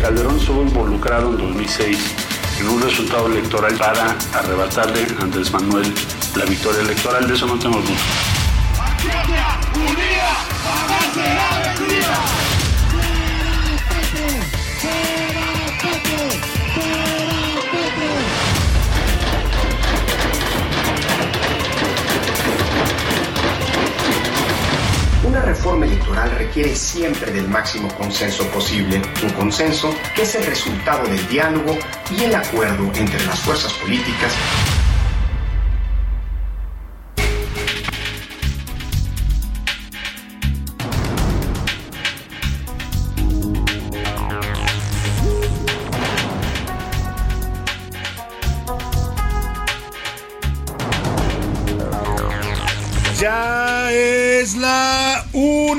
[0.00, 2.14] Calderón estuvo involucrado en 2006
[2.60, 5.92] en un resultado electoral para arrebatarle a Andrés Manuel
[6.36, 7.26] la victoria electoral.
[7.26, 7.96] De eso no tengo duda.
[25.38, 31.06] Una reforma electoral requiere siempre del máximo consenso posible, un consenso que es el resultado
[31.06, 31.78] del diálogo
[32.10, 34.32] y el acuerdo entre las fuerzas políticas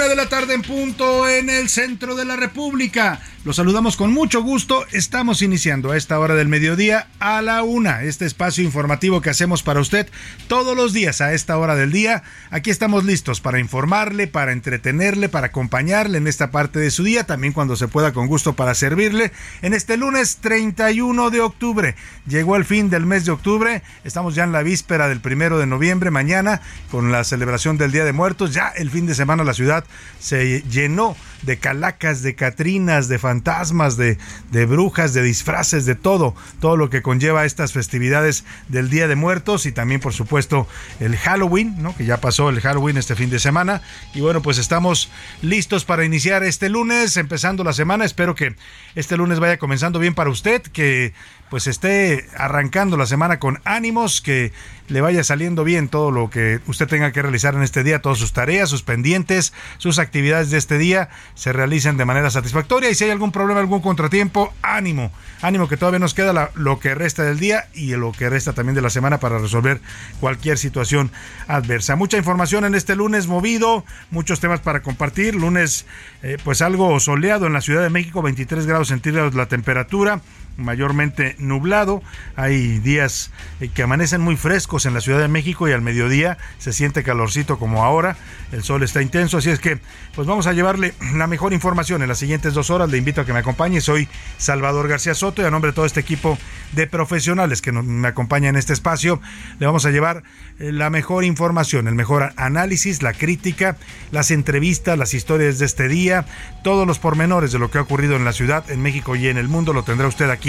[0.09, 3.21] de la tarde en punto en el centro de la República.
[3.49, 4.85] Los saludamos con mucho gusto.
[4.91, 8.03] Estamos iniciando a esta hora del mediodía a la una.
[8.03, 10.07] Este espacio informativo que hacemos para usted
[10.47, 12.21] todos los días a esta hora del día.
[12.51, 17.23] Aquí estamos listos para informarle, para entretenerle, para acompañarle en esta parte de su día.
[17.23, 19.31] También cuando se pueda con gusto para servirle.
[19.63, 21.95] En este lunes 31 de octubre.
[22.27, 23.81] Llegó el fin del mes de octubre.
[24.03, 26.11] Estamos ya en la víspera del primero de noviembre.
[26.11, 26.61] Mañana
[26.91, 28.53] con la celebración del Día de Muertos.
[28.53, 29.85] Ya el fin de semana la ciudad
[30.19, 34.17] se llenó de calacas, de catrinas, de fantasmas, de,
[34.51, 39.16] de, brujas, de disfraces, de todo, todo lo que conlleva estas festividades del Día de
[39.16, 40.67] Muertos y también, por supuesto,
[41.00, 41.95] el Halloween, ¿no?
[41.95, 43.81] Que ya pasó el Halloween este fin de semana.
[44.13, 45.09] Y bueno, pues estamos
[45.41, 48.06] listos para iniciar este lunes, empezando la semana.
[48.06, 48.56] Espero que
[48.95, 51.13] este lunes vaya comenzando bien para usted, que
[51.49, 54.51] pues esté arrancando la semana con ánimos, que
[54.87, 58.17] le vaya saliendo bien todo lo que usted tenga que realizar en este día, todas
[58.17, 62.89] sus tareas, sus pendientes, sus actividades de este día se realicen de manera satisfactoria.
[62.89, 65.11] Y si hay algún problema, algún contratiempo, ánimo,
[65.41, 68.75] ánimo que todavía nos queda lo que resta del día y lo que resta también
[68.75, 69.79] de la semana para resolver
[70.19, 71.11] cualquier situación
[71.47, 71.95] adversa.
[71.95, 75.85] Mucha información en este lunes movido, muchos temas para compartir, lunes
[76.23, 80.21] eh, pues algo soleado en la Ciudad de México, 23 grados centígrados la temperatura
[80.59, 82.03] mayormente nublado.
[82.35, 86.37] Hay días eh, que amanecen muy frescos en la Ciudad de México y al mediodía
[86.57, 88.17] se siente calorcito como ahora.
[88.51, 89.79] El sol está intenso, así es que
[90.15, 92.89] pues vamos a llevarle la mejor información en las siguientes dos horas.
[92.89, 93.81] Le invito a que me acompañe.
[93.81, 96.37] Soy Salvador García Soto y a nombre de todo este equipo
[96.73, 99.21] de profesionales que me acompaña en este espacio,
[99.59, 100.23] le vamos a llevar
[100.59, 103.77] eh, la mejor información, el mejor análisis, la crítica,
[104.11, 106.25] las entrevistas, las historias de este día,
[106.63, 109.37] todos los pormenores de lo que ha ocurrido en la ciudad, en México y en
[109.37, 110.48] el mundo lo tendrá usted aquí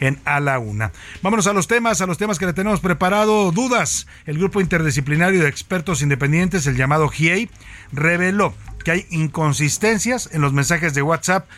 [0.00, 0.92] en A la Una.
[1.22, 3.50] Vámonos a los temas, a los temas que le tenemos preparado.
[3.50, 4.06] Dudas.
[4.26, 7.50] El grupo interdisciplinario de expertos independientes, el llamado GIEI,
[7.92, 11.48] reveló que hay inconsistencias en los mensajes de WhatsApp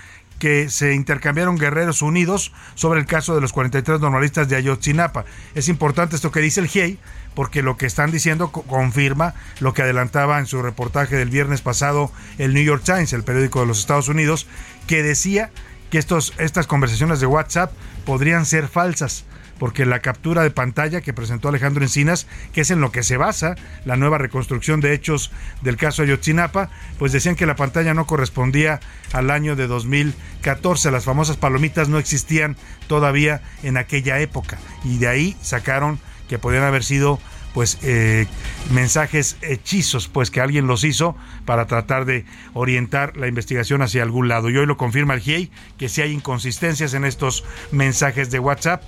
[0.43, 5.25] que se intercambiaron Guerreros Unidos sobre el caso de los 43 normalistas de Ayotzinapa.
[5.55, 6.99] Es importante esto que dice el GIEI,
[7.37, 12.11] porque lo que están diciendo confirma lo que adelantaba en su reportaje del viernes pasado
[12.39, 14.49] el New York Times, el periódico de los Estados Unidos,
[14.89, 15.53] que decía
[15.93, 17.71] que estos, estas conversaciones de WhatsApp
[18.07, 19.27] podrían ser falsas
[19.59, 23.19] porque la captura de pantalla que presentó Alejandro Encinas, que es en lo que se
[23.19, 25.31] basa la nueva reconstrucción de hechos
[25.61, 28.81] del caso Ayotzinapa, pues decían que la pantalla no correspondía
[29.13, 32.57] al año de 2014, las famosas palomitas no existían
[32.87, 37.21] todavía en aquella época y de ahí sacaron que podían haber sido
[37.55, 38.27] pues eh,
[38.71, 44.29] mensajes hechizos, pues que alguien los hizo para tratar de orientar la investigación hacia algún
[44.29, 44.51] lado.
[44.51, 48.83] Y hoy lo confirma el GIEI que si hay inconsistencias en estos mensajes de WhatsApp,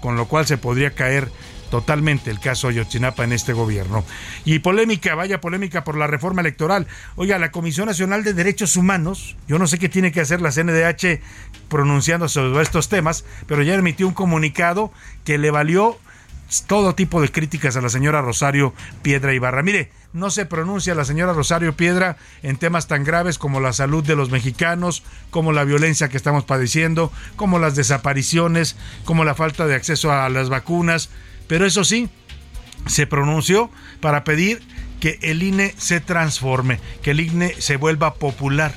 [0.00, 1.30] con lo cual se podría caer
[1.72, 4.04] totalmente el caso Ayotzinapa en este gobierno.
[4.44, 6.86] Y polémica, vaya polémica por la reforma electoral.
[7.16, 10.52] Oiga, la Comisión Nacional de Derechos Humanos, yo no sé qué tiene que hacer la
[10.52, 11.22] CNDH
[11.70, 14.92] pronunciando sobre estos temas, pero ya emitió un comunicado
[15.24, 15.98] que le valió
[16.60, 19.62] todo tipo de críticas a la señora Rosario Piedra Ibarra.
[19.62, 24.04] Mire, no se pronuncia la señora Rosario Piedra en temas tan graves como la salud
[24.04, 29.66] de los mexicanos, como la violencia que estamos padeciendo, como las desapariciones, como la falta
[29.66, 31.08] de acceso a las vacunas.
[31.48, 32.10] Pero eso sí,
[32.86, 33.70] se pronunció
[34.00, 34.62] para pedir
[35.00, 38.72] que el INE se transforme, que el INE se vuelva popular.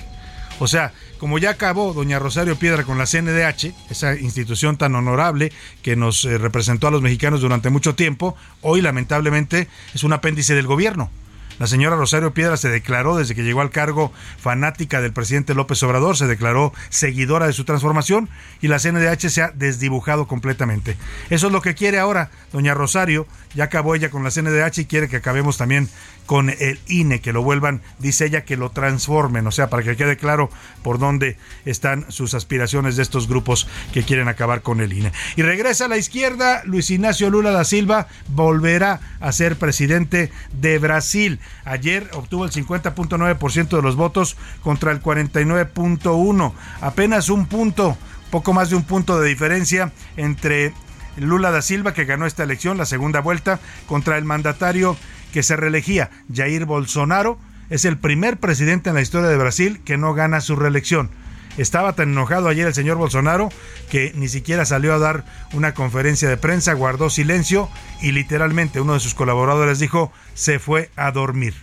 [0.59, 5.51] O sea, como ya acabó doña Rosario Piedra con la CNDH, esa institución tan honorable
[5.81, 10.55] que nos eh, representó a los mexicanos durante mucho tiempo, hoy lamentablemente es un apéndice
[10.55, 11.09] del gobierno.
[11.57, 15.81] La señora Rosario Piedra se declaró desde que llegó al cargo fanática del presidente López
[15.83, 18.29] Obrador, se declaró seguidora de su transformación
[18.61, 20.97] y la CNDH se ha desdibujado completamente.
[21.29, 24.85] Eso es lo que quiere ahora doña Rosario, ya acabó ella con la CNDH y
[24.85, 25.87] quiere que acabemos también
[26.25, 29.95] con el INE, que lo vuelvan, dice ella, que lo transformen, o sea, para que
[29.95, 30.49] quede claro
[30.83, 35.11] por dónde están sus aspiraciones de estos grupos que quieren acabar con el INE.
[35.35, 40.79] Y regresa a la izquierda, Luis Ignacio Lula da Silva volverá a ser presidente de
[40.79, 41.39] Brasil.
[41.63, 47.97] Ayer obtuvo el 50.9% de los votos contra el 49.1%, apenas un punto
[48.31, 50.73] poco más de un punto de diferencia entre
[51.17, 54.97] Lula da Silva, que ganó esta elección, la segunda vuelta, contra el mandatario
[55.35, 57.37] que se reelegía, Jair Bolsonaro.
[57.69, 61.09] Es el primer presidente en la historia de Brasil que no gana su reelección.
[61.57, 63.49] Estaba tan enojado ayer el señor Bolsonaro
[63.91, 67.67] que ni siquiera salió a dar una conferencia de prensa, guardó silencio
[68.01, 71.53] y literalmente uno de sus colaboradores dijo se fue a dormir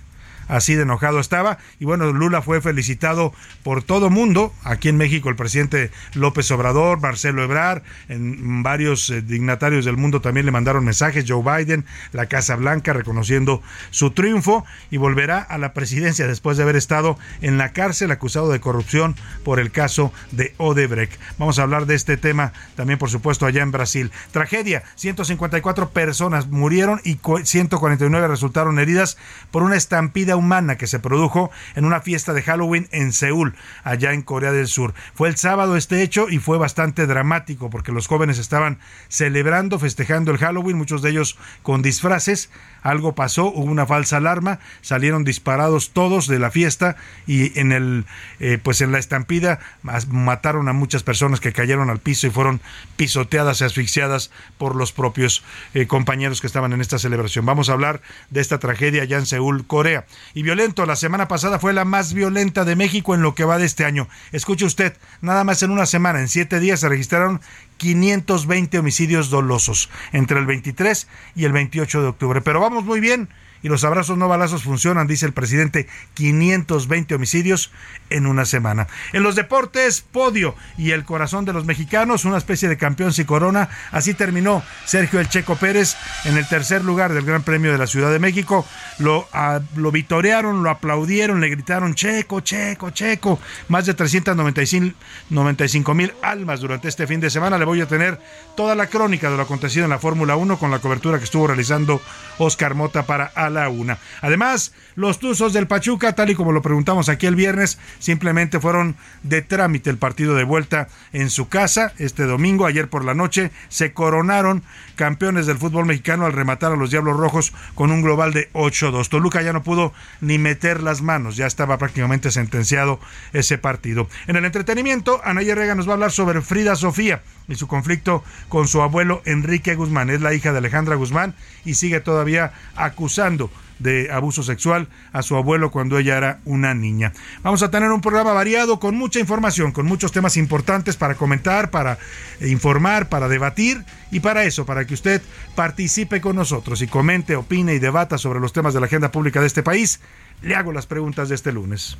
[0.48, 1.58] así de enojado estaba.
[1.78, 4.52] Y bueno, Lula fue felicitado por todo mundo.
[4.64, 10.20] Aquí en México el presidente López Obrador, Marcelo Ebrard, en varios eh, dignatarios del mundo
[10.20, 11.24] también le mandaron mensajes.
[11.26, 16.62] Joe Biden, la Casa Blanca, reconociendo su triunfo y volverá a la presidencia después de
[16.62, 21.18] haber estado en la cárcel acusado de corrupción por el caso de Odebrecht.
[21.38, 24.10] Vamos a hablar de este tema también, por supuesto, allá en Brasil.
[24.30, 29.16] Tragedia, 154 personas murieron y 149 resultaron heridas
[29.50, 34.12] por una estampida humana que se produjo en una fiesta de Halloween en Seúl, allá
[34.12, 34.94] en Corea del Sur.
[35.14, 40.30] Fue el sábado este hecho y fue bastante dramático porque los jóvenes estaban celebrando, festejando
[40.30, 42.50] el Halloween, muchos de ellos con disfraces.
[42.82, 46.96] Algo pasó, hubo una falsa alarma, salieron disparados todos de la fiesta
[47.26, 48.04] y en el
[48.40, 52.60] eh, pues en la estampida mataron a muchas personas que cayeron al piso y fueron
[52.96, 55.44] pisoteadas y asfixiadas por los propios
[55.74, 57.46] eh, compañeros que estaban en esta celebración.
[57.46, 60.86] Vamos a hablar de esta tragedia allá en Seúl, Corea y violento.
[60.86, 63.84] La semana pasada fue la más violenta de México en lo que va de este
[63.84, 64.08] año.
[64.32, 67.40] Escuche usted, nada más en una semana, en siete días se registraron
[67.82, 72.40] 520 homicidios dolosos entre el 23 y el 28 de octubre.
[72.40, 73.28] Pero vamos muy bien
[73.60, 77.72] y los abrazos no balazos funcionan, dice el presidente, 520 homicidios
[78.16, 78.86] en una semana.
[79.12, 83.26] En los deportes, podio y el corazón de los mexicanos, una especie de campeón sin
[83.26, 83.68] corona.
[83.90, 87.86] Así terminó Sergio El Checo Pérez en el tercer lugar del Gran Premio de la
[87.86, 88.66] Ciudad de México.
[88.98, 93.38] Lo, ah, lo vitorearon, lo aplaudieron, le gritaron Checo, Checo, Checo.
[93.68, 97.58] Más de 395 mil almas durante este fin de semana.
[97.58, 98.18] Le voy a tener
[98.56, 101.46] toda la crónica de lo acontecido en la Fórmula 1 con la cobertura que estuvo
[101.46, 102.00] realizando
[102.38, 103.98] Oscar Mota para la una.
[104.20, 108.96] Además, los Tuzos del Pachuca, tal y como lo preguntamos aquí el viernes, simplemente fueron
[109.22, 113.52] de trámite el partido de vuelta en su casa este domingo, ayer por la noche,
[113.68, 114.64] se coronaron
[114.96, 119.08] campeones del fútbol mexicano al rematar a los Diablos Rojos con un global de 8-2.
[119.08, 122.98] Toluca ya no pudo ni meter las manos, ya estaba prácticamente sentenciado
[123.32, 124.08] ese partido.
[124.26, 128.24] En el entretenimiento, Anaya Rega nos va a hablar sobre Frida Sofía y su conflicto
[128.48, 130.10] con su abuelo Enrique Guzmán.
[130.10, 133.48] Es la hija de Alejandra Guzmán y sigue todavía acusando
[133.82, 137.12] de abuso sexual a su abuelo cuando ella era una niña.
[137.42, 141.70] Vamos a tener un programa variado con mucha información, con muchos temas importantes para comentar,
[141.70, 141.98] para
[142.40, 145.22] informar, para debatir y para eso, para que usted
[145.54, 149.40] participe con nosotros y comente, opine y debata sobre los temas de la agenda pública
[149.40, 150.00] de este país.
[150.40, 151.96] Le hago las preguntas de este lunes.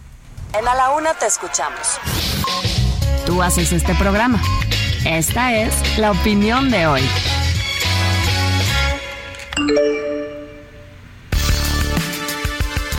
[0.58, 1.98] En A la Una te escuchamos.
[3.24, 4.40] Tú haces este programa.
[5.04, 7.02] Esta es la opinión de hoy.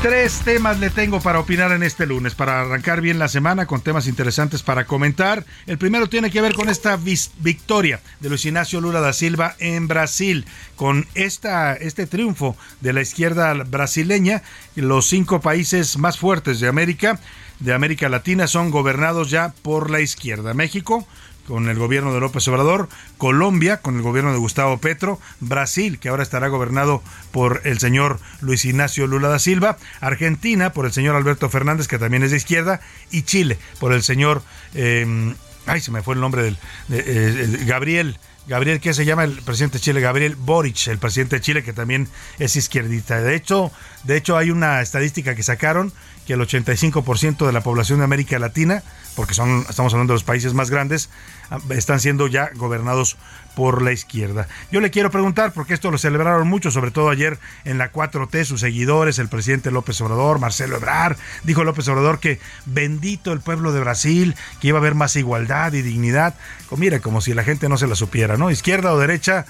[0.04, 3.80] Tres temas le tengo para opinar en este lunes, para arrancar bien la semana con
[3.80, 5.46] temas interesantes para comentar.
[5.66, 7.00] El primero tiene que ver con esta
[7.38, 10.46] victoria de Luis Ignacio Lula da Silva en Brasil.
[10.76, 14.44] Con esta, este triunfo de la izquierda brasileña,
[14.76, 17.18] los cinco países más fuertes de América,
[17.62, 20.54] de América Latina, son gobernados ya por la izquierda.
[20.54, 21.08] México,
[21.48, 26.10] con el gobierno de López Obrador, Colombia con el gobierno de Gustavo Petro, Brasil, que
[26.10, 31.16] ahora estará gobernado por el señor Luis Ignacio Lula da Silva, Argentina por el señor
[31.16, 32.82] Alberto Fernández, que también es de izquierda,
[33.12, 34.42] y Chile por el señor,
[34.74, 35.34] eh,
[35.66, 36.58] ay, se me fue el nombre del,
[36.90, 38.18] eh, Gabriel.
[38.46, 40.02] Gabriel, ¿qué se llama el presidente de Chile?
[40.02, 42.10] Gabriel Boric, el presidente de Chile, que también
[42.40, 43.22] es izquierdista.
[43.22, 43.72] De hecho,
[44.04, 45.94] de hecho hay una estadística que sacaron
[46.26, 48.84] que el 85% de la población de América Latina,
[49.16, 51.10] porque son, estamos hablando de los países más grandes,
[51.50, 53.18] ah, están siendo ya gobernados
[53.56, 54.48] por la izquierda.
[54.72, 58.46] Yo le quiero preguntar, porque esto lo celebraron mucho, sobre todo ayer en la 4T,
[58.46, 63.72] sus seguidores, el presidente López Obrador, Marcelo Ebrard, dijo López Obrador que bendito el pueblo
[63.72, 66.36] de Brasil, que iba a haber más igualdad y dignidad.
[66.78, 68.50] mira, como si la gente no se la supiera, ¿no?
[68.50, 69.46] Izquierda o derecha,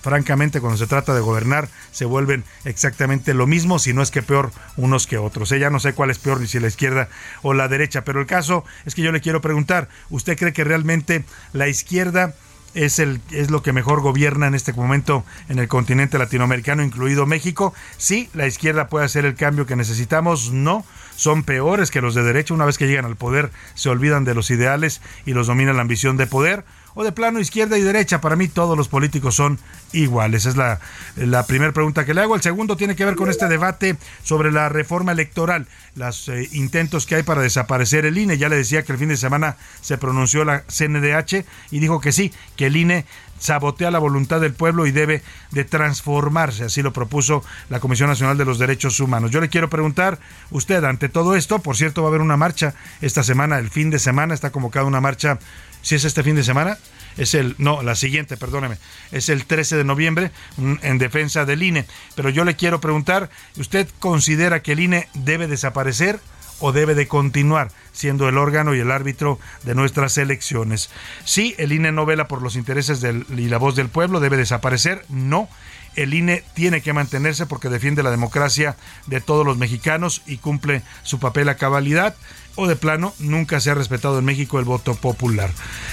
[0.00, 4.22] francamente, cuando se trata de gobernar, se vuelven exactamente lo mismo, si no es que
[4.22, 5.50] peor unos que otros.
[5.50, 7.08] Ya no sé cuál es peor, ni si la izquierda
[7.42, 10.64] o la derecha, pero el caso es que yo le quiero preguntar, ¿usted cree que
[10.64, 12.34] realmente la izquierda
[12.74, 17.26] es, el, es lo que mejor gobierna en este momento en el continente latinoamericano, incluido
[17.26, 17.74] México?
[17.96, 20.84] Sí, la izquierda puede hacer el cambio que necesitamos, no
[21.16, 22.54] son peores que los de derecha.
[22.54, 25.82] Una vez que llegan al poder, se olvidan de los ideales y los domina la
[25.82, 26.64] ambición de poder
[26.94, 28.20] o de plano izquierda y derecha.
[28.20, 29.58] Para mí todos los políticos son
[29.92, 30.46] iguales.
[30.46, 30.80] Es la,
[31.16, 32.34] la primera pregunta que le hago.
[32.34, 37.06] El segundo tiene que ver con este debate sobre la reforma electoral, los eh, intentos
[37.06, 38.38] que hay para desaparecer el INE.
[38.38, 42.12] Ya le decía que el fin de semana se pronunció la CNDH y dijo que
[42.12, 43.04] sí, que el INE
[43.38, 48.36] sabotea la voluntad del pueblo y debe de transformarse, así lo propuso la Comisión Nacional
[48.36, 49.30] de los Derechos Humanos.
[49.30, 50.18] Yo le quiero preguntar,
[50.50, 53.90] usted, ante todo esto, por cierto, va a haber una marcha esta semana, el fin
[53.90, 55.38] de semana, está convocada una marcha
[55.82, 56.78] si es este fin de semana,
[57.16, 58.78] es el, no, la siguiente, perdóneme,
[59.10, 61.84] es el 13 de noviembre en defensa del INE.
[62.14, 66.20] Pero yo le quiero preguntar, ¿usted considera que el INE debe desaparecer?
[66.60, 70.90] o debe de continuar siendo el órgano y el árbitro de nuestras elecciones.
[71.24, 74.36] Sí, el INE no vela por los intereses del, y la voz del pueblo, debe
[74.36, 75.04] desaparecer.
[75.08, 75.48] No,
[75.94, 80.82] el INE tiene que mantenerse porque defiende la democracia de todos los mexicanos y cumple
[81.02, 82.16] su papel a cabalidad
[82.58, 85.48] o de plano nunca se ha respetado en México el voto popular.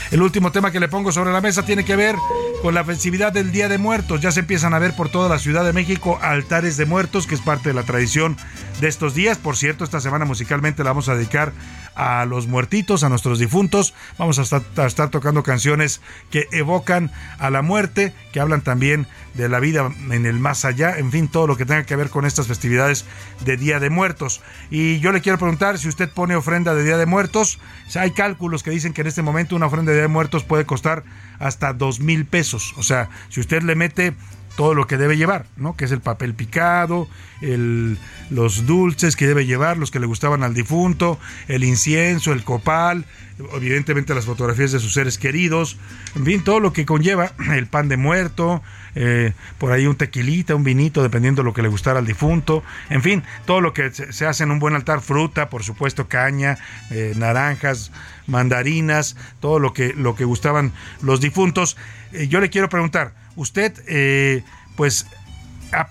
[0.09, 2.15] El último tema que le pongo sobre la mesa tiene que ver
[2.63, 4.19] con la festividad del Día de Muertos.
[4.19, 7.35] Ya se empiezan a ver por toda la Ciudad de México altares de muertos, que
[7.35, 8.35] es parte de la tradición
[8.85, 9.39] de estos días.
[9.39, 11.53] Por cierto, esta semana musicalmente la vamos a dedicar
[11.95, 13.95] a los muertitos, a nuestros difuntos.
[14.19, 19.59] Vamos a estar, tocando canciones que evocan a la muerte, que hablan también de la
[19.59, 22.45] vida en el más allá, en fin, todo lo que tenga que ver con estas
[22.45, 23.05] festividades
[23.43, 24.41] de Día de Muertos.
[24.69, 27.59] Y yo le quiero preguntar si usted pone ofrenda de Día de Muertos.
[27.95, 30.65] hay cálculos que dicen que en este momento una ofrenda de Día de Muertos puede
[30.65, 31.03] costar
[31.39, 32.75] hasta dos mil pesos.
[32.77, 34.13] O sea, si usted le mete
[34.55, 35.75] todo lo que debe llevar, ¿no?
[35.75, 37.07] Que es el papel picado,
[37.41, 37.97] el,
[38.29, 43.05] los dulces que debe llevar, los que le gustaban al difunto, el incienso, el copal,
[43.53, 45.77] evidentemente las fotografías de sus seres queridos,
[46.15, 48.61] en fin, todo lo que conlleva el pan de muerto,
[48.95, 52.63] eh, por ahí un tequilita, un vinito, dependiendo de lo que le gustara al difunto,
[52.89, 56.57] en fin, todo lo que se hace en un buen altar, fruta, por supuesto, caña,
[56.91, 57.91] eh, naranjas,
[58.27, 60.71] mandarinas, todo lo que, lo que gustaban
[61.01, 61.75] los difuntos.
[62.13, 64.43] Eh, yo le quiero preguntar, ¿usted
[64.75, 65.05] pues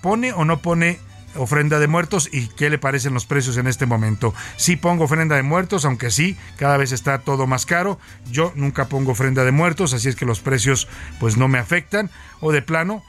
[0.00, 0.98] pone o no pone
[1.36, 4.34] ofrenda de muertos y qué le parecen los precios en este momento.
[4.56, 7.98] Sí pongo ofrenda de muertos, aunque sí, cada vez está todo más caro.
[8.30, 10.88] Yo nunca pongo ofrenda de muertos, así es que los precios
[11.20, 12.10] pues no me afectan.
[12.40, 13.02] O de plano,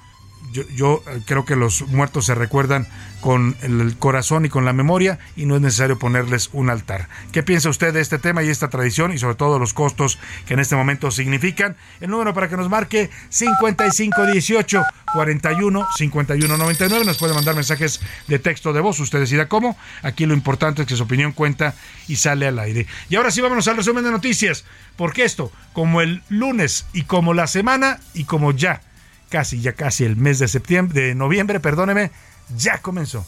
[0.52, 2.88] yo, eh, creo que los muertos se recuerdan
[3.22, 7.10] con el corazón y con la memoria y no es necesario ponerles un altar.
[7.32, 10.54] ¿Qué piensa usted de este tema y esta tradición y sobre todo los costos que
[10.54, 11.76] en este momento significan?
[12.02, 14.84] El número para que nos marque 5518
[15.14, 17.06] 41 51 99.
[17.06, 19.00] Nos puede mandar mensajes de texto de voz.
[19.00, 19.78] Usted decida cómo.
[20.04, 21.74] Aquí lo importante es que su opinión cuenta
[22.08, 22.86] y sale al aire.
[23.10, 24.66] Y ahora sí, vámonos al resumen de noticias.
[24.96, 28.82] Porque esto, como el lunes y como la semana y como ya
[29.30, 32.12] casi, ya casi el mes de septiembre, de noviembre, perdóneme,
[32.58, 33.26] ya comenzó.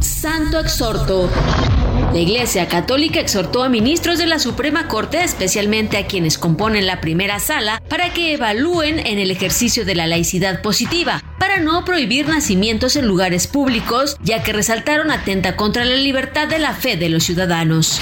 [0.00, 1.30] Santo exhorto.
[2.12, 7.00] La Iglesia Católica exhortó a ministros de la Suprema Corte, especialmente a quienes componen la
[7.00, 12.28] primera sala, para que evalúen en el ejercicio de la laicidad positiva, para no prohibir
[12.28, 17.08] nacimientos en lugares públicos, ya que resaltaron atenta contra la libertad de la fe de
[17.08, 18.00] los ciudadanos.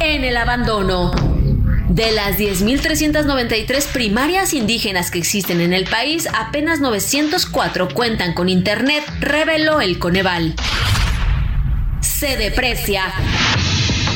[0.00, 1.35] En el abandono.
[1.96, 9.02] De las 10.393 primarias indígenas que existen en el país, apenas 904 cuentan con Internet,
[9.18, 10.54] reveló el Coneval.
[12.02, 13.14] se deprecia.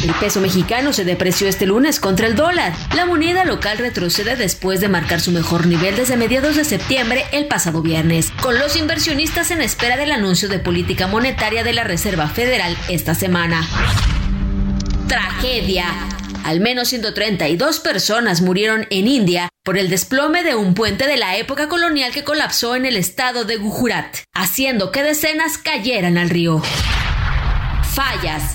[0.05, 2.75] El peso mexicano se depreció este lunes contra el dólar.
[2.95, 7.47] La moneda local retrocede después de marcar su mejor nivel desde mediados de septiembre el
[7.47, 12.29] pasado viernes, con los inversionistas en espera del anuncio de política monetaria de la Reserva
[12.29, 13.67] Federal esta semana.
[15.09, 15.87] Tragedia.
[16.45, 21.37] Al menos 132 personas murieron en India por el desplome de un puente de la
[21.37, 26.63] época colonial que colapsó en el estado de Gujarat, haciendo que decenas cayeran al río.
[27.95, 28.55] Fallas.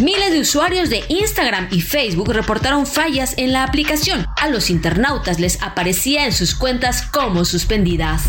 [0.00, 4.26] Miles de usuarios de Instagram y Facebook reportaron fallas en la aplicación.
[4.40, 8.24] A los internautas les aparecía en sus cuentas como suspendidas.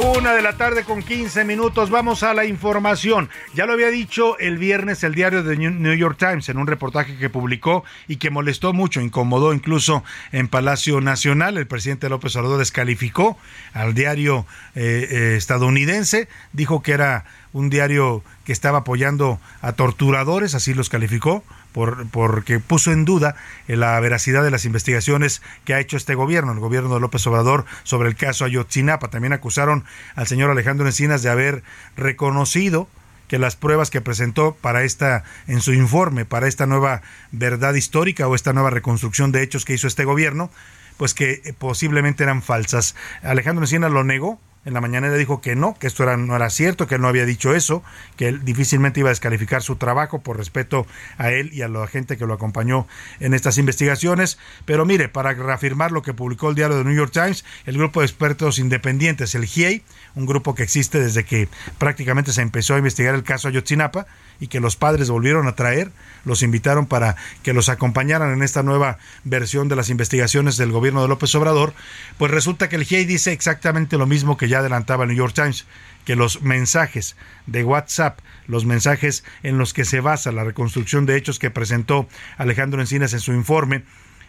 [0.00, 1.90] Una de la tarde con 15 minutos.
[1.90, 3.28] Vamos a la información.
[3.54, 7.16] Ya lo había dicho el viernes el diario de New York Times en un reportaje
[7.16, 11.58] que publicó y que molestó mucho, incomodó incluso en Palacio Nacional.
[11.58, 13.38] El presidente López Obrador descalificó
[13.72, 16.28] al diario eh, eh, estadounidense.
[16.52, 22.60] Dijo que era un diario que estaba apoyando a torturadores, así los calificó, por, porque
[22.60, 23.36] puso en duda
[23.66, 27.66] la veracidad de las investigaciones que ha hecho este gobierno, el gobierno de López Obrador,
[27.82, 29.10] sobre el caso Ayotzinapa.
[29.10, 31.62] También acusaron al señor Alejandro Encinas de haber
[31.94, 32.88] reconocido
[33.28, 37.02] que las pruebas que presentó para esta en su informe para esta nueva
[37.32, 40.50] verdad histórica o esta nueva reconstrucción de hechos que hizo este gobierno
[40.96, 42.96] pues que posiblemente eran falsas.
[43.22, 46.50] Alejandro Encinas lo negó, en la mañana le dijo que no, que esto no era
[46.50, 47.82] cierto, que él no había dicho eso,
[48.16, 51.86] que él difícilmente iba a descalificar su trabajo por respeto a él y a la
[51.86, 52.86] gente que lo acompañó
[53.18, 54.38] en estas investigaciones.
[54.66, 58.00] Pero mire, para reafirmar lo que publicó el diario de New York Times, el grupo
[58.00, 59.82] de expertos independientes, el GIEI,
[60.14, 61.48] un grupo que existe desde que
[61.78, 64.06] prácticamente se empezó a investigar el caso Ayotzinapa
[64.40, 65.90] y que los padres volvieron a traer,
[66.24, 71.02] los invitaron para que los acompañaran en esta nueva versión de las investigaciones del gobierno
[71.02, 71.74] de López Obrador,
[72.18, 75.34] pues resulta que el GIEI dice exactamente lo mismo que ya adelantaba el New York
[75.34, 75.66] Times,
[76.04, 77.16] que los mensajes
[77.46, 82.08] de WhatsApp, los mensajes en los que se basa la reconstrucción de hechos que presentó
[82.36, 83.84] Alejandro Encinas en su informe,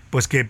[0.10, 0.50] pues que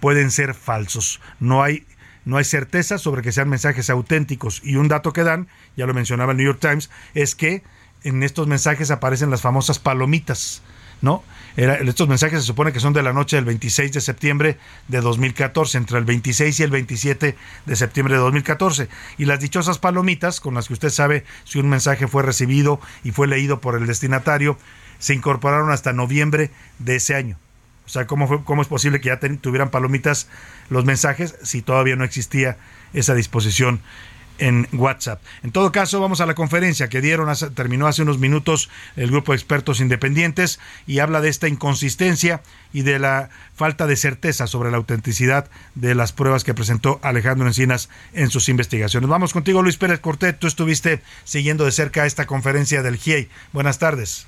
[0.00, 1.20] pueden ser falsos.
[1.40, 1.86] No hay
[2.24, 5.94] no hay certeza sobre que sean mensajes auténticos y un dato que dan, ya lo
[5.94, 7.62] mencionaba el New York Times, es que
[8.04, 10.62] en estos mensajes aparecen las famosas palomitas,
[11.00, 11.22] ¿no?
[11.58, 15.78] estos mensajes se supone que son de la noche del 26 de septiembre de 2014,
[15.78, 18.88] entre el 26 y el 27 de septiembre de 2014.
[19.16, 23.10] Y las dichosas palomitas, con las que usted sabe si un mensaje fue recibido y
[23.10, 24.56] fue leído por el destinatario,
[25.00, 27.36] se incorporaron hasta noviembre de ese año.
[27.86, 30.28] O sea, ¿cómo, fue, cómo es posible que ya tuvieran palomitas
[30.70, 32.56] los mensajes si todavía no existía
[32.92, 33.80] esa disposición
[34.38, 35.22] en WhatsApp.
[35.42, 39.32] En todo caso, vamos a la conferencia que dieron, terminó hace unos minutos el grupo
[39.32, 44.70] de expertos independientes y habla de esta inconsistencia y de la falta de certeza sobre
[44.70, 49.08] la autenticidad de las pruebas que presentó Alejandro Encinas en sus investigaciones.
[49.08, 50.38] Vamos contigo, Luis Pérez Cortet.
[50.38, 53.28] Tú estuviste siguiendo de cerca esta conferencia del GIEI.
[53.52, 54.26] Buenas tardes.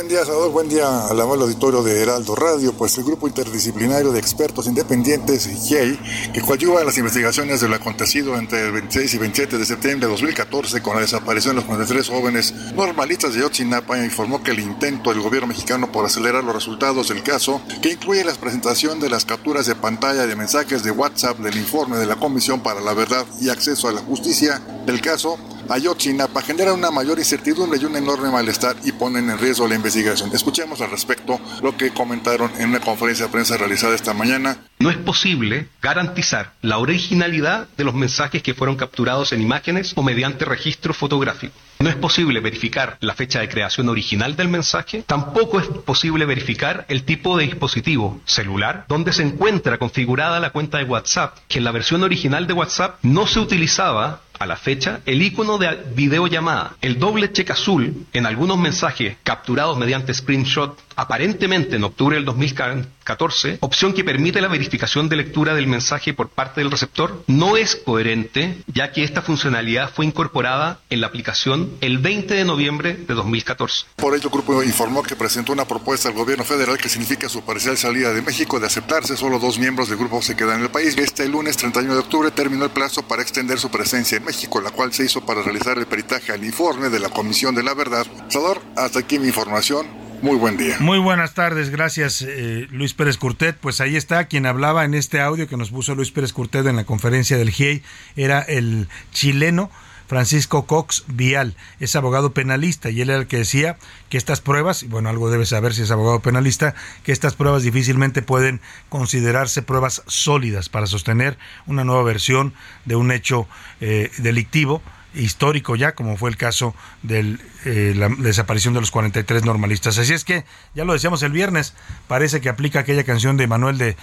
[0.00, 0.50] Buen día, Salvador.
[0.52, 2.72] Buen día al amable auditorio de Heraldo Radio.
[2.72, 5.98] Pues el grupo interdisciplinario de expertos independientes, GIEI,
[6.32, 10.06] que coadyuva en las investigaciones de lo acontecido entre el 26 y 27 de septiembre
[10.06, 14.60] de 2014 con la desaparición de los 43 jóvenes normalistas de Yotzinapa, informó que el
[14.60, 19.10] intento del gobierno mexicano por acelerar los resultados del caso, que incluye la presentación de
[19.10, 22.94] las capturas de pantalla de mensajes de WhatsApp del informe de la Comisión para la
[22.94, 25.38] Verdad y Acceso a la Justicia del caso,
[25.70, 30.30] Ayotzinapa genera una mayor incertidumbre y un enorme malestar y ponen en riesgo la investigación.
[30.34, 34.58] Escuchemos al respecto lo que comentaron en una conferencia de prensa realizada esta mañana.
[34.80, 40.02] No es posible garantizar la originalidad de los mensajes que fueron capturados en imágenes o
[40.02, 41.54] mediante registro fotográfico.
[41.78, 46.84] No es posible verificar la fecha de creación original del mensaje, tampoco es posible verificar
[46.88, 51.64] el tipo de dispositivo celular donde se encuentra configurada la cuenta de WhatsApp, que en
[51.64, 56.76] la versión original de WhatsApp no se utilizaba a la fecha el icono de videollamada,
[56.80, 63.56] el doble cheque azul en algunos mensajes capturados mediante screenshot aparentemente en octubre del 2014,
[63.60, 67.74] opción que permite la verificación de lectura del mensaje por parte del receptor, no es
[67.74, 73.14] coherente ya que esta funcionalidad fue incorporada en la aplicación el 20 de noviembre de
[73.14, 73.86] 2014.
[73.96, 77.42] Por ello, el grupo informó que presentó una propuesta al gobierno federal que significa su
[77.46, 80.70] parcial salida de México de aceptarse solo dos miembros del grupo se quedan en el
[80.70, 80.98] país.
[80.98, 84.70] Este lunes 31 de octubre terminó el plazo para extender su presencia en México, la
[84.70, 88.06] cual se hizo para realizar el peritaje al informe de la Comisión de la Verdad.
[88.28, 89.99] Salvador, hasta aquí mi información.
[90.22, 90.76] Muy buen día.
[90.80, 93.56] Muy buenas tardes, gracias eh, Luis Pérez Curtet.
[93.56, 96.76] Pues ahí está quien hablaba en este audio que nos puso Luis Pérez Curtet en
[96.76, 97.82] la conferencia del GIEI,
[98.16, 99.70] era el chileno
[100.08, 103.78] Francisco Cox Vial, es abogado penalista y él era el que decía
[104.10, 107.62] que estas pruebas, y bueno, algo debe saber si es abogado penalista, que estas pruebas
[107.62, 112.52] difícilmente pueden considerarse pruebas sólidas para sostener una nueva versión
[112.84, 113.48] de un hecho
[113.80, 114.82] eh, delictivo
[115.14, 119.98] histórico ya, como fue el caso de eh, la desaparición de los 43 normalistas.
[119.98, 120.44] Así es que,
[120.74, 121.74] ya lo decíamos el viernes,
[122.08, 123.96] parece que aplica aquella canción de Manuel de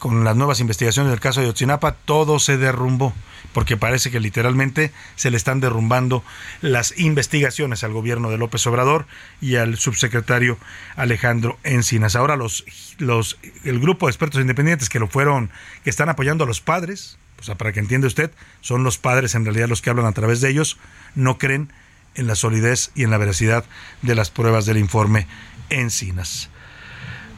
[0.00, 3.12] con las nuevas investigaciones del caso de Otsinapa, todo se derrumbó,
[3.52, 6.24] porque parece que literalmente se le están derrumbando
[6.62, 9.06] las investigaciones al gobierno de López Obrador
[9.42, 10.56] y al subsecretario
[10.96, 12.16] Alejandro Encinas.
[12.16, 12.64] Ahora los,
[12.96, 15.50] los, el grupo de expertos independientes que lo fueron,
[15.84, 19.34] que están apoyando a los padres, o sea, para que entienda usted, son los padres
[19.34, 20.78] en realidad los que hablan a través de ellos,
[21.14, 21.72] no creen
[22.14, 23.64] en la solidez y en la veracidad
[24.02, 25.26] de las pruebas del informe
[25.70, 26.50] Encinas.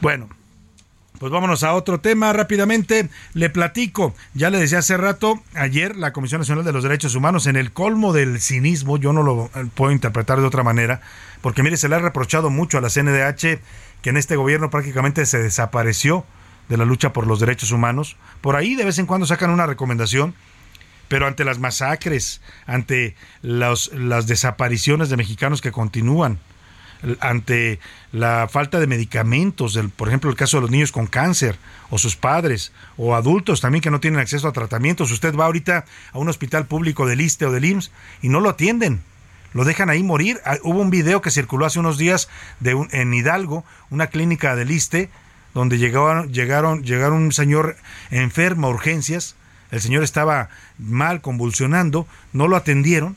[0.00, 0.28] Bueno,
[1.18, 3.08] pues vámonos a otro tema rápidamente.
[3.34, 7.46] Le platico, ya le decía hace rato, ayer la Comisión Nacional de los Derechos Humanos,
[7.46, 11.00] en el colmo del cinismo, yo no lo puedo interpretar de otra manera,
[11.40, 13.60] porque mire, se le ha reprochado mucho a la CNDH
[14.02, 16.26] que en este gobierno prácticamente se desapareció
[16.68, 18.16] de la lucha por los derechos humanos.
[18.40, 20.34] Por ahí de vez en cuando sacan una recomendación,
[21.08, 26.38] pero ante las masacres, ante las desapariciones de mexicanos que continúan,
[27.20, 27.80] ante
[28.12, 31.56] la falta de medicamentos, del, por ejemplo, el caso de los niños con cáncer,
[31.90, 35.10] o sus padres, o adultos también que no tienen acceso a tratamientos.
[35.10, 37.90] Usted va ahorita a un hospital público del ISTE o del IMSS
[38.22, 39.02] y no lo atienden.
[39.52, 40.40] Lo dejan ahí morir.
[40.44, 42.28] Ah, hubo un video que circuló hace unos días
[42.60, 45.10] de un, en Hidalgo, una clínica del ISTE,
[45.54, 47.76] donde llegaron, llegaron, llegaron un señor
[48.10, 49.36] enfermo a urgencias.
[49.70, 53.16] El señor estaba mal, convulsionando, no lo atendieron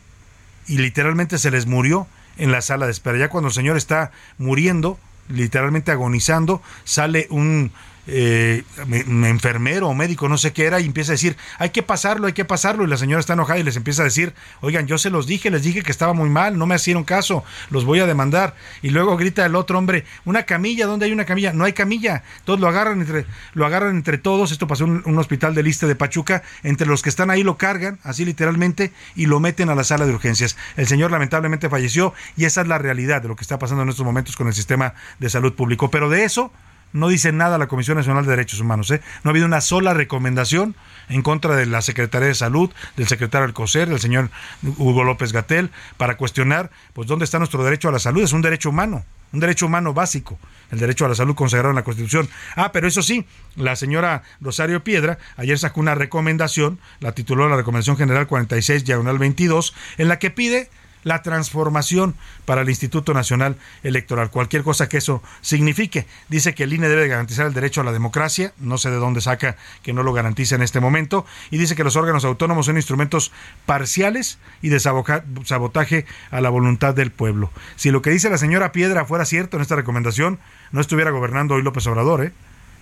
[0.67, 3.17] y literalmente se les murió en la sala de espera.
[3.17, 7.71] Ya cuando el señor está muriendo, literalmente agonizando, sale un
[8.08, 8.63] eh,
[9.02, 12.34] enfermero o médico, no sé qué era, y empieza a decir, hay que pasarlo, hay
[12.34, 15.10] que pasarlo, y la señora está enojada y les empieza a decir, oigan, yo se
[15.10, 18.06] los dije, les dije que estaba muy mal, no me hicieron caso, los voy a
[18.06, 18.56] demandar.
[18.82, 21.54] Y luego grita el otro hombre, una camilla, ¿dónde hay una camilla?
[21.54, 22.24] No hay camilla.
[22.44, 25.88] Todos lo agarran entre, lo agarran entre todos, esto pasó en un hospital de liste
[25.88, 29.76] de Pachuca, entre los que están ahí lo cargan, así literalmente, y lo meten a
[29.76, 30.58] la sala de urgencias.
[30.76, 33.89] El señor lamentablemente falleció y esa es la realidad de lo que está pasando en
[33.89, 35.89] estos momentos con el sistema de salud público.
[35.89, 36.52] Pero de eso
[36.95, 38.89] no dice nada la Comisión Nacional de Derechos Humanos.
[38.89, 39.01] ¿eh?
[39.23, 40.75] No ha habido una sola recomendación
[41.10, 44.29] en contra de la Secretaría de Salud, del secretario del COSER, del señor
[44.77, 48.23] Hugo López Gatel, para cuestionar pues dónde está nuestro derecho a la salud.
[48.23, 49.03] Es un derecho humano,
[49.34, 50.39] un derecho humano básico,
[50.71, 52.29] el derecho a la salud consagrado en la Constitución.
[52.55, 53.25] Ah, pero eso sí,
[53.58, 59.19] la señora Rosario Piedra ayer sacó una recomendación, la tituló la Recomendación General 46, diagonal
[59.19, 60.69] 22, en la que pide
[61.06, 66.08] la transformación para el Instituto Nacional Electoral, cualquier cosa que eso signifique.
[66.30, 69.22] Dice que el INE debe garantizar el derecho a la democracia, no sé de dónde
[69.22, 72.76] saca que no lo garantice en este momento, y dice que los órganos autónomos son
[72.76, 73.32] instrumentos
[73.65, 77.52] parciales y de sabotaje a la voluntad del pueblo.
[77.76, 80.39] Si lo que dice la señora Piedra fuera cierto en esta recomendación,
[80.72, 82.34] no estuviera gobernando hoy López Obrador, ¿eh?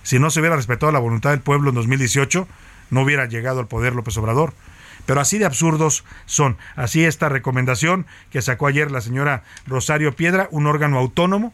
[0.02, 2.48] Si no se hubiera respetado la voluntad del pueblo en 2018,
[2.90, 4.54] no hubiera llegado al poder López Obrador.
[5.06, 6.56] Pero así de absurdos son.
[6.76, 11.52] Así esta recomendación que sacó ayer la señora Rosario Piedra, un órgano autónomo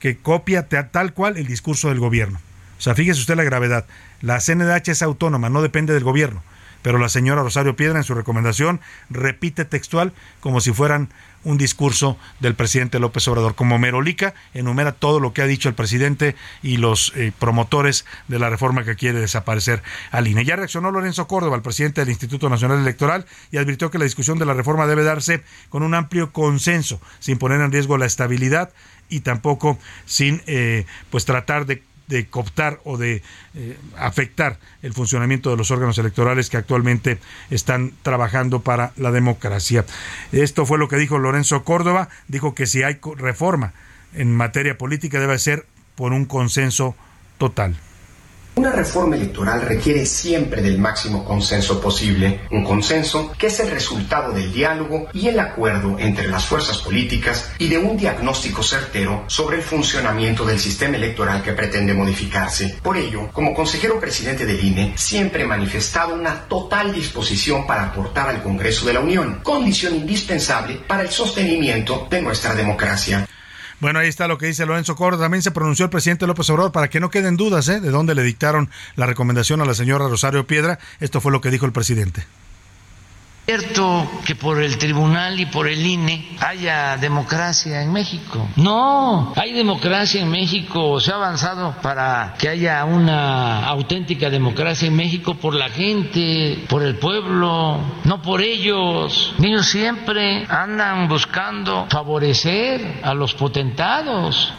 [0.00, 2.40] que copia tal cual el discurso del gobierno.
[2.78, 3.86] O sea, fíjese usted la gravedad.
[4.20, 6.42] La CNDH es autónoma, no depende del gobierno
[6.82, 11.10] pero la señora Rosario Piedra en su recomendación repite textual como si fueran
[11.44, 13.54] un discurso del presidente López Obrador.
[13.54, 18.38] Como Merolica enumera todo lo que ha dicho el presidente y los eh, promotores de
[18.38, 20.44] la reforma que quiere desaparecer al INE.
[20.44, 24.38] Ya reaccionó Lorenzo Córdoba, el presidente del Instituto Nacional Electoral, y advirtió que la discusión
[24.38, 28.72] de la reforma debe darse con un amplio consenso, sin poner en riesgo la estabilidad
[29.08, 33.22] y tampoco sin eh, pues tratar de de cooptar o de
[33.54, 37.18] eh, afectar el funcionamiento de los órganos electorales que actualmente
[37.50, 39.84] están trabajando para la democracia.
[40.32, 43.72] Esto fue lo que dijo Lorenzo Córdoba, dijo que si hay reforma
[44.14, 46.96] en materia política debe ser por un consenso
[47.38, 47.76] total.
[48.58, 54.32] Una reforma electoral requiere siempre del máximo consenso posible, un consenso que es el resultado
[54.32, 59.58] del diálogo y el acuerdo entre las fuerzas políticas y de un diagnóstico certero sobre
[59.58, 62.76] el funcionamiento del sistema electoral que pretende modificarse.
[62.82, 68.28] Por ello, como consejero presidente del INE, siempre he manifestado una total disposición para aportar
[68.28, 73.24] al Congreso de la Unión, condición indispensable para el sostenimiento de nuestra democracia.
[73.80, 75.24] Bueno, ahí está lo que dice Lorenzo Córdoba.
[75.24, 77.80] También se pronunció el presidente López Obrador para que no queden dudas ¿eh?
[77.80, 80.78] de dónde le dictaron la recomendación a la señora Rosario Piedra.
[81.00, 82.26] Esto fue lo que dijo el presidente
[83.48, 88.46] cierto que por el tribunal y por el INE haya democracia en México.
[88.56, 94.96] No, hay democracia en México, se ha avanzado para que haya una auténtica democracia en
[94.96, 99.32] México por la gente, por el pueblo, no por ellos.
[99.42, 104.52] Ellos siempre andan buscando favorecer a los potentados.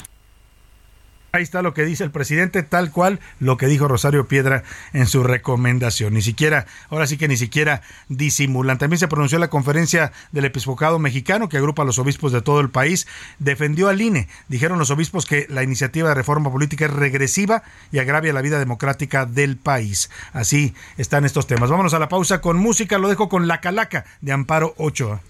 [1.31, 4.63] Ahí está lo que dice el presidente, tal cual lo que dijo Rosario Piedra
[4.93, 6.15] en su recomendación.
[6.15, 8.79] Ni siquiera, ahora sí que ni siquiera disimulan.
[8.79, 12.61] También se pronunció la conferencia del episcopado mexicano, que agrupa a los obispos de todo
[12.61, 13.07] el país.
[13.37, 14.27] Defendió al INE.
[14.47, 17.61] Dijeron los obispos que la iniciativa de reforma política es regresiva
[17.91, 20.09] y agravia la vida democrática del país.
[20.33, 21.69] Así están estos temas.
[21.69, 22.97] Vámonos a la pausa con música.
[22.97, 25.21] Lo dejo con La Calaca de Amparo Ochoa.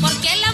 [0.00, 0.47] Porque la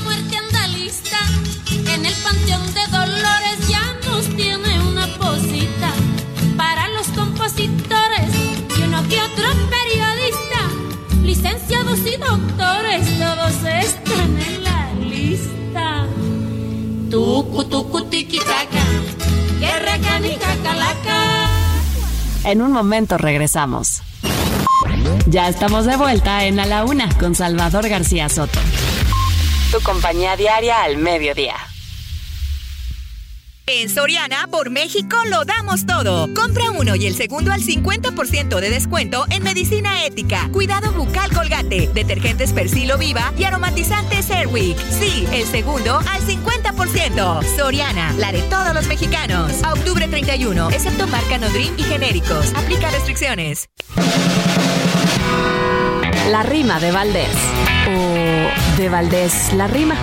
[7.55, 8.31] los compositores
[8.79, 16.07] y uno que otro periodista, licenciados y doctores, todos están en la lista.
[17.11, 18.85] Tucu, tucu, tiki, taka,
[19.61, 21.49] que calaca.
[22.45, 24.03] En un momento regresamos.
[25.27, 28.59] Ya estamos de vuelta en A la Una con Salvador García Soto.
[29.71, 31.57] Tu compañía diaria al mediodía.
[33.67, 36.29] En Soriana, por México, lo damos todo.
[36.35, 41.89] Compra uno y el segundo al 50% de descuento en medicina ética, cuidado bucal colgate,
[41.95, 44.77] detergentes Persilo Viva y aromatizantes Airwick.
[44.91, 47.57] Sí, el segundo al 50%.
[47.57, 49.51] Soriana, la de todos los mexicanos.
[49.63, 52.53] A octubre 31, excepto marca Nodrim y genéricos.
[52.55, 53.71] Aplica restricciones.
[56.31, 57.37] La rima de Valdés.
[57.89, 59.97] O de Valdés la rima.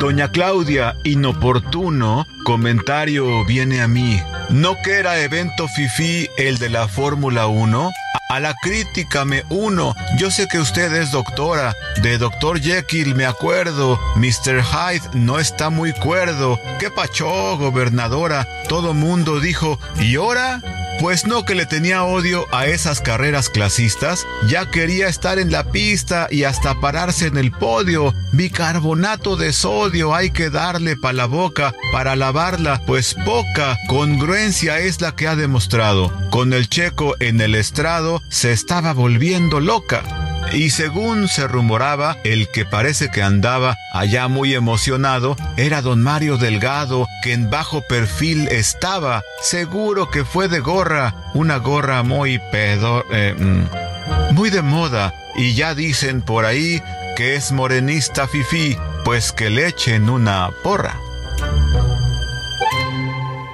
[0.00, 4.18] Doña Claudia, inoportuno, comentario viene a mí.
[4.48, 7.90] ¿No que era evento FIFI el de la Fórmula 1?
[8.30, 9.94] A la crítica me uno.
[10.16, 11.74] Yo sé que usted es doctora.
[12.00, 14.00] De Doctor Jekyll me acuerdo.
[14.16, 14.62] Mr.
[14.62, 16.58] Hyde no está muy cuerdo.
[16.78, 18.48] ¿Qué pachó, gobernadora?
[18.70, 20.62] Todo mundo dijo, ¿y ahora?
[21.00, 25.64] Pues no que le tenía odio a esas carreras clasistas, ya quería estar en la
[25.64, 28.14] pista y hasta pararse en el podio.
[28.32, 35.00] Bicarbonato de sodio hay que darle pa' la boca para lavarla, pues poca congruencia es
[35.00, 36.12] la que ha demostrado.
[36.28, 40.19] Con el checo en el estrado se estaba volviendo loca
[40.52, 46.38] y según se rumoraba, el que parece que andaba allá muy emocionado era don Mario
[46.38, 49.22] Delgado, que en bajo perfil estaba.
[49.42, 53.04] Seguro que fue de gorra, una gorra muy pedo...
[53.12, 53.90] Eh, mm,
[54.32, 56.82] muy de moda, y ya dicen por ahí
[57.16, 60.98] que es morenista fifí, pues que le echen una porra.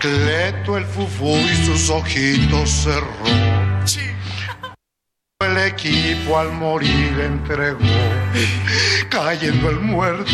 [0.00, 3.55] Cleto el fufú y sus ojitos cerró
[5.40, 7.78] el equipo al morir entregó,
[9.10, 10.32] cayendo el muerto,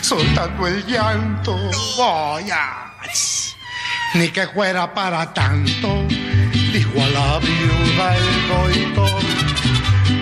[0.00, 1.54] soltando el llanto.
[1.98, 2.94] Vaya,
[4.14, 6.06] ni que fuera para tanto,
[6.72, 9.22] dijo a la viuda el doctor.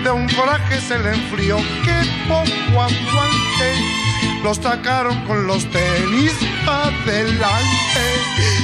[0.03, 3.73] De un coraje se le enfrió que poco aguante.
[4.43, 6.33] Los sacaron con los tenis
[6.67, 8.01] adelante.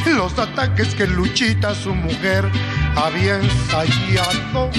[0.05, 2.43] Los ataques que Luchita, su mujer,
[2.97, 4.69] había ensayado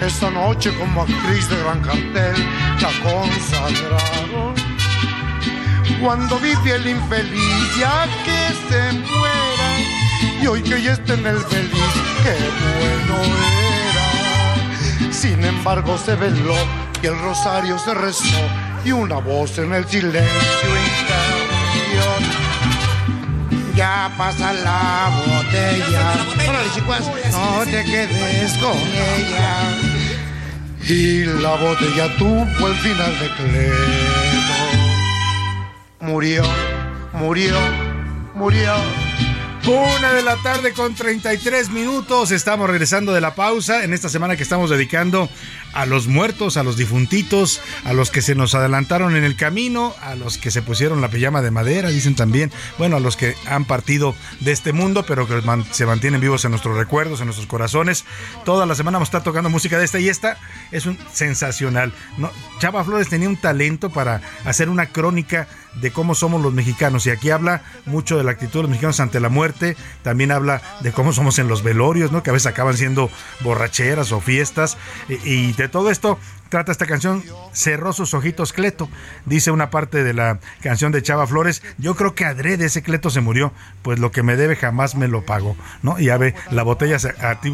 [0.00, 2.34] esta noche como actriz de gran cartel
[2.80, 4.54] la consagraron.
[6.00, 9.70] Cuando vive el infeliz ya que se muera
[10.40, 12.36] y hoy que ya está en el feliz, qué
[12.78, 13.24] bueno
[15.02, 15.12] era.
[15.12, 16.54] Sin embargo se veló
[17.02, 18.40] y el rosario se rezó
[18.84, 22.38] y una voz en el silencio interrumpió
[23.78, 26.14] ya pasa la botella.
[27.30, 29.87] no te quedes con ella.
[30.86, 34.58] Y la botella tuvo el final de Cleto.
[36.00, 36.42] Murió,
[37.12, 37.56] murió,
[38.34, 39.07] murió.
[39.68, 42.30] Una de la tarde con 33 minutos.
[42.30, 45.28] Estamos regresando de la pausa en esta semana que estamos dedicando
[45.74, 49.94] a los muertos, a los difuntitos, a los que se nos adelantaron en el camino,
[50.00, 53.34] a los que se pusieron la pijama de madera, dicen también, bueno, a los que
[53.46, 57.46] han partido de este mundo, pero que se mantienen vivos en nuestros recuerdos, en nuestros
[57.46, 58.06] corazones.
[58.46, 60.38] Toda la semana vamos a estar tocando música de esta y esta
[60.72, 61.92] es un sensacional.
[62.16, 62.30] ¿no?
[62.58, 65.46] Chava Flores tenía un talento para hacer una crónica
[65.80, 67.06] de cómo somos los mexicanos.
[67.06, 70.62] Y aquí habla mucho de la actitud de los mexicanos ante la muerte, también habla
[70.80, 72.22] de cómo somos en los velorios, ¿no?
[72.22, 73.10] que a veces acaban siendo
[73.40, 74.76] borracheras o fiestas.
[75.08, 78.88] y de todo esto trata esta canción Cerró sus ojitos Cleto.
[79.26, 83.10] Dice una parte de la canción de Chava Flores, yo creo que adrede ese Cleto
[83.10, 85.98] se murió, pues lo que me debe jamás me lo pago, ¿no?
[85.98, 86.98] Y ya ve, la botella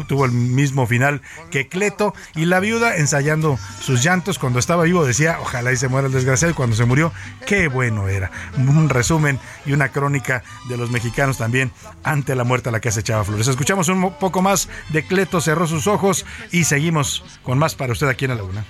[0.07, 5.05] tuvo el mismo final que Cleto y la viuda ensayando sus llantos cuando estaba vivo
[5.05, 7.11] decía, ojalá y se muera el desgraciado y cuando se murió,
[7.45, 8.31] qué bueno era.
[8.57, 11.71] Un resumen y una crónica de los mexicanos también
[12.03, 13.47] ante la muerte a la que hace Chava Flores.
[13.47, 18.07] Escuchamos un poco más de Cleto cerró sus ojos y seguimos con más para usted
[18.07, 18.65] aquí en la laguna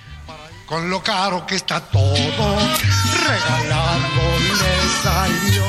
[0.66, 2.56] con lo caro que está todo,
[3.24, 4.26] regalado
[4.60, 5.64] le salió.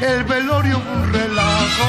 [0.00, 1.88] el velorio un relajo,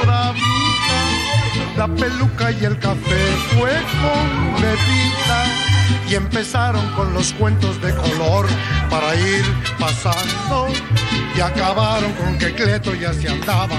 [0.00, 1.76] pura vida.
[1.76, 5.44] La peluca y el café fue con bebida
[6.08, 8.46] y empezaron con los cuentos de color
[8.88, 9.44] para ir
[9.78, 10.68] pasando
[11.36, 13.76] y acabaron con que Cleto ya se andaba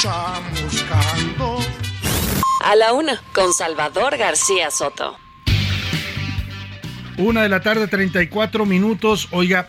[0.00, 1.58] chamuscando.
[2.64, 5.18] A la una, con Salvador García Soto.
[7.16, 9.28] Una de la tarde, 34 minutos.
[9.30, 9.68] Oiga,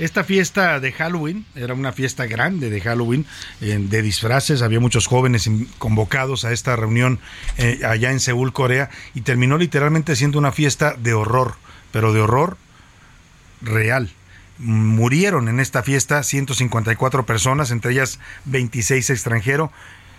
[0.00, 3.26] esta fiesta de Halloween era una fiesta grande de Halloween,
[3.60, 4.60] de disfraces.
[4.62, 5.48] Había muchos jóvenes
[5.78, 7.20] convocados a esta reunión
[7.58, 11.54] eh, allá en Seúl, Corea, y terminó literalmente siendo una fiesta de horror,
[11.92, 12.56] pero de horror
[13.60, 14.10] real.
[14.58, 19.70] Murieron en esta fiesta 154 personas, entre ellas 26 extranjeros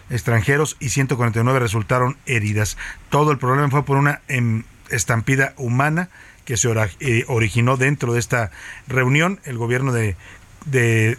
[0.09, 2.77] extranjeros y 149 resultaron heridas.
[3.09, 6.09] Todo el problema fue por una em, estampida humana
[6.45, 8.51] que se eh, originó dentro de esta
[8.87, 9.39] reunión.
[9.43, 10.15] El gobierno de,
[10.65, 11.17] de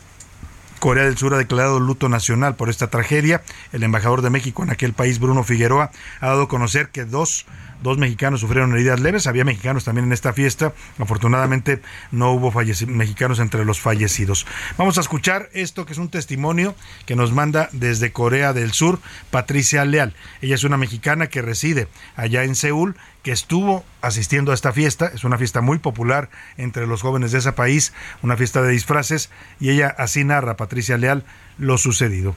[0.79, 3.43] Corea del Sur ha declarado luto nacional por esta tragedia.
[3.73, 7.47] El embajador de México en aquel país, Bruno Figueroa, ha dado a conocer que dos
[7.83, 10.73] Dos mexicanos sufrieron heridas leves, había mexicanos también en esta fiesta.
[10.99, 12.53] Afortunadamente no hubo
[12.87, 14.47] mexicanos entre los fallecidos.
[14.79, 19.01] Vamos a escuchar esto que es un testimonio que nos manda desde Corea del Sur
[19.31, 20.15] Patricia Leal.
[20.41, 25.11] Ella es una mexicana que reside allá en Seúl, que estuvo asistiendo a esta fiesta.
[25.13, 27.93] Es una fiesta muy popular entre los jóvenes de ese país,
[28.23, 31.25] una fiesta de disfraces, y ella así narra, Patricia Leal,
[31.59, 32.37] lo sucedido.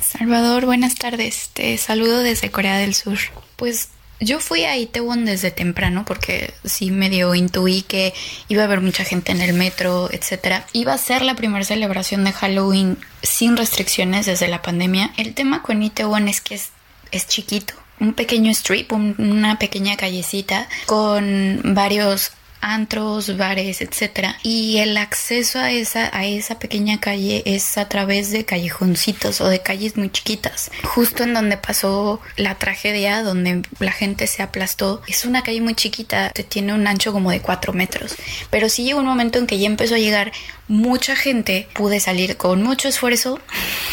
[0.00, 1.50] Salvador, buenas tardes.
[1.52, 3.18] Te saludo desde Corea del Sur.
[3.56, 3.88] Pues
[4.20, 8.14] yo fui a Itaewon desde temprano porque sí medio intuí que
[8.48, 10.66] iba a haber mucha gente en el metro, etcétera.
[10.72, 15.12] Iba a ser la primera celebración de Halloween sin restricciones desde la pandemia.
[15.16, 16.70] El tema con Itaewon es que es,
[17.12, 17.74] es chiquito.
[18.00, 24.36] Un pequeño strip, una pequeña callecita con varios antros, bares, etcétera.
[24.42, 29.48] Y el acceso a esa, a esa pequeña calle es a través de callejoncitos o
[29.48, 30.70] de calles muy chiquitas.
[30.84, 35.74] Justo en donde pasó la tragedia, donde la gente se aplastó, es una calle muy
[35.74, 38.16] chiquita, tiene un ancho como de 4 metros.
[38.50, 40.32] Pero sí llegó un momento en que ya empezó a llegar
[40.68, 43.40] mucha gente, pude salir con mucho esfuerzo,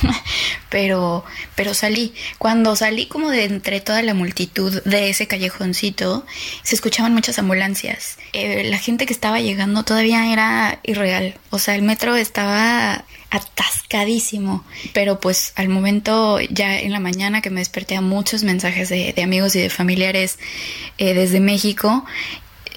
[0.70, 1.24] pero,
[1.56, 2.14] pero salí.
[2.38, 6.26] Cuando salí como de entre toda la multitud de ese callejoncito,
[6.64, 8.18] se escuchaban muchas ambulancias.
[8.34, 11.36] Eh, la gente que estaba llegando todavía era irreal.
[11.50, 14.64] O sea, el metro estaba atascadísimo.
[14.94, 19.14] Pero pues al momento, ya en la mañana que me desperté a muchos mensajes de,
[19.24, 20.40] amigos y de familiares
[20.98, 22.06] eh, desde México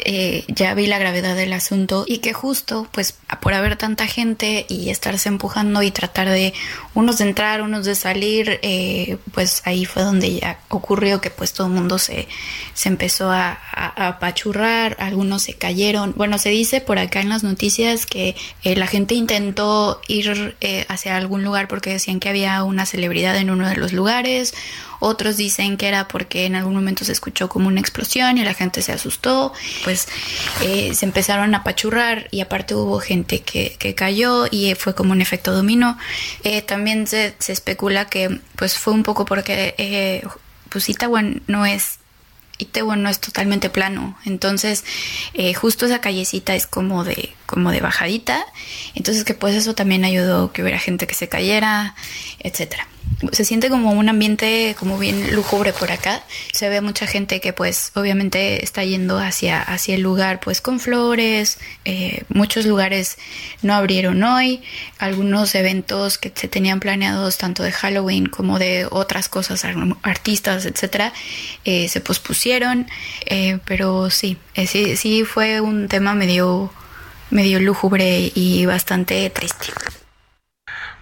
[0.05, 4.67] eh, ya vi la gravedad del asunto y que justo pues por haber tanta gente
[4.69, 6.55] y estarse empujando y tratar de
[6.95, 11.53] unos de entrar, unos de salir, eh, pues ahí fue donde ya ocurrió que pues
[11.53, 12.29] todo el mundo se,
[12.75, 16.15] se empezó a, apachurrar, algunos se cayeron.
[16.17, 18.35] Bueno, se dice por acá en las noticias que
[18.65, 20.57] eh, la gente intentó ir
[20.89, 24.55] hacia algún lugar porque decían que había una celebridad en uno de los lugares
[25.01, 28.55] otros dicen que era porque en algún momento se escuchó como una explosión y la
[28.55, 29.53] gente se asustó,
[29.89, 30.07] pues
[30.61, 35.23] eh, se empezaron a apachurrar y aparte hubo gente que, cayó y fue como un
[35.23, 35.97] efecto dominó.
[36.45, 40.27] Eh, también se, se, especula que pues fue un poco porque eh,
[40.69, 40.87] pues
[41.47, 42.01] no es
[42.75, 44.85] no es totalmente plano, entonces
[45.33, 48.45] eh, justo esa callecita es como de como de bajadita,
[48.95, 51.95] entonces que pues eso también ayudó que hubiera gente que se cayera,
[52.41, 52.87] etcétera
[53.33, 56.23] se siente como un ambiente como bien lúgubre por acá.
[56.53, 60.79] Se ve mucha gente que pues obviamente está yendo hacia, hacia el lugar pues con
[60.81, 61.59] flores.
[61.85, 63.19] Eh, muchos lugares
[63.63, 64.63] no abrieron hoy.
[64.99, 69.65] Algunos eventos que se tenían planeados tanto de Halloween como de otras cosas,
[70.03, 71.13] artistas, etcétera,
[71.65, 72.87] eh, se pospusieron.
[73.27, 76.73] Eh, pero sí, sí, sí fue un tema medio,
[77.31, 79.73] medio lúgubre y bastante triste.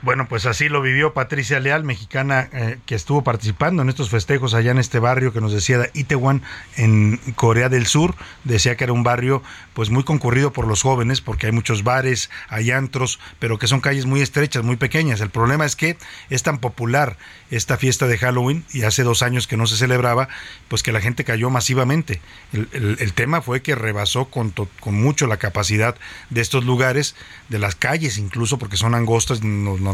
[0.07, 4.55] Bueno, pues así lo vivió Patricia Leal, mexicana eh, que estuvo participando en estos festejos
[4.55, 6.43] allá en este barrio que nos decía de Itaewon
[6.77, 8.15] en Corea del Sur.
[8.45, 9.43] Decía que era un barrio
[9.75, 13.81] pues muy concurrido por los jóvenes porque hay muchos bares, hay antros, pero que son
[13.81, 15.21] calles muy estrechas, muy pequeñas.
[15.21, 15.99] El problema es que
[16.31, 17.17] es tan popular
[17.51, 20.29] esta fiesta de Halloween y hace dos años que no se celebraba,
[20.69, 22.21] pues que la gente cayó masivamente.
[22.53, 25.97] El, tema fue que rebasó con, con mucho la capacidad
[26.31, 27.17] de estos lugares,
[27.49, 29.41] de las calles incluso, porque son angostas,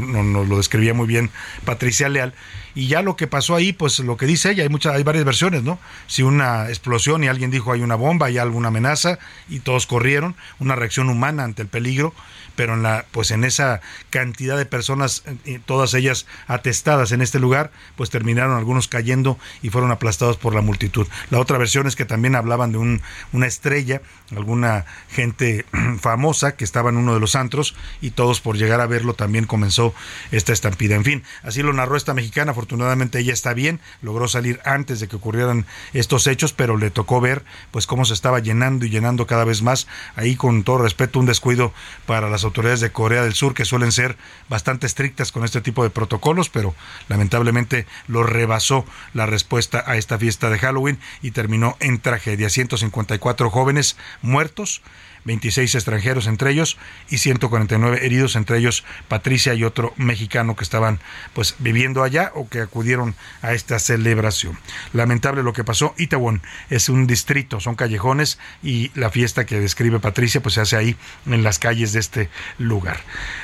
[0.02, 1.30] nos, lo describía muy bien
[1.64, 2.34] Patricia Leal.
[2.74, 5.24] Y ya lo que pasó ahí, pues lo que dice ella, hay muchas, hay varias
[5.24, 5.78] versiones, ¿no?
[6.06, 9.18] Si una explosión y alguien dijo hay una bomba, hay alguna amenaza
[9.48, 12.14] y todos corrieron, una reacción humana ante el peligro,
[12.56, 13.80] pero en la, pues en esa
[14.10, 19.70] cantidad de personas, eh, todas ellas atestadas en este lugar, pues terminaron algunos cayendo y
[19.70, 21.06] fueron aplastados por la multitud.
[21.30, 25.64] La otra versión es que también hablaban de un, una estrella, alguna gente
[26.00, 29.46] famosa que estaba en uno de los antros y todos por llegar a verlo también
[29.46, 29.94] comenzó
[30.30, 30.94] esta estampida.
[30.94, 32.52] En fin, así lo narró esta mexicana.
[32.52, 37.20] Afortunadamente ella está bien, logró salir antes de que ocurrieran estos hechos, pero le tocó
[37.20, 39.86] ver pues cómo se estaba llenando y llenando cada vez más.
[40.16, 41.72] Ahí con todo respeto, un descuido
[42.06, 44.16] para las autoridades de Corea del Sur que suelen ser
[44.48, 46.74] bastante estrictas con este tipo de protocolos, pero
[47.08, 48.84] lamentablemente lo rebasó
[49.14, 52.48] la respuesta a esta fiesta de Halloween y terminó en tragedia.
[52.48, 54.82] 154 jóvenes muertos
[55.24, 61.00] 26 extranjeros entre ellos y 149 heridos, entre ellos Patricia y otro mexicano que estaban
[61.32, 64.58] pues viviendo allá o que acudieron a esta celebración.
[64.92, 65.94] Lamentable lo que pasó.
[65.98, 70.76] Itaewon es un distrito, son callejones y la fiesta que describe Patricia pues se hace
[70.76, 70.96] ahí
[71.26, 73.00] en las calles de este lugar.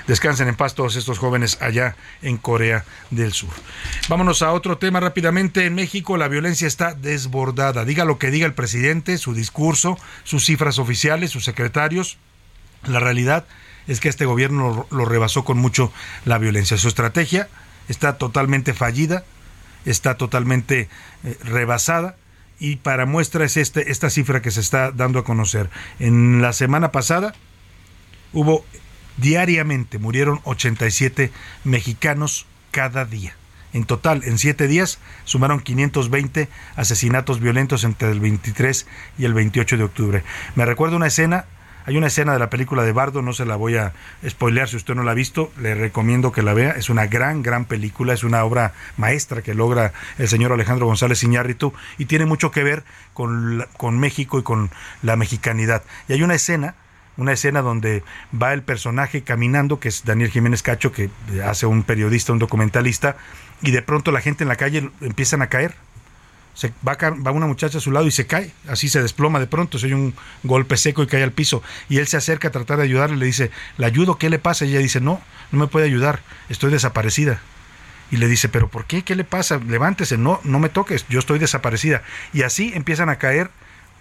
[0.07, 3.51] Descansen en paz todos estos jóvenes allá en Corea del Sur.
[4.09, 5.67] Vámonos a otro tema rápidamente.
[5.67, 7.85] En México la violencia está desbordada.
[7.85, 11.45] Diga lo que diga el presidente, su discurso, sus cifras oficiales, sus
[12.87, 13.47] la realidad
[13.87, 15.93] es que este gobierno lo, rebasó con mucho
[16.25, 16.77] la violencia.
[16.77, 17.49] Su estrategia
[17.89, 19.25] está totalmente fallida,
[19.85, 20.89] está totalmente
[21.25, 22.17] eh, rebasada
[22.61, 25.71] y para muestra es este, esta cifra que se está dando a conocer.
[25.99, 27.35] En la semana pasada
[28.33, 28.65] hubo
[29.17, 31.33] diariamente, murieron 87
[31.65, 33.35] mexicanos cada día.
[33.73, 38.87] En total, en siete días, sumaron 520 asesinatos violentos entre el 23
[39.19, 40.25] y el 28 de octubre.
[40.55, 41.45] Me recuerdo una escena
[41.89, 43.95] hay una escena de la película de Bardo, no se la voy a
[44.29, 46.73] spoilear si usted no la ha visto, le recomiendo que la vea.
[46.73, 51.23] Es una gran, gran película, es una obra maestra que logra el señor Alejandro González
[51.23, 52.85] Iñárritu y tiene mucho que ver
[53.15, 54.69] con, con México y con
[55.01, 55.83] la mexicanidad.
[56.09, 56.75] Y hay una escena
[57.17, 58.05] una escena donde
[58.41, 61.11] va el personaje caminando, que es Daniel Jiménez Cacho, que
[61.45, 63.17] hace un periodista, un documentalista,
[63.61, 65.75] y de pronto la gente en la calle empiezan a caer,
[66.59, 69.47] se va, va, una muchacha a su lado y se cae, así se desploma de
[69.47, 71.63] pronto, se oye un golpe seco y cae al piso.
[71.89, 74.19] Y él se acerca a tratar de ayudarle, le dice, ¿le ayudo?
[74.19, 74.65] ¿Qué le pasa?
[74.65, 75.21] Y ella dice, no,
[75.53, 77.41] no me puede ayudar, estoy desaparecida.
[78.11, 79.03] Y le dice, ¿pero por qué?
[79.03, 79.61] ¿Qué le pasa?
[79.69, 82.03] Levántese, no, no me toques, yo estoy desaparecida.
[82.33, 83.53] Y así empiezan a caer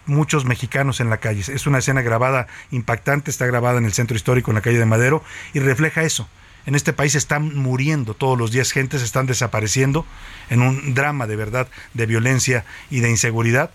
[0.08, 1.43] muchos mexicanos en la calle.
[1.53, 4.86] Es una escena grabada impactante, está grabada en el centro histórico, en la calle de
[4.86, 6.28] Madero, y refleja eso
[6.68, 10.05] en este país están muriendo todos los días, gente se están desapareciendo
[10.49, 13.72] en un drama de verdad de violencia y de inseguridad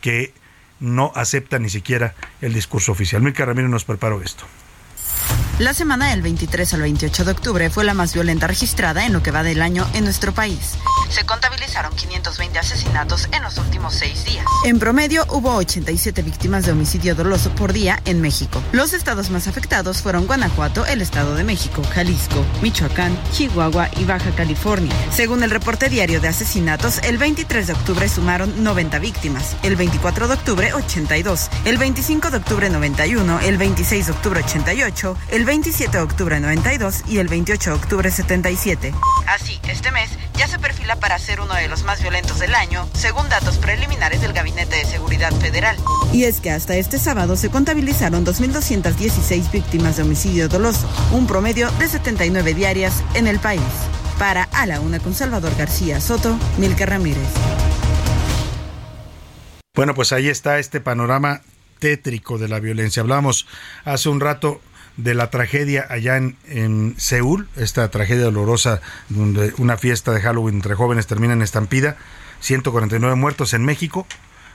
[0.00, 0.34] que
[0.80, 3.22] no acepta ni siquiera el discurso oficial.
[3.22, 4.44] Milka Ramírez nos preparó esto.
[5.58, 9.22] La semana del 23 al 28 de octubre fue la más violenta registrada en lo
[9.22, 10.72] que va del año en nuestro país.
[11.08, 14.46] Se contabilizaron 520 asesinatos en los últimos seis días.
[14.64, 18.62] En promedio hubo 87 víctimas de homicidio doloso por día en México.
[18.72, 24.30] Los estados más afectados fueron Guanajuato, el Estado de México, Jalisco, Michoacán, Chihuahua y Baja
[24.30, 24.94] California.
[25.12, 30.28] Según el reporte diario de asesinatos, el 23 de octubre sumaron 90 víctimas, el 24
[30.28, 35.96] de octubre 82, el 25 de octubre 91, el 26 de octubre 88, el 27
[35.96, 38.92] de octubre 92 y el 28 de octubre 77.
[39.26, 42.88] Así, este mes ya se perfila para ser uno de los más violentos del año,
[42.94, 45.76] según datos preliminares del Gabinete de Seguridad Federal.
[46.12, 51.70] Y es que hasta este sábado se contabilizaron 2.216 víctimas de homicidio doloso, un promedio
[51.72, 53.62] de 79 diarias en el país.
[54.18, 57.28] Para A la Una con Salvador García Soto, Milka Ramírez.
[59.74, 61.40] Bueno, pues ahí está este panorama
[61.78, 63.00] tétrico de la violencia.
[63.00, 63.46] Hablamos
[63.84, 64.60] hace un rato
[64.96, 70.56] de la tragedia allá en, en, Seúl, esta tragedia dolorosa donde una fiesta de Halloween
[70.56, 71.96] entre jóvenes termina en estampida,
[72.40, 74.06] 149 muertos en México,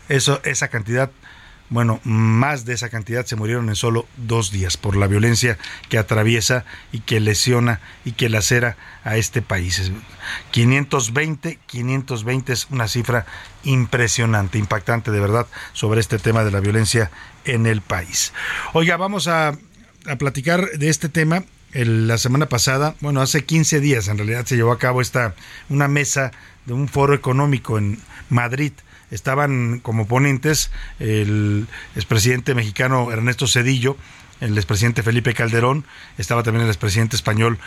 [0.09, 1.11] eso, esa cantidad,
[1.69, 5.57] bueno, más de esa cantidad se murieron en solo dos días por la violencia
[5.89, 9.91] que atraviesa y que lesiona y que lacera a este país.
[10.51, 13.25] 520, 520 es una cifra
[13.63, 17.11] impresionante, impactante de verdad sobre este tema de la violencia
[17.43, 18.33] en el país.
[18.73, 19.57] Oiga, vamos a
[20.07, 21.43] a platicar de este tema.
[21.73, 25.35] la semana pasada, bueno, hace 15 días en realidad se llevó a cabo esta
[25.69, 26.31] una mesa
[26.65, 27.99] de un foro económico en
[28.29, 28.71] Madrid
[29.11, 33.97] estaban como ponentes el expresidente mexicano Ernesto Cedillo,
[34.39, 35.85] el expresidente Felipe Calderón,
[36.17, 37.59] estaba también el expresidente español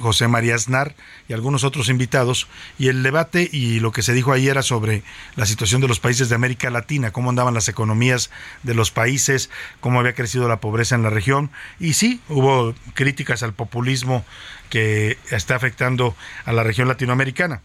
[0.00, 0.94] José María Aznar
[1.28, 2.48] y algunos otros invitados.
[2.78, 5.02] Y el debate y lo que se dijo ahí era sobre
[5.36, 8.30] la situación de los países de América Latina, cómo andaban las economías
[8.62, 9.50] de los países,
[9.80, 11.50] cómo había crecido la pobreza en la región.
[11.78, 14.24] Y sí, hubo críticas al populismo
[14.68, 16.14] que está afectando
[16.44, 17.62] a la región latinoamericana.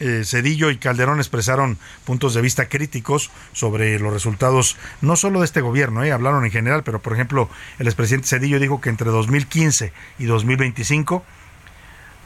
[0.00, 5.44] Eh, Cedillo y Calderón expresaron puntos de vista críticos sobre los resultados, no solo de
[5.44, 9.10] este gobierno, eh, hablaron en general, pero por ejemplo, el expresidente Cedillo dijo que entre
[9.10, 11.24] 2015 y 2025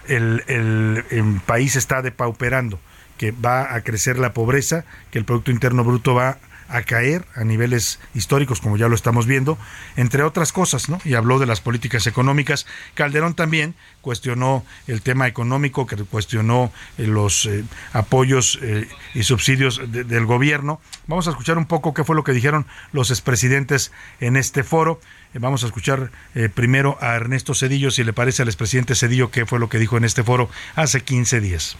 [0.08, 2.78] el, el país está depauperando,
[3.16, 6.38] que va a crecer la pobreza, que el Producto Interno Bruto va a
[6.80, 9.58] caer a niveles históricos, como ya lo estamos viendo,
[9.96, 10.98] entre otras cosas, ¿no?
[11.04, 12.66] Y habló de las políticas económicas.
[12.94, 19.80] Calderón también cuestionó el tema económico, que cuestionó eh, los eh, apoyos eh, y subsidios
[19.90, 20.80] del gobierno.
[21.06, 24.98] Vamos a escuchar un poco qué fue lo que dijeron los expresidentes en este foro.
[25.34, 26.10] Vamos a escuchar
[26.54, 29.96] primero a Ernesto Cedillo, si le parece al expresidente Cedillo, qué fue lo que dijo
[29.96, 31.76] en este foro hace 15 días.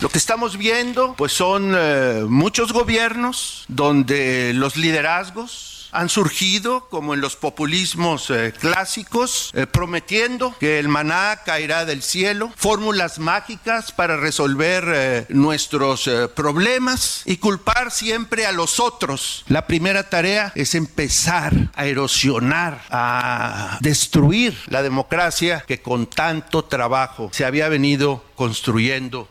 [0.00, 7.14] Lo que estamos viendo, pues son eh, muchos gobiernos donde los liderazgos han surgido como
[7.14, 13.92] en los populismos eh, clásicos, eh, prometiendo que el maná caerá del cielo, fórmulas mágicas
[13.92, 19.44] para resolver nuestros problemas y culpar siempre a los otros.
[19.46, 27.30] La primera tarea es empezar a erosionar, a destruir la democracia que con tanto trabajo
[27.32, 29.28] se había venido construyendo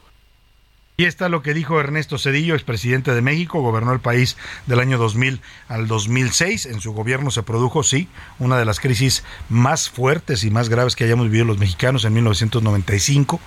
[0.95, 4.37] y está lo que dijo Ernesto Cedillo, expresidente de México, gobernó el país
[4.67, 6.67] del año 2000 al 2006.
[6.67, 10.95] En su gobierno se produjo, sí, una de las crisis más fuertes y más graves
[10.95, 13.39] que hayamos vivido los mexicanos en 1995,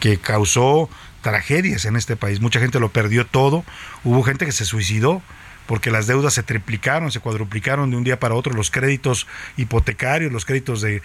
[0.00, 0.88] que causó
[1.22, 2.40] tragedias en este país.
[2.40, 3.64] Mucha gente lo perdió todo,
[4.02, 5.22] hubo gente que se suicidó,
[5.70, 10.32] porque las deudas se triplicaron, se cuadruplicaron de un día para otro, los créditos hipotecarios,
[10.32, 11.00] los créditos de,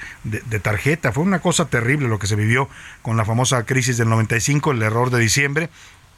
[0.60, 1.12] tarjeta.
[1.12, 2.68] Fue una cosa terrible lo que se vivió
[3.04, 5.70] con la famosa crisis del 95, el error de diciembre.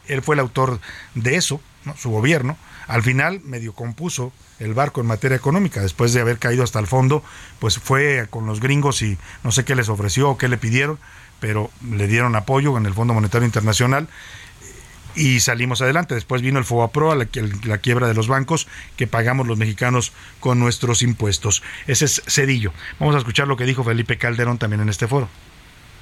[0.07, 0.79] Él fue el autor
[1.13, 1.59] de eso,
[1.97, 2.57] su gobierno.
[2.87, 6.87] Al final medio compuso el barco en materia económica, después de haber caído hasta el
[6.87, 7.25] fondo,
[7.59, 10.99] pues fue con los gringos y no sé qué les ofreció o qué le pidieron,
[11.41, 14.07] pero le dieron apoyo en el Fondo Monetario Internacional
[15.15, 16.15] y salimos adelante.
[16.15, 17.27] Después vino el FOBAPRO, la,
[17.63, 21.63] la quiebra de los bancos que pagamos los mexicanos con nuestros impuestos.
[21.87, 22.73] Ese es Cedillo.
[22.99, 25.29] Vamos a escuchar lo que dijo Felipe Calderón también en este foro.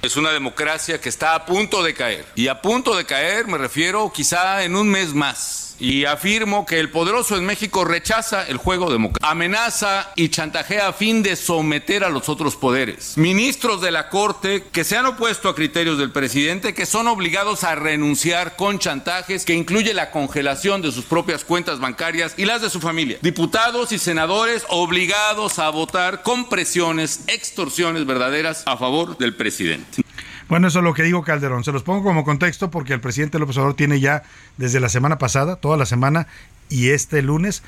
[0.02, 2.26] Es una democracia que está a punto de caer.
[2.34, 6.80] Y a punto de caer me refiero quizá en un mes más y afirmo que
[6.80, 12.04] el poderoso en México rechaza el juego democrático, amenaza y chantajea a fin de someter
[12.04, 13.16] a los otros poderes.
[13.16, 17.64] Ministros de la Corte que se han opuesto a criterios del presidente que son obligados
[17.64, 22.62] a renunciar con chantajes que incluye la congelación de sus propias cuentas bancarias y las
[22.62, 23.18] de su familia.
[23.22, 30.05] Diputados y senadores obligados a votar con presiones, extorsiones verdaderas a favor del presidente.
[30.48, 31.64] Bueno, eso es lo que digo Calderón.
[31.64, 34.22] Se los pongo como contexto porque el presidente López Obrador tiene ya
[34.56, 36.28] desde la semana pasada, toda la semana
[36.68, 37.62] y este lunes,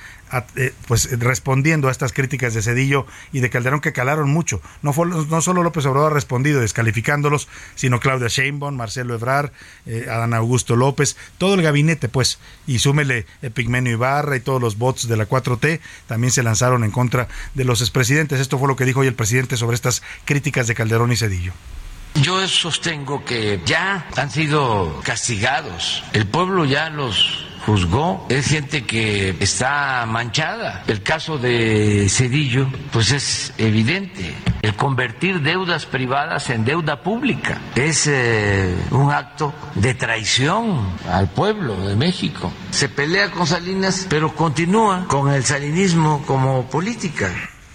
[0.57, 4.61] eh, pues respondiendo a estas críticas de Cedillo y de Calderón que calaron mucho.
[4.83, 9.51] No, fue, no solo López Obrador ha respondido descalificándolos, sino Claudia Sheinbaum, Marcelo Ebrard,
[9.87, 14.79] eh, Adán Augusto López, todo el gabinete, pues, y súmele Epigmenio Ibarra y todos los
[14.79, 18.41] bots de la 4T, también se lanzaron en contra de los expresidentes.
[18.41, 21.53] Esto fue lo que dijo hoy el presidente sobre estas críticas de Calderón y Cedillo.
[22.15, 29.37] Yo sostengo que ya han sido castigados, el pueblo ya los juzgó, es gente que
[29.41, 30.85] está manchada.
[30.87, 34.35] El caso de Cedillo, pues es evidente.
[34.63, 41.77] El convertir deudas privadas en deuda pública es eh, un acto de traición al pueblo
[41.87, 42.51] de México.
[42.71, 47.31] Se pelea con Salinas, pero continúa con el salinismo como política.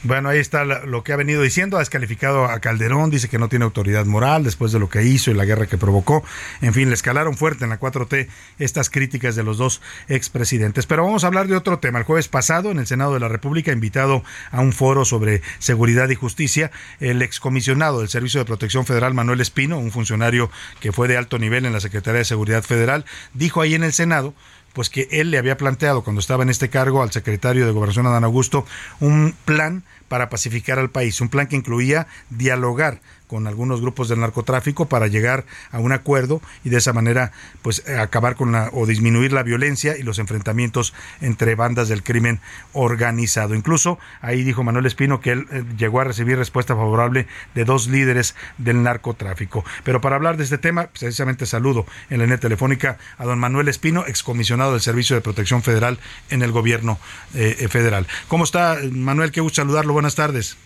[0.05, 1.77] Bueno, ahí está lo que ha venido diciendo.
[1.77, 5.31] Ha descalificado a Calderón, dice que no tiene autoridad moral después de lo que hizo
[5.31, 6.25] y la guerra que provocó.
[6.61, 8.27] En fin, le escalaron fuerte en la 4T
[8.59, 10.87] estas críticas de los dos expresidentes.
[10.87, 11.99] Pero vamos a hablar de otro tema.
[11.99, 16.09] El jueves pasado, en el Senado de la República, invitado a un foro sobre seguridad
[16.09, 20.51] y justicia, el excomisionado del Servicio de Protección Federal, Manuel Espino, un funcionario
[20.81, 23.93] que fue de alto nivel en la Secretaría de Seguridad Federal, dijo ahí en el
[23.93, 24.33] Senado
[24.73, 28.07] pues que él le había planteado cuando estaba en este cargo al secretario de Gobernación
[28.07, 28.65] Adán Augusto
[28.99, 34.19] un plan para pacificar al país, un plan que incluía dialogar con algunos grupos del
[34.19, 38.69] narcotráfico para llegar a un acuerdo y de esa manera pues eh, acabar con la
[38.73, 42.39] o disminuir la violencia y los enfrentamientos entre bandas del crimen
[42.73, 43.55] organizado.
[43.55, 47.87] Incluso ahí dijo Manuel Espino que él eh, llegó a recibir respuesta favorable de dos
[47.87, 49.63] líderes del narcotráfico.
[49.83, 53.67] Pero para hablar de este tema, precisamente saludo en la línea telefónica a don Manuel
[53.67, 55.99] Espino, excomisionado del Servicio de Protección Federal
[56.29, 56.99] en el gobierno
[57.33, 58.07] eh, federal.
[58.27, 59.31] ¿Cómo está Manuel?
[59.31, 59.93] Qué gusto saludarlo.
[59.93, 60.57] Buenas tardes.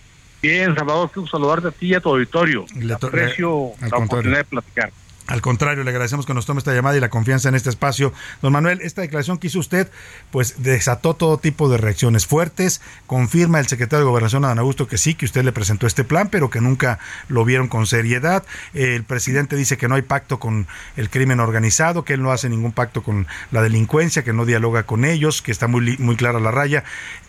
[0.42, 2.66] Bien, Salvador, quiero saludarte a ti y a tu auditorio.
[2.76, 4.92] Le aprecio la oportunidad de platicar.
[5.28, 8.14] Al contrario, le agradecemos que nos tome esta llamada y la confianza en este espacio.
[8.42, 9.92] Don Manuel, esta declaración que hizo usted,
[10.32, 12.80] pues desató todo tipo de reacciones fuertes.
[13.08, 16.30] Confirma el secretario de Gobernación, Adán Augusto, que sí, que usted le presentó este plan,
[16.30, 18.46] pero que nunca lo vieron con seriedad.
[18.74, 20.66] El presidente dice que no hay pacto con
[20.96, 24.84] el crimen organizado, que él no hace ningún pacto con la delincuencia, que no dialoga
[24.84, 26.86] con ellos, que está muy, muy clara la raya.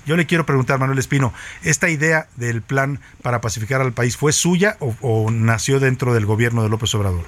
[0.07, 1.35] Yo le quiero preguntar, Manuel Espino,
[1.65, 6.27] ¿esta idea del plan para pacificar al país fue suya o, o nació dentro del
[6.27, 7.25] gobierno de López Obrador?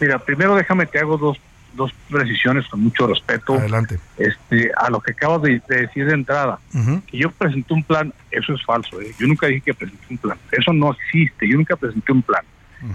[0.00, 1.38] Mira, primero déjame que hago dos
[1.74, 3.54] dos precisiones con mucho respeto.
[3.54, 3.98] Adelante.
[4.16, 6.58] Este, a lo que acabo de, decir de entrada,
[7.06, 9.00] que yo presenté un plan, eso es falso.
[9.00, 9.12] ¿eh?
[9.18, 10.38] Yo nunca dije que presenté un plan.
[10.52, 11.48] Eso no existe.
[11.48, 12.44] Yo nunca presenté un plan.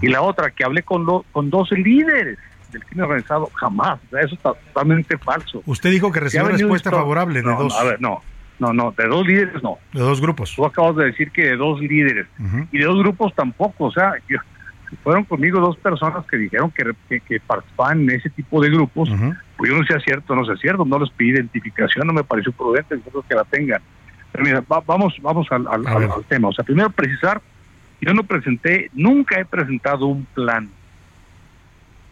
[0.00, 2.38] Y la otra, que hablé con, con dos líderes
[2.70, 3.98] del crimen organizado, jamás.
[4.22, 5.62] eso es totalmente falso.
[5.66, 7.74] Usted dijo que recibió respuesta favorable de dos.
[7.76, 8.22] A ver, no.
[8.60, 9.78] No, no, de dos líderes no.
[9.92, 10.52] De dos grupos.
[10.54, 12.26] Tú acabas de decir que de dos líderes.
[12.70, 13.86] Y de dos grupos tampoco.
[13.86, 14.12] O sea,
[14.96, 19.08] fueron conmigo dos personas que dijeron que, que, participaban en ese tipo de grupos.
[19.56, 20.84] Pues yo no sé si es cierto no sé cierto.
[20.84, 22.96] No les pedí identificación, no me pareció prudente
[23.28, 23.80] que la tengan.
[24.32, 26.48] Pero mira, vamos, vamos al, al tema.
[26.48, 27.40] O sea, primero precisar,
[28.00, 30.68] yo no presenté, nunca he presentado un plan.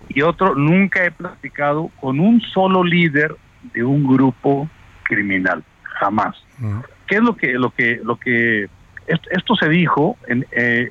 [0.09, 3.37] Y otro, nunca he platicado con un solo líder
[3.75, 4.69] de un grupo
[5.05, 6.37] criminal jamás.
[7.07, 8.69] ¿Qué es lo que lo que lo que
[9.07, 10.91] esto, se dijo en eh,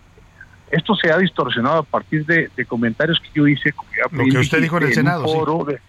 [0.71, 3.73] esto se ha distorsionado a partir de, comentarios que yo hice
[4.11, 5.79] lo que usted dijo en el Senado un foro de,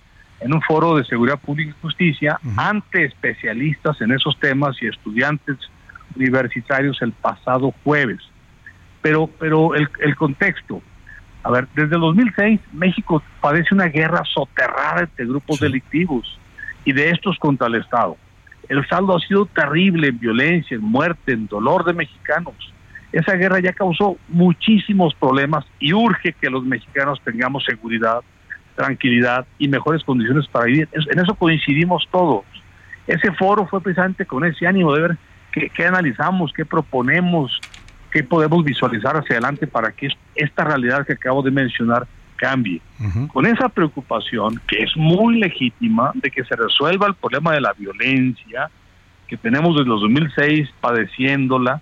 [0.40, 5.56] en un foro de seguridad pública y justicia ante especialistas en esos temas y estudiantes
[6.14, 8.20] universitarios el pasado jueves.
[9.02, 10.82] Pero pero el, el contexto
[11.42, 16.38] a ver desde el 2006 México padece una guerra soterrada entre grupos delictivos
[16.84, 18.16] y de estos contra el Estado.
[18.68, 22.54] El saldo ha sido terrible en violencia, en muerte, en dolor de mexicanos.
[23.12, 28.20] Esa guerra ya causó muchísimos problemas y urge que los mexicanos tengamos seguridad,
[28.74, 30.88] tranquilidad y mejores condiciones para vivir.
[30.92, 32.44] En eso coincidimos todos.
[33.06, 35.16] Ese foro fue precisamente con ese ánimo de ver
[35.52, 37.62] qué, analizamos, qué proponemos,
[38.12, 42.06] qué podemos visualizar hacia adelante para que esta realidad que acabo de mencionar
[42.36, 42.80] cambie.
[43.32, 47.72] Con esa preocupación, que es muy legítima, de que se resuelva el problema de la
[47.72, 48.70] violencia,
[49.26, 51.80] que tenemos desde los 2006 padeciéndola.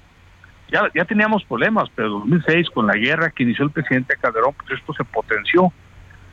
[0.71, 4.55] Ya, ya teníamos problemas, pero en 2006, con la guerra que inició el presidente Calderón,
[4.55, 5.73] pues esto se potenció.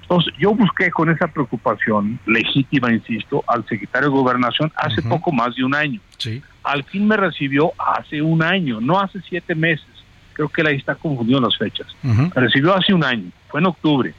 [0.02, 5.56] Entonces, yo busqué con esa preocupación legítima, insisto, al secretario de Gobernación hace poco más
[5.56, 6.00] de un año.
[6.18, 6.42] Sí.
[6.64, 9.88] Al fin me recibió hace un año, no hace siete meses.
[10.34, 11.88] Creo que él ahí está confundido las fechas.
[12.02, 14.16] Me recibió hace un año fue en octubre,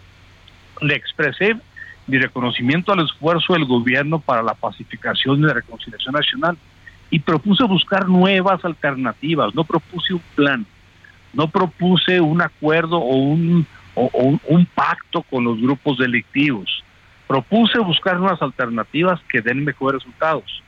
[0.80, 1.56] le expresé
[2.06, 6.56] mi reconocimiento al esfuerzo del gobierno para la pacificación y la reconciliación nacional
[7.10, 10.66] y propuse buscar nuevas alternativas, no propuse un plan,
[11.32, 16.82] no propuse un acuerdo o un, un pacto con los grupos delictivos,
[17.26, 20.62] propuse buscar nuevas alternativas que den mejores resultados.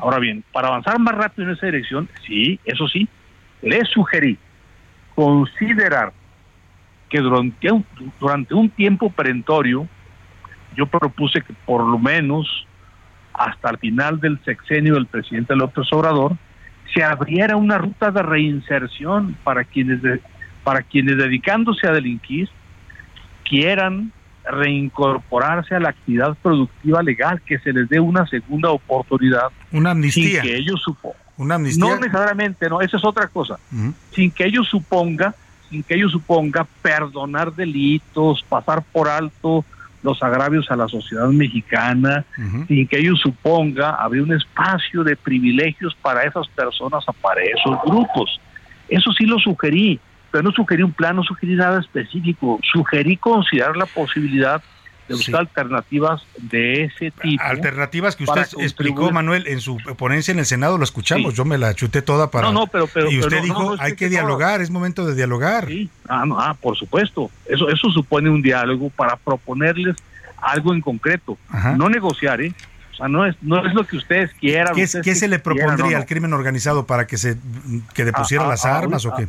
[0.00, 3.08] Ahora bien, para avanzar más rápido en esa dirección, sí, eso sí,
[3.62, 4.36] le sugerí
[5.14, 6.12] considerar
[7.08, 7.84] que durante un,
[8.18, 9.86] durante un tiempo perentorio
[10.76, 12.66] yo propuse que por lo menos
[13.40, 16.36] hasta el final del sexenio del presidente López Obrador
[16.92, 20.00] se abriera una ruta de reinserción para quienes
[20.62, 22.50] para quienes dedicándose a delinquir
[23.44, 24.12] quieran
[24.44, 29.48] reincorporarse a la actividad productiva legal, que se les dé una segunda oportunidad.
[29.72, 30.42] Una amnistía.
[30.42, 31.20] Sin que ellos supongan.
[31.36, 31.84] Una amnistía.
[31.84, 33.58] No necesariamente, no, esa es otra cosa.
[34.12, 35.34] Sin que ellos suponga
[35.70, 39.64] sin que ello suponga perdonar delitos, pasar por alto
[40.02, 42.24] los agravios a la sociedad mexicana,
[42.66, 47.78] sin que ello suponga abrir un espacio de privilegios para esas personas o para esos
[47.84, 48.40] grupos.
[48.88, 53.76] Eso sí lo sugerí, pero no sugerí un plan, no sugerí nada específico, sugerí considerar
[53.76, 54.62] la posibilidad
[55.10, 57.42] de buscar alternativas de ese tipo.
[57.42, 61.58] Alternativas que usted explicó, Manuel, en su ponencia en el Senado, lo escuchamos, yo me
[61.58, 62.46] la chuté toda para...
[62.46, 63.10] No, no, pero...
[63.10, 65.66] y usted dijo, hay que dialogar, es momento de dialogar.
[65.66, 69.96] Sí, ah, ah, por supuesto, eso, eso supone un diálogo para proponerles
[70.40, 71.36] algo en concreto,
[71.76, 72.54] no negociar, ¿eh?
[72.92, 74.74] O sea, no es, no es lo que ustedes quieran.
[74.74, 77.36] ¿Qué, se le propondría al crimen organizado para que se
[77.94, 79.28] que depusiera ah, las armas o qué?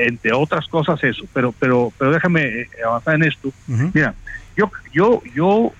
[0.00, 3.52] Entre otras cosas eso, pero pero pero déjame eh, avanzar en esto.
[3.66, 4.14] Mira,
[4.56, 5.72] yo, yo, yo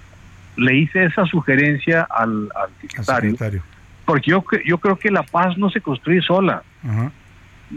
[0.56, 2.48] le hice esa sugerencia al,
[2.80, 3.62] secretario,
[4.04, 6.62] porque yo, yo creo que la paz no se construye sola.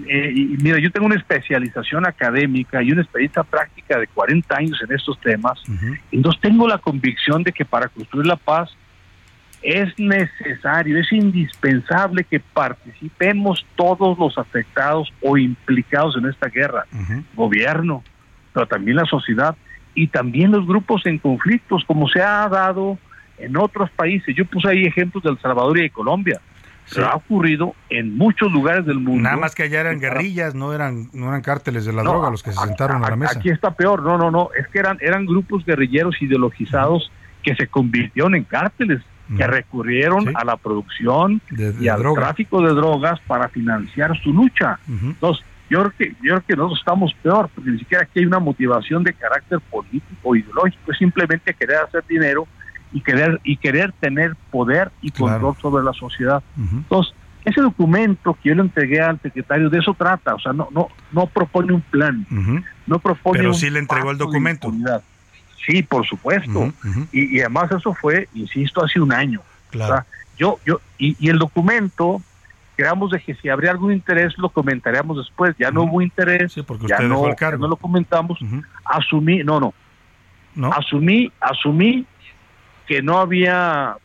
[0.07, 4.79] Eh, y mira, yo tengo una especialización académica y una experiencia práctica de 40 años
[4.87, 5.59] en estos temas,
[6.11, 8.69] entonces tengo la convicción de que para construir la paz
[9.61, 16.85] es necesario, es indispensable que participemos todos los afectados o implicados en esta guerra,
[17.35, 18.03] gobierno,
[18.53, 19.55] pero también la sociedad
[19.93, 22.97] y también los grupos en conflictos, como se ha dado
[23.37, 24.35] en otros países.
[24.35, 26.39] Yo puse ahí ejemplos de El Salvador y de Colombia.
[26.91, 29.21] Pero ha ocurrido en muchos lugares del mundo.
[29.21, 32.41] Nada más que allá eran guerrillas, no eran no eran cárteles de la droga los
[32.41, 33.37] que se sentaron a, la mesa.
[33.37, 37.11] Aquí está peor, no, no, no, es que eran eran grupos guerrilleros ideologizados
[37.43, 39.01] que se convirtieron en cárteles,
[39.35, 41.41] que recurrieron a la producción
[41.79, 44.79] y al tráfico de drogas para financiar su lucha.
[44.87, 48.25] Entonces, yo creo que yo creo que nosotros estamos peor, porque ni siquiera aquí hay
[48.25, 52.47] una motivación de carácter político o ideológico, es simplemente querer hacer dinero
[52.91, 56.41] y querer y querer tener poder y control sobre la sociedad.
[56.57, 57.13] Entonces,
[57.45, 60.87] ese documento que yo le entregué al secretario de eso trata, o sea, no no
[61.11, 62.25] no propone un plan,
[62.87, 64.73] no propone Pero sí le entregó el documento.
[65.65, 66.73] Sí, por supuesto.
[67.11, 69.41] Y, y, además eso fue, insisto, hace un año.
[69.69, 70.03] Claro.
[70.37, 72.21] yo yo y, y el documento
[72.75, 75.53] quedamos de que si habría algún interés lo comentaríamos después.
[75.59, 76.55] Ya no hubo interés,
[76.87, 78.39] ya, no, no lo comentamos.
[78.85, 79.73] Asumí, no, no,
[80.55, 82.05] no, asumí, asumí
[82.87, 83.97] que no había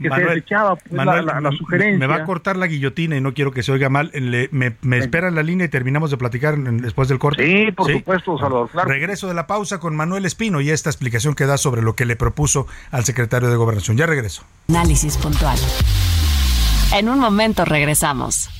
[0.00, 1.98] que se desechaba pues, la, sugerencia.
[1.98, 4.10] Me va a cortar la guillotina y no quiero que se oiga mal.
[4.50, 7.44] me, me espera en la línea y terminamos de platicar después del corte.
[7.44, 8.70] Sí, por supuesto, Salvador.
[8.86, 12.06] Regreso de la pausa con Manuel Espino y esta explicación que da sobre lo que
[12.06, 13.96] le propuso al secretario de Gobernación.
[13.96, 14.44] Ya regreso.
[14.68, 15.58] Análisis puntual.
[16.94, 18.50] En un momento regresamos.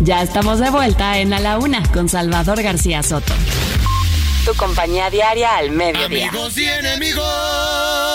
[0.00, 3.34] Ya estamos de vuelta en A la Una con Salvador García Soto.
[4.44, 6.28] Tu compañía diaria al mediodía.
[6.28, 8.05] Amigos y enemigos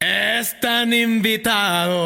[0.00, 1.98] están invitados.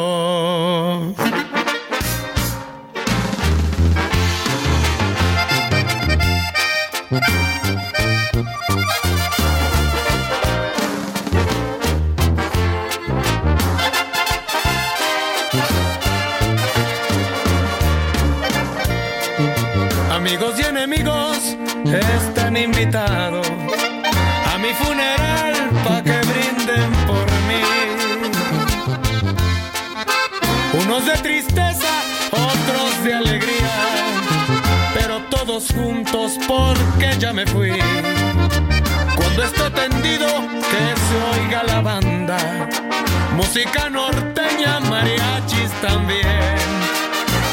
[43.35, 46.55] Música norteña, mariachis también,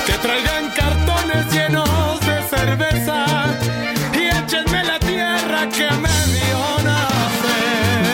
[0.06, 3.24] que traigan cartones llenos de cerveza
[4.14, 8.10] y échenme la tierra que me dio nacer.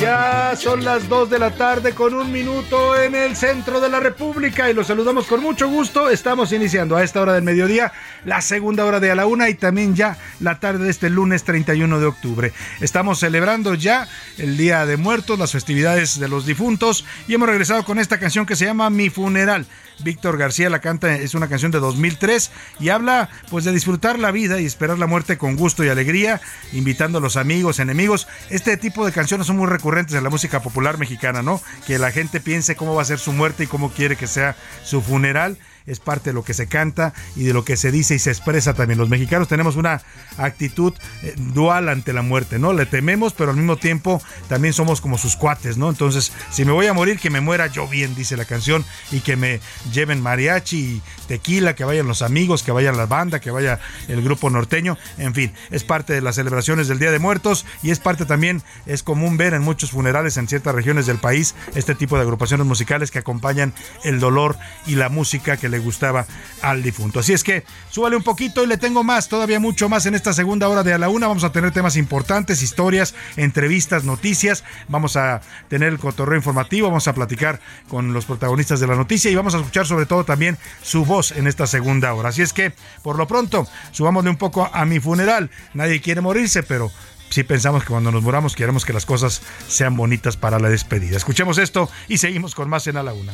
[0.00, 4.00] Ya son las 2 de la tarde con un minuto en el centro de la
[4.00, 6.10] República y los saludamos con mucho gusto.
[6.10, 7.92] Estamos iniciando a esta hora del mediodía
[8.24, 11.44] la segunda hora de a la una y también ya la tarde de este lunes
[11.44, 12.52] 31 de octubre.
[12.80, 14.08] Estamos celebrando ya
[14.38, 18.46] el Día de Muertos, las festividades de los difuntos y hemos regresado con esta canción
[18.46, 19.66] que se llama Mi Funeral.
[20.02, 22.50] Víctor García la canta, es una canción de 2003
[22.80, 26.40] y habla pues de disfrutar la vida y esperar la muerte con gusto y alegría,
[26.72, 28.26] invitando a los amigos, enemigos.
[28.50, 31.60] Este tipo de canciones son muy recurrentes en la música popular mexicana, ¿no?
[31.86, 34.56] Que la gente piense cómo va a ser su muerte y cómo quiere que sea
[34.82, 38.14] su funeral es parte de lo que se canta y de lo que se dice
[38.14, 38.98] y se expresa también.
[38.98, 40.02] Los mexicanos tenemos una
[40.38, 42.72] actitud eh, dual ante la muerte, ¿no?
[42.72, 45.88] Le tememos, pero al mismo tiempo también somos como sus cuates, ¿no?
[45.88, 49.20] Entonces, si me voy a morir, que me muera yo bien, dice la canción, y
[49.20, 49.60] que me
[49.92, 53.78] lleven mariachi y tequila, que vayan los amigos, que vayan la banda, que vaya
[54.08, 57.90] el grupo norteño, en fin, es parte de las celebraciones del Día de Muertos y
[57.90, 61.94] es parte también, es común ver en muchos funerales en ciertas regiones del país este
[61.94, 63.74] tipo de agrupaciones musicales que acompañan
[64.04, 64.56] el dolor
[64.86, 66.26] y la música que le gustaba
[66.62, 67.20] al difunto.
[67.20, 70.32] Así es que súbale un poquito y le tengo más, todavía mucho más en esta
[70.32, 71.28] segunda hora de a la una.
[71.28, 74.64] Vamos a tener temas importantes, historias, entrevistas, noticias.
[74.88, 79.30] Vamos a tener el cotorreo informativo, vamos a platicar con los protagonistas de la noticia
[79.30, 82.30] y vamos a escuchar sobre todo también su voz en esta segunda hora.
[82.30, 82.72] Así es que,
[83.02, 85.50] por lo pronto, subámosle un poco a mi funeral.
[85.74, 86.90] Nadie quiere morirse, pero
[87.30, 91.16] sí pensamos que cuando nos muramos queremos que las cosas sean bonitas para la despedida.
[91.16, 93.32] Escuchemos esto y seguimos con más en A la Una.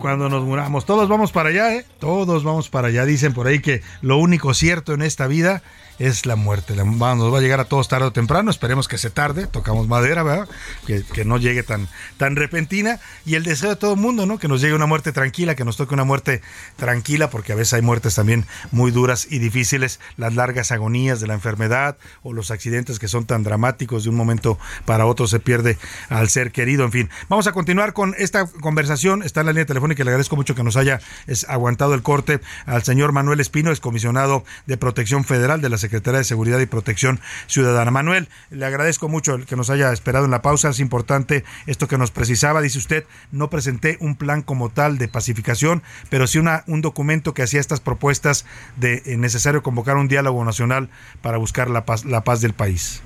[0.00, 1.84] Cuando nos muramos, todos vamos para allá, ¿eh?
[1.98, 3.04] Todos vamos para allá.
[3.04, 5.62] Dicen por ahí que lo único cierto en esta vida
[5.98, 6.74] es la muerte.
[6.76, 8.50] Nos va a llegar a todos tarde o temprano.
[8.50, 9.46] Esperemos que se tarde.
[9.46, 10.48] Tocamos madera, ¿verdad?
[10.86, 13.00] Que, no llegue tan, tan repentina.
[13.24, 14.38] Y el deseo de todo el mundo, ¿no?
[14.38, 16.42] Que nos llegue una muerte tranquila, que nos toque una muerte
[16.76, 20.00] tranquila, porque a veces hay muertes también muy duras y difíciles.
[20.16, 24.16] Las largas agonías de la enfermedad o los accidentes que son tan dramáticos de un
[24.16, 25.78] momento para otro se pierde
[26.08, 26.84] al ser querido.
[26.84, 29.22] En fin, vamos a continuar con esta conversación.
[29.22, 31.00] Está en la línea telefónica le agradezco mucho que nos haya
[31.48, 36.18] aguantado el corte al señor Manuel Espino, es comisionado de Protección Federal de la Secretaría
[36.18, 37.90] de Seguridad y Protección Ciudadana.
[37.90, 40.70] Manuel, le agradezco mucho el que nos haya esperado en la pausa.
[40.70, 42.62] Es importante esto que nos precisaba.
[42.62, 47.34] Dice usted, no presenté un plan como tal de pacificación, pero sí una, un documento
[47.34, 50.88] que hacía estas propuestas de eh, necesario convocar un diálogo nacional
[51.20, 53.02] para buscar la paz, la paz del país.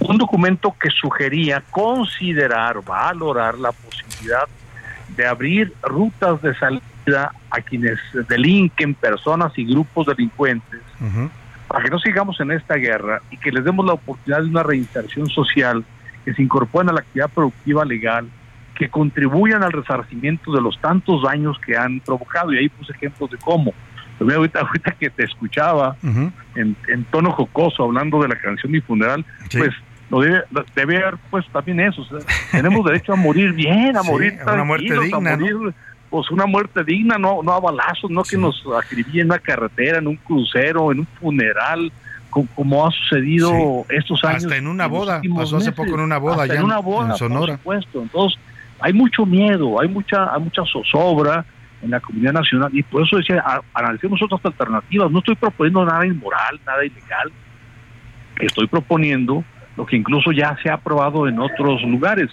[0.00, 4.46] un documento que sugería considerar, valorar la posibilidad
[5.16, 7.98] de abrir rutas de salida a quienes
[8.28, 10.80] delinquen, personas y grupos delincuentes,
[11.74, 14.62] para que no sigamos en esta guerra y que les demos la oportunidad de una
[14.62, 15.84] reinserción social,
[16.24, 18.28] que se incorporen a la actividad productiva legal,
[18.76, 22.52] que contribuyan al resarcimiento de los tantos daños que han provocado.
[22.52, 23.74] Y ahí puse ejemplos de cómo.
[24.20, 25.96] Pero ahorita, ahorita que te escuchaba
[26.54, 29.70] en, en, tono jocoso hablando de la canción Mi Funeral, pues
[30.10, 30.44] lo debe,
[30.76, 32.06] debe haber pues también eso.
[32.52, 35.36] tenemos derecho a morir bien, a morir una muerte digna.
[36.14, 39.98] Pues una muerte digna, no, no a balazos, no que nos acribillen en una carretera,
[39.98, 41.90] en un crucero, en un funeral,
[42.30, 44.44] como, ha sucedido estos años.
[44.44, 47.56] Hasta en una boda, pasó hace poco en una boda en, una boda, en Sonora.
[47.56, 48.02] Por supuesto.
[48.02, 48.40] Entonces,
[48.78, 51.44] hay mucho miedo, hay mucha, hay mucha zozobra
[51.82, 55.10] en la comunidad nacional y por eso decía, analicemos otras alternativas.
[55.10, 57.32] No estoy proponiendo nada inmoral, nada ilegal.
[58.38, 59.42] Estoy proponiendo
[59.76, 62.30] lo que incluso ya se ha aprobado en otros lugares.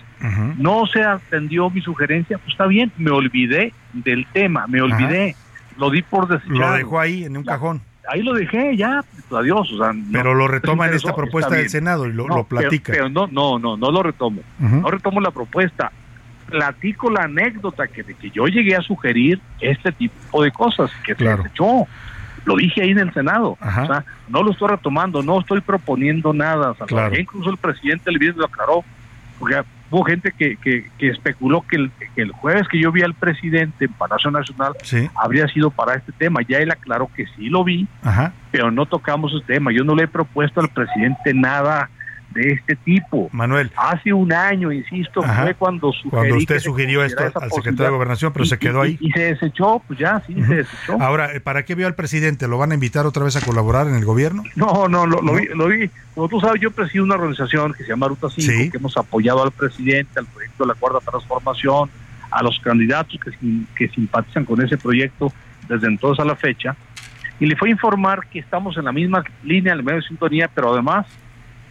[0.57, 5.35] No se atendió mi sugerencia, pues está bien, me olvidé del tema, me olvidé,
[5.77, 6.59] lo di por desechado.
[6.59, 7.81] Lo dejó ahí en un cajón.
[8.11, 9.71] Ahí lo dejé, ya, pues, adiós.
[9.73, 12.91] O pero lo retoma en esta propuesta del Senado y lo, lo platica.
[12.91, 14.41] Pero, no, no, no, no lo retomo.
[14.59, 15.91] No retomo la propuesta.
[16.47, 21.15] Platico la anécdota que, de que yo llegué a sugerir este tipo de cosas que
[21.15, 21.87] se desechó
[22.45, 23.57] lo dije ahí en el Senado.
[23.61, 26.75] O sea, no lo estoy retomando, no estoy proponiendo nada.
[27.17, 28.83] Incluso el presidente Levín lo aclaró,
[29.39, 33.13] porque hubo gente que, que, especuló que el, que el, jueves que yo vi al
[33.13, 34.73] presidente en Palacio Nacional
[35.15, 36.41] habría sido para este tema.
[36.47, 37.87] Ya él aclaró que sí lo vi,
[38.51, 39.71] pero no tocamos ese tema.
[39.71, 41.89] Yo no le he propuesto al presidente nada
[42.33, 43.29] de este tipo.
[43.31, 43.71] Manuel.
[43.75, 48.45] Hace un año, insisto, fue cuando Cuando usted sugirió esto al secretario de Gobernación, pero
[48.45, 48.97] se quedó ahí.
[48.99, 51.01] Y, se desechó, pues ya, sí, se desechó.
[51.01, 52.47] Ahora, eh, ¿para qué vio al presidente?
[52.47, 54.43] ¿Lo van a invitar otra vez a colaborar en el gobierno?
[54.55, 55.89] No, no, lo, Vi, lo vi.
[56.13, 59.43] Como tú sabes, yo presido una organización que se llama Ruta 5, que hemos apoyado
[59.43, 61.89] al presidente, al proyecto de la Cuarta Transformación,
[62.29, 63.31] a los candidatos que,
[63.75, 65.31] que simpatizan con ese proyecto
[65.67, 66.75] desde entonces a la fecha.
[67.39, 70.49] Y le fue a informar que estamos en la misma línea, en medio de sintonía,
[70.53, 71.07] pero además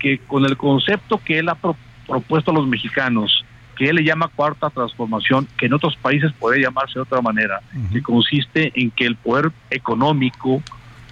[0.00, 3.44] que con el concepto que él ha propuesto a los mexicanos,
[3.76, 7.60] que él le llama cuarta transformación, que en otros países puede llamarse de otra manera,
[7.92, 10.62] que consiste en que el poder económico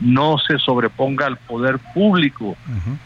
[0.01, 2.57] no se sobreponga al poder público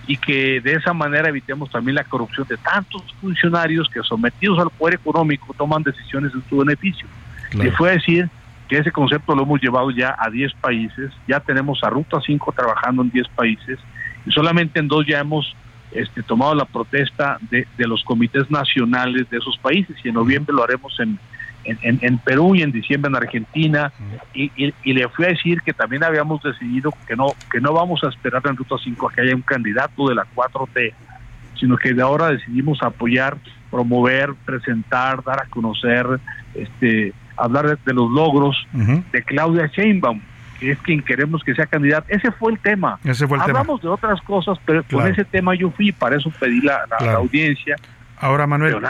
[0.06, 4.70] y que de esa manera evitemos también la corrupción de tantos funcionarios que sometidos al
[4.70, 7.06] poder económico toman decisiones en su beneficio.
[7.54, 8.28] Le fue a decir
[8.68, 12.52] que ese concepto lo hemos llevado ya a 10 países, ya tenemos a Ruta 5
[12.52, 13.78] trabajando en 10 países
[14.26, 15.54] y solamente en dos ya hemos
[15.94, 20.64] este, tomado la protesta de, los comités nacionales de esos países y en noviembre lo
[20.64, 21.18] haremos en,
[21.64, 23.92] en, Perú y en diciembre en Argentina
[24.34, 28.02] y, y, le fui a decir que también habíamos decidido que no que no vamos
[28.04, 30.92] a esperar en Ruta 5 a que haya un candidato de la 4T
[31.60, 33.36] sino que de ahora decidimos apoyar
[33.70, 36.06] promover presentar dar a conocer
[36.54, 40.20] este hablar de, los logros de Claudia Sheinbaum
[40.70, 42.06] es quien queremos que sea candidato.
[42.08, 42.98] Ese fue el tema.
[43.40, 46.86] Hablamos de otras cosas, pero con ese tema yo fui, para eso pedí la,
[47.16, 47.76] audiencia.
[48.18, 48.80] Ahora, Manuel.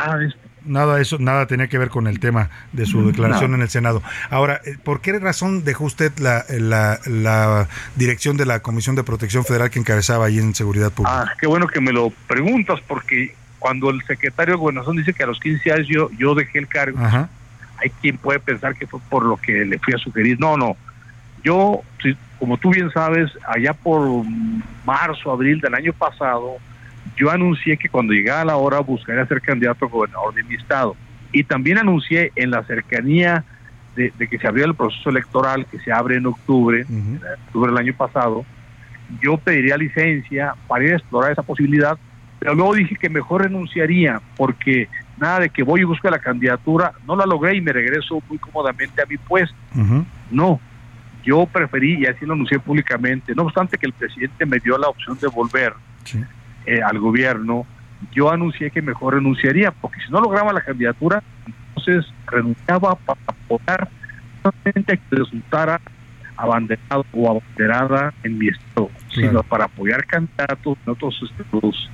[0.65, 4.01] Nada, eso, nada tenía que ver con el tema de su declaración en el Senado.
[4.31, 9.45] Ahora, eh, ¿por qué razón dejó usted la, la, dirección de la Comisión de Protección
[9.45, 11.23] Federal que encabezaba ahí en Seguridad Pública?
[11.23, 15.25] Ah, qué bueno que me lo preguntas, porque cuando el secretario de Gobernación dice que
[15.25, 16.99] a los 15 años yo, yo dejé el cargo,
[17.79, 20.39] hay quien puede pensar que fue por lo que le fui a sugerir.
[20.39, 20.77] No, no.
[21.45, 21.83] Yo,
[22.39, 24.25] como tú bien sabes, allá por
[24.85, 26.57] marzo, abril del año pasado,
[27.17, 30.97] yo anuncié que cuando llegara la hora buscaría ser candidato a gobernador de mi estado.
[31.33, 33.45] Y también anuncié en la cercanía
[33.97, 36.87] de, que se abriera el proceso electoral, que se abre en octubre,
[37.47, 38.45] octubre del año pasado,
[39.21, 41.99] yo pediría licencia para ir a explorar esa posibilidad,
[42.39, 44.89] pero luego dije que mejor renunciaría, porque
[45.19, 48.39] nada de que voy y busco la candidatura, no la logré y me regreso muy
[48.39, 49.57] cómodamente a mi puesto.
[50.31, 50.61] No,
[51.23, 54.89] yo preferí, y así lo anuncié públicamente, no obstante que el presidente me dio la
[54.89, 55.75] opción de volver
[56.67, 57.67] eh, al gobierno,
[58.13, 63.89] yo anuncié que mejor renunciaría, porque si no lograba la candidatura, entonces renunciaba para apoyar
[64.43, 65.81] solamente que resultara
[66.37, 71.91] abanderado o abanderada en mi estado, sino para apoyar candidatos en otros estados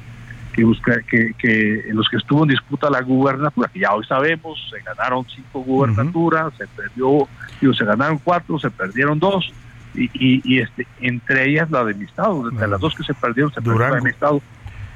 [0.58, 4.04] que, busca, que, que en los que estuvo en disputa la gubernatura, que ya hoy
[4.04, 7.28] sabemos, se ganaron cinco gubernaturas, se perdió,
[7.60, 9.52] digo, se ganaron cuatro, se perdieron dos,
[9.94, 13.52] y, y, este, entre ellas la de mi estado, entre las dos que se perdieron,
[13.54, 14.42] se perdieron de mi estado.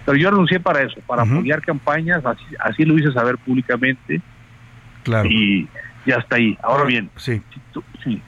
[0.04, 4.20] Pero yo renuncié para eso, para apoyar campañas, así, así lo hice saber públicamente.
[5.04, 5.28] Claro.
[5.28, 5.68] Y
[6.04, 6.58] ya está ahí.
[6.60, 7.40] Ahora bien, sí.
[8.02, 8.20] sí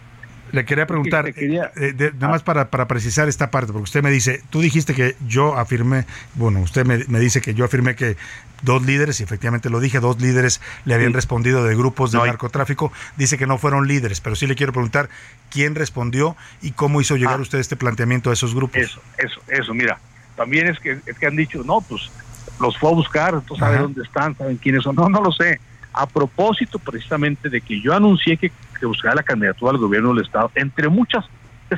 [0.55, 4.41] Le quería preguntar, eh, nada más para, para, precisar esta parte, porque usted me dice,
[4.51, 8.17] tú dijiste que yo afirmé, bueno, usted me, me dice que yo afirmé que
[8.63, 12.93] dos líderes, y efectivamente lo dije, dos líderes le habían respondido de grupos de narcotráfico,
[13.17, 15.09] dice que no fueron líderes, pero sí le quiero preguntar
[15.51, 17.43] quién respondió y cómo hizo llegar ah.
[17.43, 18.81] usted este planteamiento a esos grupos.
[18.81, 19.99] Eso, eso, eso, mira,
[20.37, 22.13] también es que, es que han dicho, no, pues
[22.61, 25.59] los fue a buscar, tú sabes dónde están, saben quiénes son, no, no lo sé.
[25.95, 30.25] A propósito precisamente de que yo anuncié que, que buscaba la candidatura al gobierno del
[30.25, 31.25] Estado, entre muchas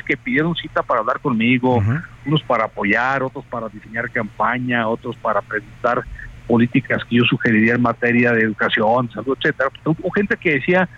[0.02, 1.82] que pidieron cita para hablar conmigo,
[2.24, 6.02] unos para apoyar, otros para diseñar campaña, otros para presentar
[6.46, 9.70] políticas que yo sugeriría en materia de educación, salud, etcétera.
[9.84, 10.88] Hubo gente que decía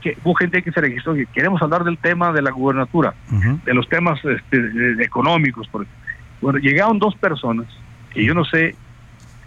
[0.00, 3.14] que hubo gente que se registró que queremos hablar del tema de la gubernatura,
[3.64, 5.68] de los temas este, económicos.
[6.40, 7.66] Bueno, llegaron dos personas
[8.12, 8.76] que yo no sé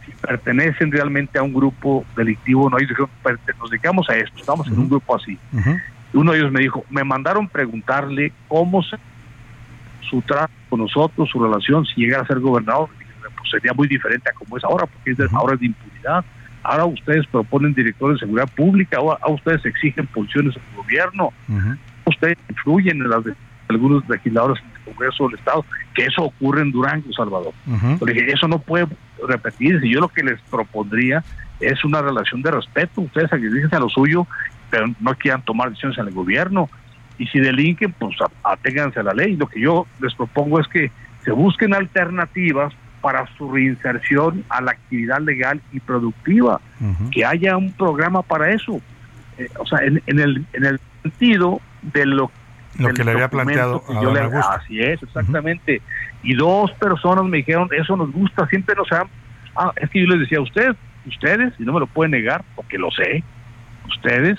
[0.07, 2.77] si pertenecen realmente a un grupo delictivo no.
[2.77, 3.09] Ellos dijeron,
[3.59, 5.37] nos dedicamos a esto, estamos en un grupo así.
[6.13, 8.97] Uno de ellos me dijo, me mandaron preguntarle cómo se,
[10.09, 12.89] su trato con nosotros, su relación, si llegara a ser gobernador
[13.49, 16.23] sería muy diferente a como es ahora, porque es ahora es de impunidad.
[16.63, 21.31] Ahora ustedes proponen directores de seguridad pública, ahora, ustedes exigen posiciones el gobierno,
[22.05, 23.33] ustedes influyen en las de
[23.69, 27.53] algunos legisladores Congreso del Estado, que eso ocurre en Durango, Salvador.
[28.01, 28.87] eso no puede
[29.27, 29.87] repetirse.
[29.87, 31.23] Yo lo que les propondría
[31.59, 33.01] es una relación de respeto.
[33.01, 34.27] Ustedes dicen a lo suyo,
[34.69, 36.69] pero no quieran tomar decisiones en el gobierno.
[37.17, 39.35] Y si delinquen, pues aténganse a la ley.
[39.35, 40.91] Lo que yo les propongo es que
[41.23, 46.59] se busquen alternativas para su reinserción a la actividad legal y productiva,
[47.11, 48.81] que haya un programa para eso.
[49.37, 52.31] Eh, o sea, en, el, en el sentido de lo,
[52.77, 55.81] lo que le había planteado a yo le, Así es, exactamente.
[56.23, 59.07] Y dos personas me dijeron, eso nos gusta, siempre nos han...
[59.55, 62.43] Ah, es que yo les decía a ustedes, ustedes, y no me lo pueden negar,
[62.55, 63.23] porque lo sé,
[63.87, 64.37] ustedes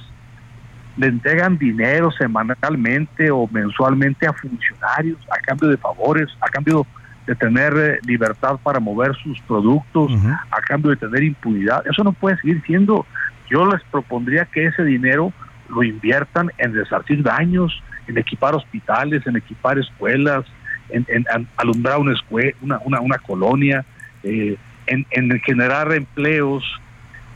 [0.97, 6.87] le entregan dinero semanalmente o mensualmente a funcionarios a cambio de favores, a cambio
[7.27, 10.11] de tener eh, libertad para mover sus productos
[10.51, 11.85] a cambio de tener impunidad.
[11.87, 13.07] Eso no puede seguir siendo.
[13.49, 15.33] Yo les propondría que ese dinero
[15.69, 20.45] lo inviertan en resarcir daños, en equipar hospitales, en equipar escuelas,
[20.91, 23.85] en, alumbrar una, escuela, una, una, colonia,
[24.23, 24.57] eh,
[24.87, 26.65] en, en generar empleos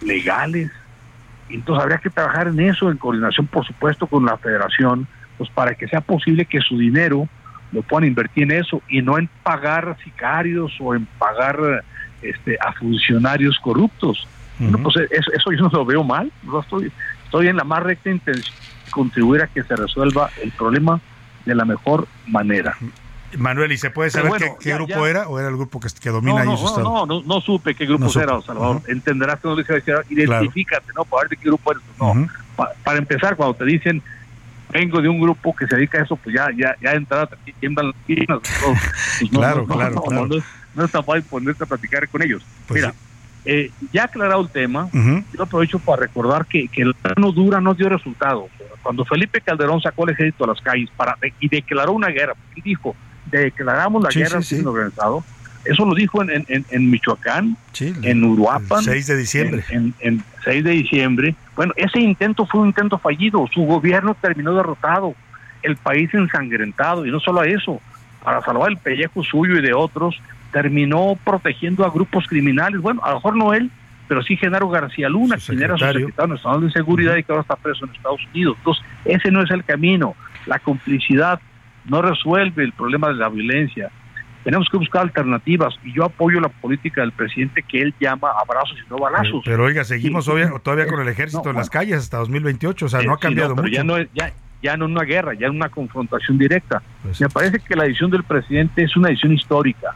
[0.00, 0.70] legales.
[1.50, 5.06] Entonces habría que trabajar en eso, en coordinación, por supuesto, con la federación,
[5.36, 7.28] pues para que sea posible que su dinero
[7.72, 11.84] lo puedan invertir en eso y no en pagar sicarios o en pagar
[12.22, 14.26] este, a funcionarios corruptos.
[14.82, 16.92] pues eso, yo no lo veo mal, no estoy,
[17.24, 18.54] estoy en la más recta intención
[18.92, 21.00] contribuir a que se resuelva el problema
[21.44, 22.76] de la mejor manera.
[23.36, 26.44] Manuel, ¿y se puede saber qué, grupo era o era el grupo que, que domina
[26.44, 28.82] no, ahí no, no, no, no, supe qué grupo era, Salvador.
[28.88, 31.04] Entenderás que no le decir, identifícate, ¿no?
[31.04, 31.82] Para ver de qué grupo eres.
[31.98, 32.28] No.
[32.84, 34.02] para empezar, cuando te dicen
[34.72, 37.28] vengo de un grupo que se dedica a eso, pues ya, ya, ya entrada
[37.60, 38.40] tiendan las piernas.
[38.40, 40.28] Pues claro, claro, claro.
[40.74, 42.42] No, está fácil ponerte a platicar con ellos.
[42.66, 42.94] Pues Mira,
[43.44, 47.74] eh, ya aclarado el tema, yo aprovecho para recordar que, que el plano dura no
[47.74, 48.50] dio resultados.
[48.82, 52.60] Cuando Felipe Calderón sacó el ejército a las calles para y declaró una guerra, y
[52.62, 52.96] dijo,
[53.30, 55.24] declaramos la guerra al sí, organizado,
[55.64, 58.82] eso lo dijo en, en, en Michoacán, en Uruapan.
[58.82, 59.64] 6 de diciembre.
[59.70, 61.36] En, en, 6 de diciembre.
[61.54, 63.46] Bueno, ese intento fue un intento fallido.
[63.52, 65.14] Su gobierno terminó derrotado.
[65.62, 67.06] El país ensangrentado.
[67.06, 67.80] Y no solo eso,
[68.24, 70.20] para salvar el pellejo suyo y de otros,
[70.52, 72.80] terminó protegiendo a grupos criminales.
[72.80, 73.70] Bueno, a lo mejor no él,
[74.12, 77.40] pero sí Genaro García Luna, quien era su secretario nacional de seguridad y que ahora
[77.40, 78.56] está preso en Estados Unidos.
[78.58, 80.14] Entonces, ese no es el camino.
[80.44, 81.40] La complicidad
[81.86, 83.90] no resuelve el problema de la violencia
[84.44, 88.76] tenemos que buscar alternativas y yo apoyo la política del presidente que él llama abrazos
[88.84, 89.40] y no balazos.
[89.44, 93.14] Pero, oiga, seguimos todavía, con el ejército en las calles hasta 2028, o sea, no
[93.14, 93.74] ha cambiado pero mucho.
[93.74, 94.32] Ya no es, ya,
[94.62, 96.82] ya no una guerra, ya en una confrontación directa.
[97.02, 99.94] Pues Me parece que la decisión del presidente es una decisión histórica,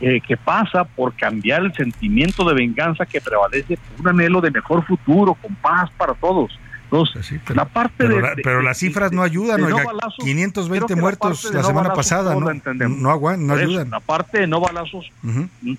[0.00, 4.50] eh, que pasa por cambiar el sentimiento de venganza que prevalece por un anhelo de
[4.50, 6.58] mejor futuro, con paz para todos.
[6.84, 8.06] Entonces, pues la parte
[8.44, 9.82] pero, las cifras no ayudan, oiga,
[10.18, 13.88] 520 muertos la, semana pasada, no, no, aguantan, no ayudan.
[13.88, 15.10] La parte de no balazos,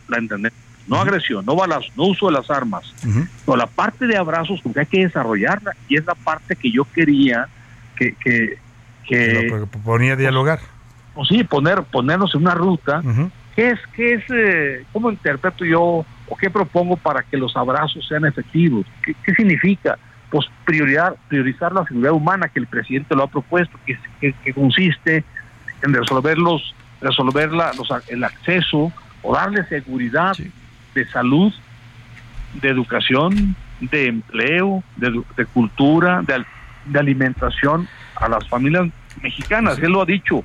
[0.07, 0.57] la entendemos.
[0.87, 2.93] No agresión, no balazos, no uso de las armas.
[3.45, 6.83] Pero la parte de abrazos, porque hay que desarrollarla, y es la parte que yo
[6.85, 7.47] quería
[7.95, 8.13] que...
[8.15, 8.57] que,
[9.07, 10.59] que ponía dialogar.
[11.15, 13.01] O sí, poner, ponernos en una ruta.
[13.55, 15.83] ¿Qué es, qué es, eh, cómo interpreto yo
[16.27, 18.85] o qué propongo para que los abrazos sean efectivos?
[19.03, 19.97] ¿Qué, qué significa?
[20.33, 25.23] pues priorizar, priorizar la seguridad humana que el presidente lo ha propuesto, que, que, consiste
[25.83, 28.91] en resolver los, resolver los, el acceso
[29.21, 30.35] o darle seguridad
[30.95, 31.53] de salud,
[32.55, 36.43] de educación, de empleo, de, cultura, de,
[36.85, 38.89] de, alimentación a las familias
[39.21, 40.43] mexicanas, él lo ha dicho.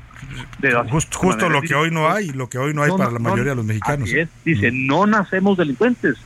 [1.12, 3.57] justo lo que hoy no hay, lo que hoy no hay para la mayoría de
[3.57, 4.11] los mexicanos.
[4.45, 6.16] Dice, no nacemos delincuentes.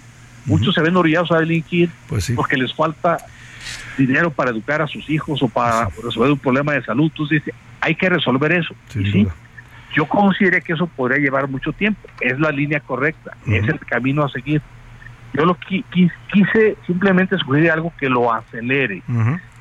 [0.44, 3.18] Muchos se ven orillados a delinquir pues porque les falta
[3.96, 7.04] dinero para educar a sus hijos o para resolver un problema de salud.
[7.04, 8.74] Entonces dice, hay que resolver eso.
[8.88, 9.26] ¿sí?
[9.94, 12.00] Yo consideré que eso podría llevar mucho tiempo.
[12.20, 14.62] Es la línea correcta, es el camino a seguir.
[15.34, 19.02] Yo lo quise simplemente sugerir algo que lo acelere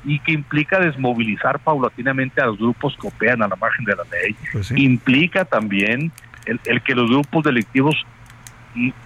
[0.04, 4.04] y que implica desmovilizar paulatinamente a los grupos que operan a la margen de la
[4.10, 4.36] ley.
[4.52, 6.10] Pues implica también
[6.46, 7.94] el, que los grupos delictivos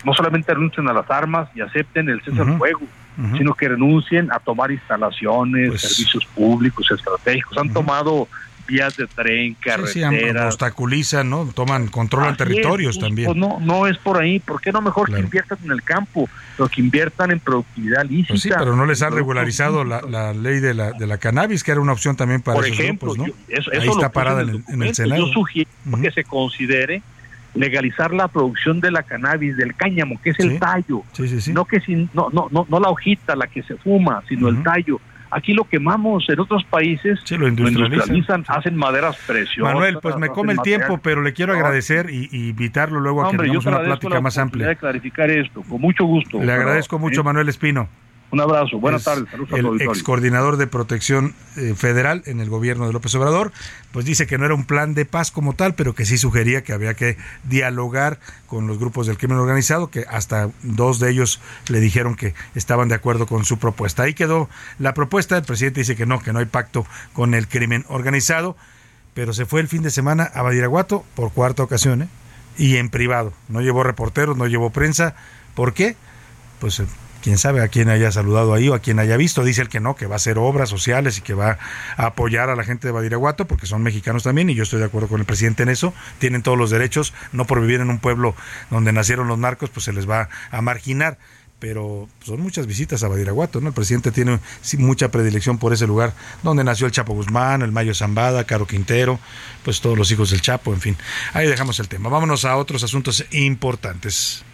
[0.05, 2.83] no solamente renuncien a las armas y acepten el cese al fuego,
[3.37, 7.59] sino que renuncien a tomar instalaciones, pues servicios públicos estratégicos.
[7.59, 8.29] Han tomado
[8.67, 10.47] vías de tren, carreteras.
[10.47, 11.47] obstaculizan, ¿no?
[11.55, 13.27] Toman, controlan territorios pues, también.
[13.27, 14.39] Pues no, no es por ahí.
[14.39, 18.29] ¿Por qué no mejor que inviertan en el campo, pero que inviertan en productividad lícita?
[18.29, 21.71] Pues sí, pero no les han regularizado la, ley de la, de la cannabis, que
[21.73, 23.55] era una opción también para por esos ejemplo, grupos, ¿no?
[23.57, 25.27] eso, ahí está parada en el, Senado.
[25.27, 27.03] Yo sugiero que se considere
[27.55, 31.03] legalizar la producción de la cannabis, del cáñamo, que es el tallo.
[31.53, 34.63] no que sin, no, no, no, no la hojita, la que se fuma, sino el
[34.63, 35.01] tallo
[35.31, 38.45] Aquí lo quemamos, en otros países lo, industrializan.
[38.49, 39.75] hacen maderas preciosas.
[39.75, 43.39] Manuel, pues me come el tiempo, pero le quiero agradecer y, invitarlo luego a que
[43.39, 44.69] tengamos una plática más amplia.
[44.69, 46.43] De clarificar esto, con mucho gusto.
[46.43, 47.89] Le agradezco mucho, Manuel Espino.
[48.37, 49.31] Un abrazo, buenas tardes.
[49.31, 53.51] Saludos el ex coordinador de protección eh, federal en el gobierno de López Obrador,
[53.93, 56.63] pues dice que no era un plan de paz como tal, pero que sí sugería
[56.63, 61.41] que había que dialogar con los grupos del crimen organizado, que hasta dos de ellos
[61.69, 64.03] le dijeron que estaban de acuerdo con su propuesta.
[64.03, 66.85] Ahí quedó la propuesta, el presidente dice que no, que no hay pacto
[67.15, 68.55] con el crimen organizado,
[69.15, 72.09] pero se fue el fin de semana a Badiraguato por cuarta ocasión, ¿eh?
[72.59, 73.33] y en privado.
[73.49, 75.15] No llevó reporteros, no llevó prensa.
[75.55, 75.97] ¿Por qué?
[76.61, 76.83] Pues
[77.27, 79.43] quién sabe a quién haya saludado ahí o a quién haya visto.
[79.43, 81.59] Dice el que no, que va a hacer obras sociales y que va
[81.97, 84.85] a apoyar a la gente de Badiraguato porque son mexicanos también y yo estoy de
[84.85, 85.93] acuerdo con el presidente en eso.
[86.21, 88.37] Tienen todos los derechos, no por vivir en un pueblo
[88.71, 91.19] donde nacieron los narcos, pues se les va a marginar
[91.59, 93.69] pero son muchas visitas a Badiraguato, ¿no?
[93.69, 94.39] El presidente tiene
[94.79, 96.13] mucha predilección por ese lugar
[96.45, 99.19] donde nació el Chapo Guzmán, el Mayo Zambada, Caro Quintero,
[99.65, 100.97] pues todos los hijos del Chapo, en fin.
[101.33, 102.09] Ahí dejamos el tema.
[102.09, 104.45] Vámonos a otros asuntos importantes.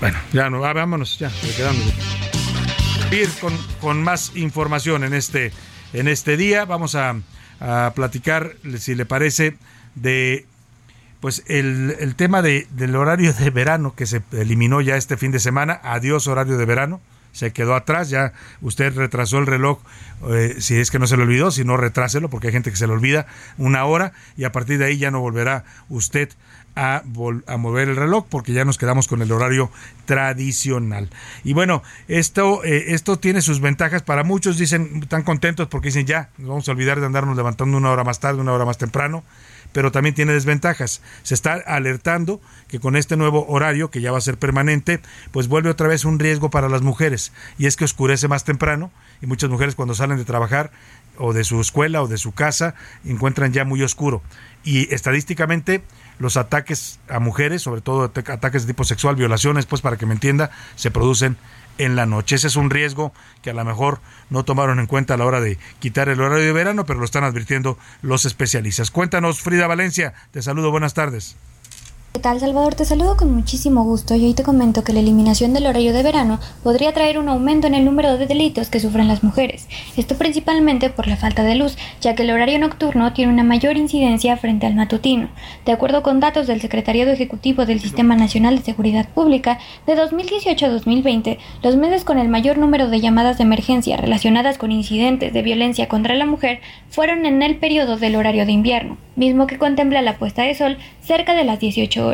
[0.00, 1.82] Bueno, ya no, ah, vámonos, ya, quedamos.
[3.10, 5.52] Ir con, con, más información en este,
[5.92, 6.64] en este día.
[6.64, 7.16] Vamos a,
[7.94, 9.56] platicar, si le parece,
[9.96, 10.46] de
[11.18, 15.32] pues el, el tema de, del horario de verano que se eliminó ya este fin
[15.32, 15.80] de semana.
[15.82, 17.00] Adiós horario de verano.
[17.32, 18.32] Se quedó atrás, ya
[18.62, 19.80] usted retrasó el reloj,
[20.30, 22.76] eh, si es que no se le olvidó, si no retráselo, porque hay gente que
[22.76, 23.26] se le olvida
[23.58, 26.30] una hora y a partir de ahí ya no volverá usted
[26.74, 27.02] a,
[27.58, 29.70] mover el reloj porque ya nos quedamos con el horario
[30.04, 31.10] tradicional.
[31.44, 36.06] Y bueno, esto, eh, esto tiene sus ventajas para muchos, dicen, están contentos porque dicen
[36.06, 38.78] ya, nos vamos a olvidar de andarnos levantando una hora más tarde, una hora más
[38.78, 39.24] temprano,
[39.72, 41.02] pero también tiene desventajas.
[41.22, 45.00] Se está alertando que con este nuevo horario, que ya va a ser permanente,
[45.32, 48.90] pues vuelve otra vez un riesgo para las mujeres, y es que oscurece más temprano,
[49.20, 50.70] y muchas mujeres cuando salen de trabajar
[51.18, 54.22] o de su escuela o de su casa encuentran ya muy oscuro.
[54.64, 55.82] Y estadísticamente
[56.18, 60.14] los ataques a mujeres, sobre todo ataques de tipo sexual, violaciones, pues para que me
[60.14, 61.36] entienda, se producen
[61.78, 62.36] en la noche.
[62.36, 63.12] Ese es un riesgo
[63.42, 64.00] que a lo mejor
[64.30, 67.04] no tomaron en cuenta a la hora de quitar el horario de verano, pero lo
[67.04, 68.90] están advirtiendo los especialistas.
[68.90, 71.36] Cuéntanos, Frida Valencia, te saludo, buenas tardes.
[72.18, 72.74] ¿Qué tal, Salvador?
[72.74, 76.02] Te saludo con muchísimo gusto y hoy te comento que la eliminación del horario de
[76.02, 79.68] verano podría traer un aumento en el número de delitos que sufren las mujeres.
[79.96, 83.76] Esto principalmente por la falta de luz, ya que el horario nocturno tiene una mayor
[83.76, 85.28] incidencia frente al matutino.
[85.64, 90.66] De acuerdo con datos del Secretariado Ejecutivo del Sistema Nacional de Seguridad Pública, de 2018
[90.66, 95.32] a 2020, los meses con el mayor número de llamadas de emergencia relacionadas con incidentes
[95.32, 99.58] de violencia contra la mujer fueron en el periodo del horario de invierno, mismo que
[99.58, 102.07] contempla la puesta de sol cerca de las 18 horas.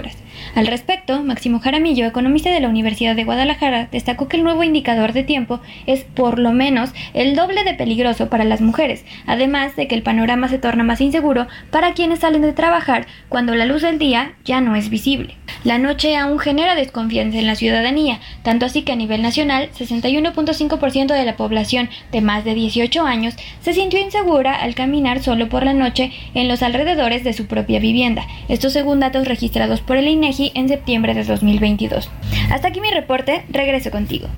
[0.55, 5.13] Al respecto, Máximo Jaramillo, economista de la Universidad de Guadalajara, destacó que el nuevo indicador
[5.13, 9.89] de tiempo es por lo menos el doble de peligroso para las mujeres, además de
[9.89, 13.83] que el panorama se torna más inseguro para quienes salen de trabajar cuando la luz
[13.83, 15.35] del día ya no es visible.
[15.65, 21.07] La noche aún genera desconfianza en la ciudadanía, tanto así que a nivel nacional, 61.5%
[21.07, 25.65] de la población de más de 18 años se sintió insegura al caminar solo por
[25.65, 28.27] la noche en los alrededores de su propia vivienda.
[28.49, 32.11] Esto según datos registrados por el INEGI en septiembre de 2022.
[32.51, 34.29] Hasta aquí mi reporte, regreso contigo.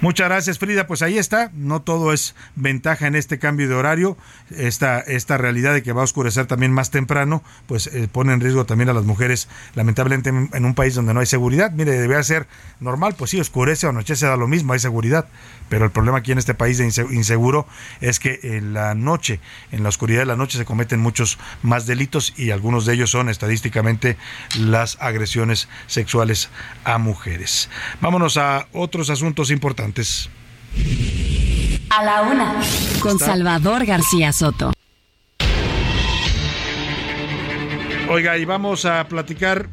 [0.00, 0.86] Muchas gracias, Frida.
[0.86, 1.50] Pues ahí está.
[1.54, 4.16] No todo es ventaja en este cambio de horario.
[4.50, 8.40] Esta, esta realidad de que va a oscurecer también más temprano, pues eh, pone en
[8.40, 11.70] riesgo también a las mujeres, lamentablemente en, un país donde no hay seguridad.
[11.72, 12.46] Mire, debería ser
[12.80, 15.26] normal, pues sí, oscurece o anochece, da lo mismo, hay seguridad.
[15.68, 17.66] Pero el problema aquí en este país de inseguro
[18.00, 19.40] es que en la noche,
[19.72, 23.10] en la oscuridad de la noche, se cometen muchos más delitos y algunos de ellos
[23.10, 24.18] son estadísticamente
[24.58, 26.50] las agresiones sexuales
[26.84, 27.70] a mujeres.
[28.00, 29.83] Vámonos a otros asuntos importantes.
[31.90, 32.60] A la una,
[33.00, 34.72] con Salvador García Soto.
[38.08, 39.68] Oiga, y vamos a platicar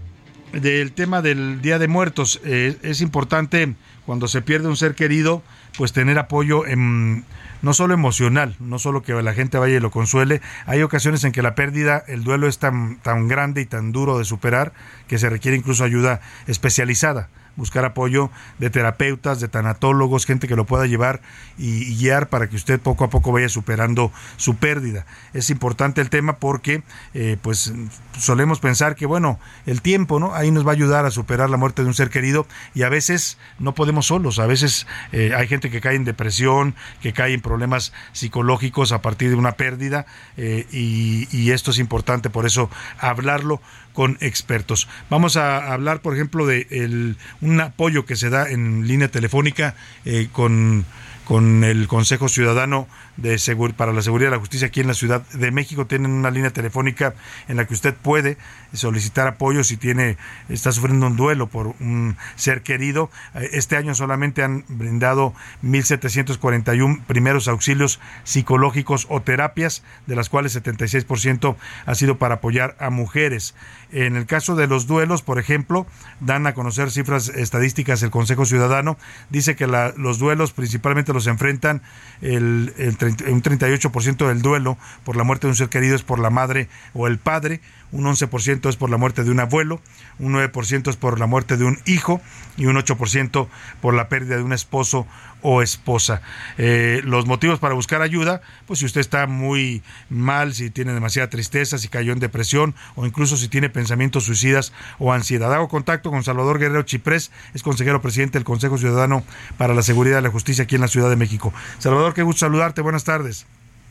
[0.53, 2.41] del tema del Día de Muertos.
[2.43, 3.75] Eh, es importante
[4.05, 5.43] cuando se pierde un ser querido,
[5.77, 7.25] pues tener apoyo en,
[7.61, 10.41] no solo emocional, no solo que la gente vaya y lo consuele.
[10.65, 14.17] Hay ocasiones en que la pérdida, el duelo es tan, tan grande y tan duro
[14.17, 14.73] de superar
[15.07, 18.29] que se requiere incluso ayuda especializada buscar apoyo
[18.59, 21.21] de terapeutas, de tanatólogos, gente que lo pueda llevar
[21.57, 25.05] y, guiar para que usted poco a poco vaya superando su pérdida.
[25.33, 26.83] Es importante el tema porque
[27.13, 27.73] eh, pues
[28.17, 30.33] solemos pensar que bueno, el tiempo, ¿no?
[30.33, 32.89] Ahí nos va a ayudar a superar la muerte de un ser querido y a
[32.89, 37.33] veces no podemos solos, a veces eh, hay gente que cae en depresión, que cae
[37.33, 40.05] en problemas psicológicos a partir de una pérdida
[40.37, 42.69] eh, y, y esto es importante, por eso
[42.99, 43.61] hablarlo
[43.93, 44.87] con expertos.
[45.09, 50.29] Vamos a hablar, por ejemplo, de un apoyo que se da en línea telefónica eh,
[50.31, 50.85] con
[51.31, 53.39] con el Consejo Ciudadano de
[53.77, 55.87] para la Seguridad y la Justicia aquí en la Ciudad de México.
[55.87, 57.13] Tienen una línea telefónica
[57.47, 58.37] en la que usted puede
[58.73, 60.17] solicitar apoyo si tiene
[60.49, 63.09] está sufriendo un duelo por un ser querido.
[63.33, 65.33] Este año solamente han brindado
[65.63, 71.55] 1.741 primeros auxilios psicológicos o terapias, de las cuales 76%
[71.85, 73.55] ha sido para apoyar a mujeres.
[73.93, 75.87] En el caso de los duelos, por ejemplo,
[76.19, 78.97] dan a conocer cifras estadísticas el Consejo Ciudadano.
[79.29, 81.81] Dice que los duelos principalmente los enfrentan
[82.21, 82.97] el, el
[83.31, 86.67] un 38% del duelo por la muerte de un ser querido es por la madre
[86.93, 87.61] o el padre,
[87.91, 89.81] un 11% es por la muerte de un abuelo,
[90.19, 92.21] un 9% es por la muerte de un hijo
[92.57, 93.47] y un 8%
[93.81, 95.07] por la pérdida de un esposo
[95.41, 96.21] o esposa.
[96.57, 101.29] Eh, los motivos para buscar ayuda, pues si usted está muy mal, si tiene demasiada
[101.29, 105.53] tristeza, si cayó en depresión o incluso si tiene pensamientos suicidas o ansiedad.
[105.53, 109.23] Hago contacto con Salvador Guerrero Chiprés, es consejero presidente del Consejo Ciudadano
[109.57, 111.53] para la Seguridad y la Justicia aquí en la Ciudad de México.
[111.79, 113.45] Salvador, qué gusto saludarte, buenas tardes.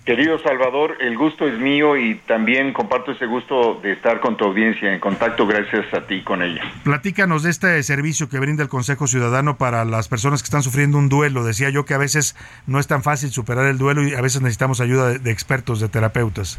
[0.04, 4.46] Querido Salvador, el gusto es mío y también comparto ese gusto de estar con tu
[4.46, 6.62] audiencia en contacto gracias a ti con ella.
[6.84, 10.96] Platícanos de este servicio que brinda el Consejo Ciudadano para las personas que están sufriendo
[10.96, 11.44] un duelo.
[11.44, 12.34] Decía yo que a veces
[12.66, 15.90] no es tan fácil superar el duelo y a veces necesitamos ayuda de, expertos, de
[15.90, 16.58] terapeutas.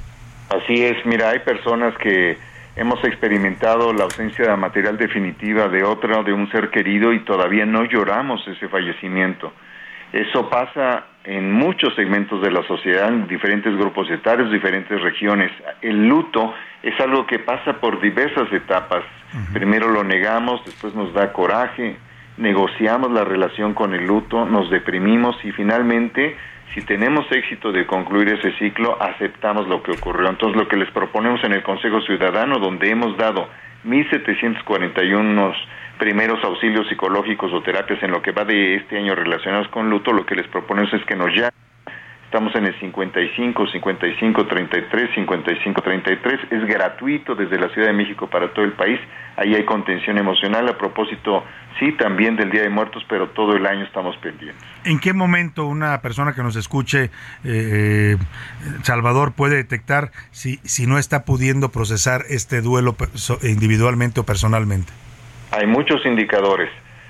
[0.50, 2.38] Así es, mira, hay personas que
[2.76, 7.66] hemos experimentado la ausencia de material definitiva de otro, de un ser querido y todavía
[7.66, 9.52] no lloramos ese fallecimiento.
[10.14, 15.52] Eso pasa en muchos segmentos de la sociedad, en diferentes grupos etarios, diferentes regiones.
[15.82, 19.04] El luto es algo que pasa por diversas etapas.
[19.54, 21.96] Primero lo negamos, después nos da coraje,
[22.38, 26.36] negociamos la relación con el luto, nos deprimimos y finalmente,
[26.74, 30.28] si tenemos éxito de concluir ese ciclo, aceptamos lo que ocurrió.
[30.28, 33.48] Entonces, lo que les proponemos en el Consejo Ciudadano, donde hemos dado
[33.86, 35.54] 1.741
[36.02, 40.12] primeros auxilios psicológicos o terapias en lo que va de este año relacionados con luto,
[40.12, 41.54] lo que les proponemos es que nos llamen.
[42.26, 46.40] Estamos en el 55 55 33 55 33.
[46.50, 49.00] Es gratuito desde la Ciudad de México para todo el país.
[49.38, 50.68] Ahí hay contención emocional.
[50.70, 51.44] A propósito,
[51.78, 54.64] sí, también del Día de Muertos, pero todo el año estamos pendientes.
[54.86, 57.12] ¿En qué momento una persona que nos escuche,
[57.44, 58.18] eh,
[58.82, 62.96] Salvador, puede detectar si, si no está pudiendo procesar este duelo
[63.44, 64.92] individualmente o personalmente?
[65.52, 66.70] Hay muchos indicadores.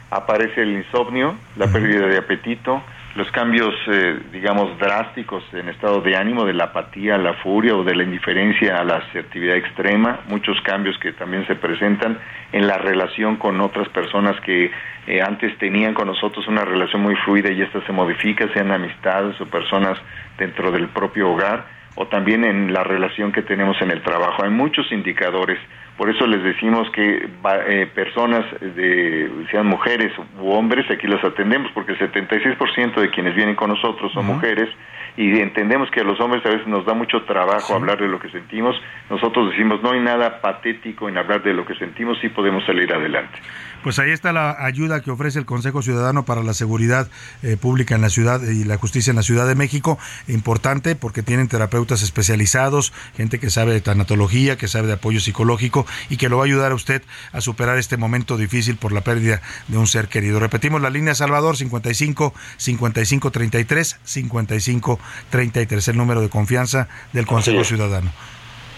[0.09, 2.81] Aparece el insomnio, la pérdida de apetito,
[3.15, 7.76] los cambios, eh, digamos, drásticos en estado de ánimo, de la apatía a la furia
[7.76, 12.18] o de la indiferencia a la asertividad extrema, muchos cambios que también se presentan
[12.51, 14.72] en la relación con otras personas que
[15.05, 19.39] eh, antes tenían con nosotros una relación muy fluida y esta se modifica, sean amistades
[19.39, 19.99] o personas
[20.38, 24.43] dentro del propio hogar o también en la relación que tenemos en el trabajo.
[24.43, 25.59] Hay muchos indicadores
[26.01, 27.30] por eso les decimos que
[27.68, 33.35] eh, personas, de, sean mujeres u hombres, aquí las atendemos, porque el 76% de quienes
[33.35, 34.68] vienen con nosotros son mujeres
[35.15, 38.19] y entendemos que a los hombres a veces nos da mucho trabajo hablar de lo
[38.19, 38.76] que sentimos.
[39.11, 42.91] Nosotros decimos, no hay nada patético en hablar de lo que sentimos, sí podemos salir
[42.91, 43.38] adelante.
[43.84, 47.10] Pues ahí está la ayuda que ofrece el Consejo Ciudadano para la Seguridad
[47.41, 49.98] eh, Pública en la ciudad y la justicia en la Ciudad de México.
[50.28, 55.88] Importante porque tienen terapeutas especializados, gente que sabe de tanatología, que sabe de apoyo psicológico
[56.10, 57.02] y que lo va a ayudar a usted
[57.32, 60.40] a superar este momento difícil por la pérdida de un ser querido.
[60.40, 64.99] Repetimos la línea Salvador 55 55 33 55
[65.32, 68.12] 33, el número de confianza del Consejo Ciudadano.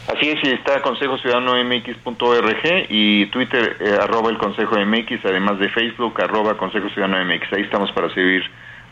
[0.08, 5.70] Así es, está Consejo Ciudadano MX.org y Twitter eh, arroba el Consejo MX, además de
[5.70, 7.54] Facebook arroba Consejo Ciudadano MX.
[7.54, 8.44] Ahí estamos para servir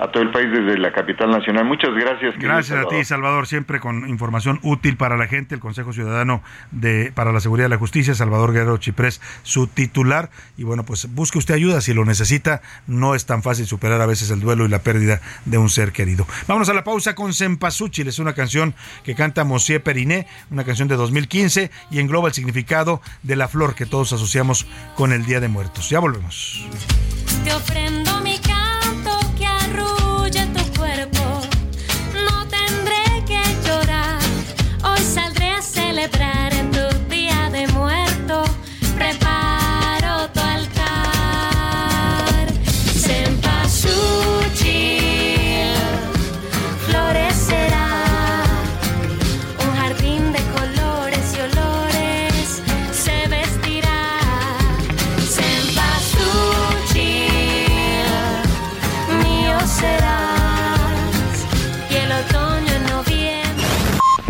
[0.02, 1.64] a todo el país desde la capital nacional.
[1.64, 2.34] Muchas gracias.
[2.40, 5.54] Gracias a ti, Salvador, siempre con información útil para la gente.
[5.54, 6.42] El Consejo Ciudadano
[6.72, 10.32] de para la Seguridad y la Justicia, Salvador Guerrero Chiprés, su titular.
[10.58, 12.64] Y bueno, pues busque usted ayuda si lo necesita.
[12.88, 15.92] No es tan fácil superar a veces el duelo y la pérdida de un ser
[15.92, 16.26] querido.
[16.48, 18.08] Vámonos a la pausa con Sempasuchil.
[18.08, 18.74] Es una canción
[19.04, 23.76] que canta Mosier Periné, una canción de 2015 y engloba el significado de la flor
[23.76, 24.66] que todos asociamos
[24.96, 25.92] con el Día de Muertos.
[25.92, 26.66] Ya volvemos.
[27.44, 28.11] Te ofrendo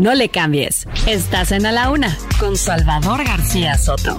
[0.02, 0.88] No le cambies.
[1.06, 4.18] Estás en A la Una con Salvador García Soto.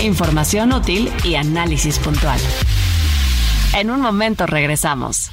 [0.00, 2.38] Información útil y análisis puntual.
[3.72, 5.30] En un momento regresamos.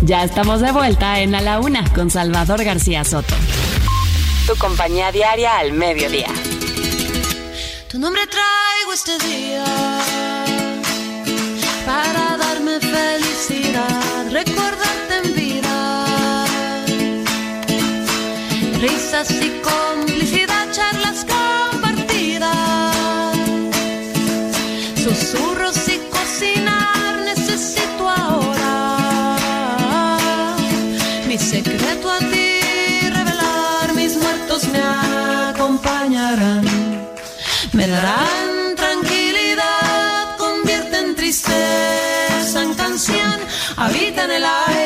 [0.00, 3.32] Ya estamos de vuelta en A la Una con Salvador García Soto.
[4.48, 6.26] Tu compañía diaria al mediodía.
[7.88, 9.64] Tu nombre traigo este día
[11.86, 14.32] para darme felicidad,
[19.12, 22.96] Risas y complicidad, charlas compartidas,
[24.96, 28.96] susurros y cocinar necesito ahora.
[31.26, 32.60] Mi secreto a ti
[33.10, 36.64] revelar, mis muertos me acompañarán.
[37.74, 43.40] Me darán tranquilidad, convierten tristeza en canción,
[43.76, 44.81] habitan el aire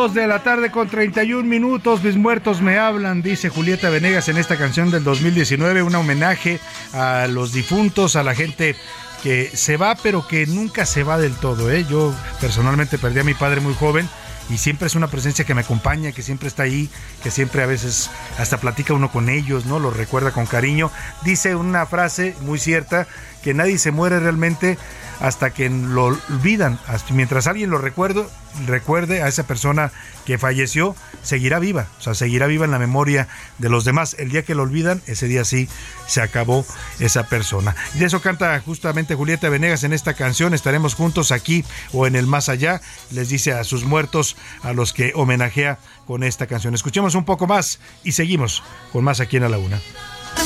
[0.00, 4.38] Dos de la tarde con 31 minutos, mis muertos me hablan, dice Julieta Venegas en
[4.38, 6.58] esta canción del 2019, un homenaje
[6.94, 8.76] a los difuntos, a la gente
[9.22, 11.70] que se va pero que nunca se va del todo.
[11.70, 11.84] ¿eh?
[11.86, 14.08] Yo personalmente perdí a mi padre muy joven
[14.48, 16.88] y siempre es una presencia que me acompaña, que siempre está ahí,
[17.22, 19.78] que siempre a veces hasta platica uno con ellos, ¿no?
[19.78, 20.90] Los recuerda con cariño.
[21.24, 23.06] Dice una frase muy cierta,
[23.42, 24.78] que nadie se muere realmente
[25.20, 26.78] hasta que lo olvidan.
[27.10, 28.24] Mientras alguien lo recuerde,
[28.66, 29.92] recuerde a esa persona
[30.24, 33.28] que falleció, seguirá viva, o sea, seguirá viva en la memoria
[33.58, 34.16] de los demás.
[34.18, 35.68] El día que lo olvidan, ese día sí
[36.06, 36.64] se acabó
[36.98, 37.76] esa persona.
[37.94, 40.54] Y de eso canta justamente Julieta Venegas en esta canción.
[40.54, 42.80] Estaremos juntos aquí o en el más allá.
[43.10, 46.74] Les dice a sus muertos, a los que homenajea con esta canción.
[46.74, 49.80] Escuchemos un poco más y seguimos con más aquí en la Una.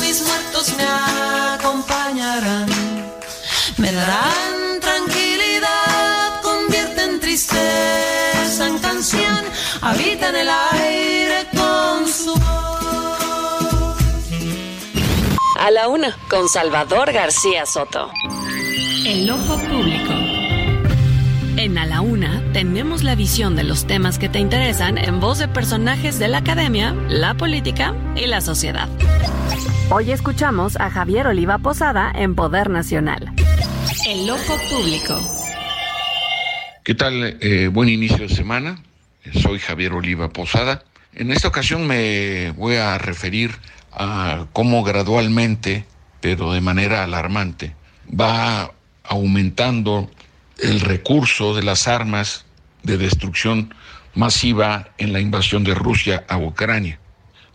[0.01, 2.67] Mis muertos me acompañarán,
[3.79, 4.54] me darán
[7.35, 9.45] tristeza en canción,
[9.83, 13.97] habitan el aire con su voz.
[15.59, 18.09] A la Una con Salvador García Soto.
[19.05, 20.13] El ojo público.
[21.57, 25.41] En A la Una tenemos la visión de los temas que te interesan en voz
[25.41, 28.89] de personajes de la academia, la política y la sociedad.
[29.91, 33.33] Hoy escuchamos a Javier Oliva Posada en Poder Nacional.
[34.07, 35.44] El ojo público.
[36.85, 37.39] ¿Qué tal?
[37.41, 38.83] Eh, buen inicio de semana.
[39.33, 40.85] Soy Javier Oliva Posada.
[41.15, 43.53] En esta ocasión me voy a referir
[43.91, 45.87] a cómo gradualmente,
[46.21, 47.75] pero de manera alarmante,
[48.09, 50.11] va aumentando
[50.59, 52.45] el recurso de las armas
[52.83, 53.75] de destrucción
[54.15, 56.99] masiva en la invasión de Rusia a Ucrania.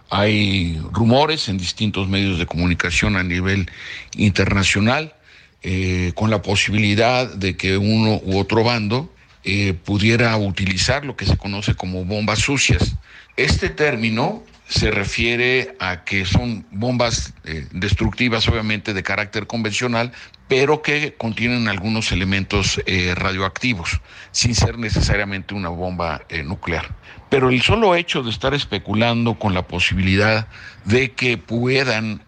[0.10, 3.69] Hay rumores en distintos medios de comunicación a nivel
[4.18, 5.14] internacional
[5.61, 9.14] eh, con la posibilidad de que uno u otro bando
[9.44, 12.95] eh, pudiera utilizar lo que se conoce como bombas sucias.
[13.38, 20.11] Este término se refiere a que son bombas eh, destructivas, obviamente de carácter convencional,
[20.48, 23.99] pero que contienen algunos elementos eh, radioactivos,
[24.32, 26.95] sin ser necesariamente una bomba eh, nuclear.
[27.30, 30.48] Pero el solo hecho de estar especulando con la posibilidad
[30.86, 32.24] de que puedan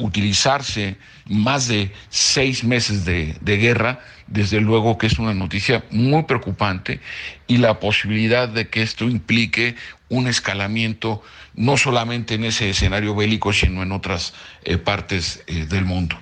[0.00, 0.96] utilizarse
[1.26, 7.00] más de seis meses de, de guerra, desde luego que es una noticia muy preocupante
[7.46, 9.76] y la posibilidad de que esto implique
[10.08, 11.22] un escalamiento
[11.54, 14.34] no solamente en ese escenario bélico, sino en otras
[14.64, 16.18] eh, partes eh, del mundo.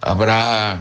[0.00, 0.80] Habrá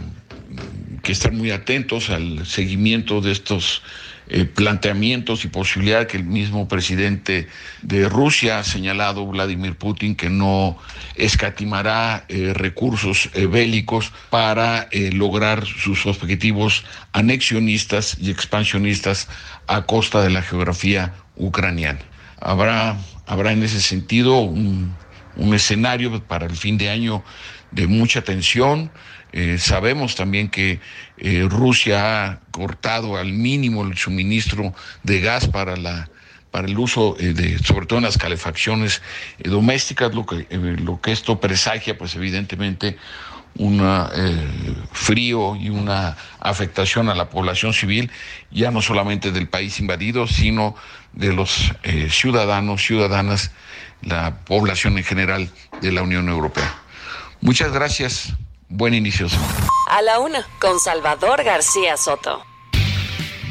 [1.03, 3.81] que estar muy atentos al seguimiento de estos
[4.29, 7.47] eh, planteamientos y posibilidad que el mismo presidente
[7.81, 10.77] de Rusia ha señalado, Vladimir Putin, que no
[11.15, 19.27] escatimará recursos bélicos para lograr sus objetivos anexionistas y expansionistas
[19.67, 21.99] a costa de la geografía ucraniana.
[22.39, 24.95] Habrá, habrá en ese sentido un,
[25.53, 27.23] escenario para el fin de año
[27.71, 28.91] de mucha tensión.
[29.33, 30.79] Eh, sabemos también que
[31.17, 34.73] eh, Rusia ha cortado al mínimo el suministro
[35.03, 36.09] de gas para la
[36.51, 39.01] para el uso eh, de sobre todo en las calefacciones
[39.43, 42.97] domésticas lo que lo que esto presagia pues evidentemente
[43.55, 43.81] un
[44.91, 48.09] frío y una afectación a la población civil
[48.51, 50.75] ya no solamente del país invadido sino
[51.13, 53.51] de los eh, ciudadanos, ciudadanas,
[54.01, 55.49] la población en general
[55.81, 56.75] de la Unión Europea.
[57.41, 58.33] Muchas gracias.
[58.75, 59.27] Buen inicio.
[59.91, 62.43] A la una, con Salvador García Soto.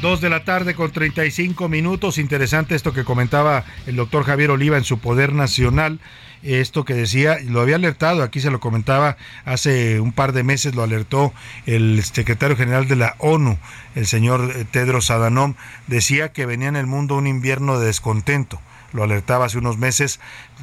[0.01, 2.19] Dos de la tarde con 35 minutos.
[2.19, 6.01] Interesante esto que comentaba el doctor Javier Oliva en su Poder Nacional
[6.43, 10.74] esto que decía, lo había alertado, aquí se lo comentaba hace un par de meses,
[10.74, 11.32] lo alertó
[11.66, 13.59] el secretario general de la ONU,
[13.94, 15.55] el señor eh, Tedros Adhanom,
[15.86, 18.61] decía que venía en el mundo un invierno de descontento
[18.93, 20.20] lo alertaba hace unos meses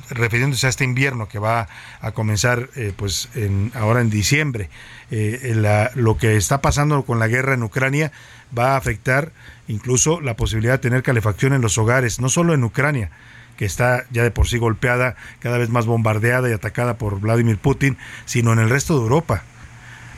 [0.09, 1.67] refiriéndose a este invierno que va
[2.01, 4.69] a comenzar eh, pues en, ahora en diciembre
[5.11, 8.11] eh, lo que está pasando con la guerra en Ucrania
[8.57, 9.31] va a afectar
[9.67, 13.11] incluso la posibilidad de tener calefacción en los hogares no solo en Ucrania
[13.59, 17.57] que está ya de por sí golpeada, cada vez más bombardeada y atacada por Vladimir
[17.57, 19.43] Putin, sino en el resto de Europa.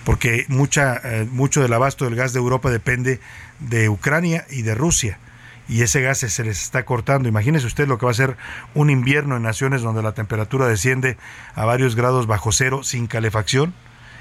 [0.05, 3.19] Porque mucha, eh, mucho del abasto del gas de Europa depende
[3.59, 5.17] de Ucrania y de Rusia.
[5.71, 7.29] Y ese gas se les está cortando.
[7.29, 8.35] Imagínese usted lo que va a ser
[8.73, 11.15] un invierno en naciones donde la temperatura desciende
[11.55, 13.73] a varios grados bajo cero sin calefacción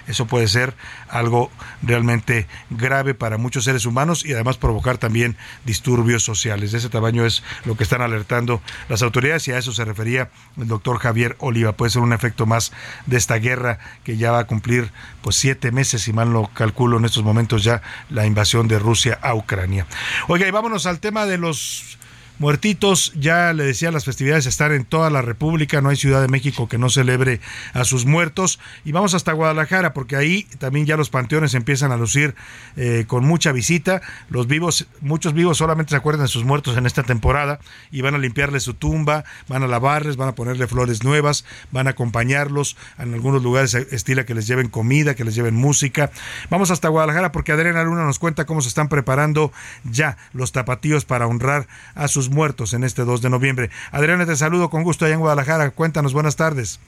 [0.07, 0.75] eso puede ser
[1.09, 1.51] algo
[1.83, 6.73] realmente grave para muchos seres humanos y además provocar también disturbios sociales.
[6.73, 10.31] De ese tamaño es lo que están alertando las autoridades y a eso se refería
[10.57, 11.73] el doctor Javier Oliva.
[11.73, 12.73] Puede ser un efecto más
[13.07, 16.99] de esta guerra que ya va a cumplir pues siete meses, si mal lo calculo
[16.99, 19.87] en estos momentos ya, la invasión de Rusia a Ucrania.
[20.29, 21.99] Oiga, y vámonos al tema de los
[22.41, 26.29] Muertitos, ya le decía, las festividades están en toda la República, no hay Ciudad de
[26.29, 27.39] México que no celebre
[27.75, 28.59] a sus muertos.
[28.83, 32.35] Y vamos hasta Guadalajara, porque ahí también ya los panteones empiezan a lucir
[32.77, 34.01] eh, con mucha visita.
[34.31, 37.61] Los vivos, muchos vivos solamente se acuerdan de sus muertos en esta temporada
[37.91, 41.89] y van a limpiarle su tumba, van a lavarles, van a ponerle flores nuevas, van
[41.89, 42.79] a acompañarlos.
[42.99, 46.11] En algunos lugares estila que les lleven comida, que les lleven música.
[46.49, 49.53] Vamos hasta Guadalajara porque Adriana Luna nos cuenta cómo se están preparando
[49.85, 53.71] ya los tapatíos para honrar a sus muertos en este 2 de noviembre.
[53.93, 55.71] Adriana, te saludo con gusto allá en Guadalajara.
[55.71, 56.81] Cuéntanos, buenas tardes.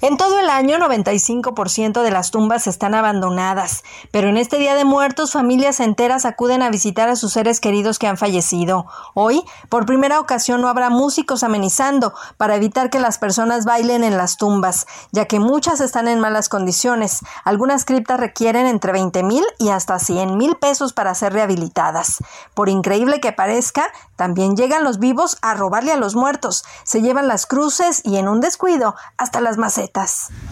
[0.00, 4.84] En todo el año, 95% de las tumbas están abandonadas, pero en este Día de
[4.84, 8.86] Muertos, familias enteras acuden a visitar a sus seres queridos que han fallecido.
[9.14, 14.16] Hoy, por primera ocasión, no habrá músicos amenizando para evitar que las personas bailen en
[14.16, 17.18] las tumbas, ya que muchas están en malas condiciones.
[17.42, 22.18] Algunas criptas requieren entre 20 mil y hasta 100 mil pesos para ser rehabilitadas.
[22.54, 27.26] Por increíble que parezca, también llegan los vivos a robarle a los muertos, se llevan
[27.26, 29.87] las cruces y en un descuido hasta las macetas.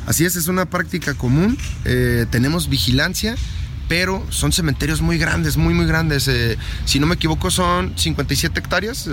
[0.06, 1.58] Así es, es una práctica común.
[1.84, 3.36] Eh, tenemos vigilancia
[3.88, 6.26] pero son cementerios muy grandes, muy, muy grandes.
[6.28, 9.08] Eh, si no me equivoco, son 57 hectáreas.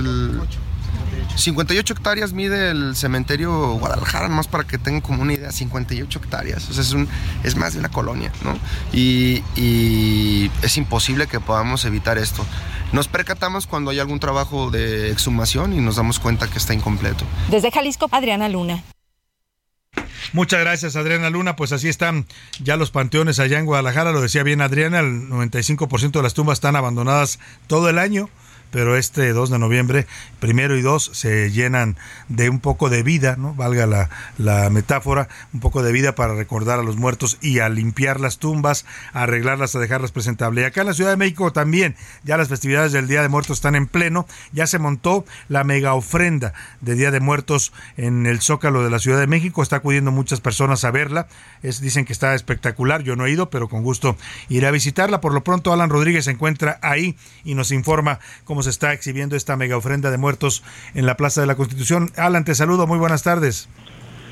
[1.35, 6.69] 58 hectáreas mide el cementerio Guadalajara, más para que tengan como una idea, 58 hectáreas.
[6.69, 7.07] O sea, es, un,
[7.43, 8.57] es más de una colonia, ¿no?
[8.91, 12.45] Y, y es imposible que podamos evitar esto.
[12.91, 17.25] Nos percatamos cuando hay algún trabajo de exhumación y nos damos cuenta que está incompleto.
[17.49, 18.83] Desde Jalisco, Adriana Luna.
[20.31, 21.55] Muchas gracias, Adriana Luna.
[21.55, 22.25] Pues así están
[22.61, 24.11] ya los panteones allá en Guadalajara.
[24.11, 28.29] Lo decía bien Adriana, el 95% de las tumbas están abandonadas todo el año
[28.73, 30.07] pero este 2 de noviembre,
[30.39, 31.95] primero y 2, se llenan
[32.27, 33.53] de un poco de vida, ¿no?
[33.53, 34.09] Valga la,
[34.39, 38.39] la metáfora, un poco de vida para recordar a los muertos y a limpiar las
[38.39, 40.63] tumbas, a arreglarlas, a dejarlas presentables.
[40.63, 43.57] Y acá en la Ciudad de México también, ya las festividades del Día de Muertos
[43.57, 48.41] están en pleno, ya se montó la mega ofrenda de Día de Muertos en el
[48.41, 51.27] Zócalo de la Ciudad de México, está acudiendo muchas personas a verla,
[51.61, 54.17] es, dicen que está espectacular, yo no he ido, pero con gusto
[54.49, 55.21] iré a visitarla.
[55.21, 59.35] Por lo pronto, Alan Rodríguez se encuentra ahí y nos informa cómo se está exhibiendo
[59.35, 60.63] esta mega ofrenda de muertos
[60.95, 62.09] en la Plaza de la Constitución.
[62.17, 63.69] Alan, te saludo, muy buenas tardes.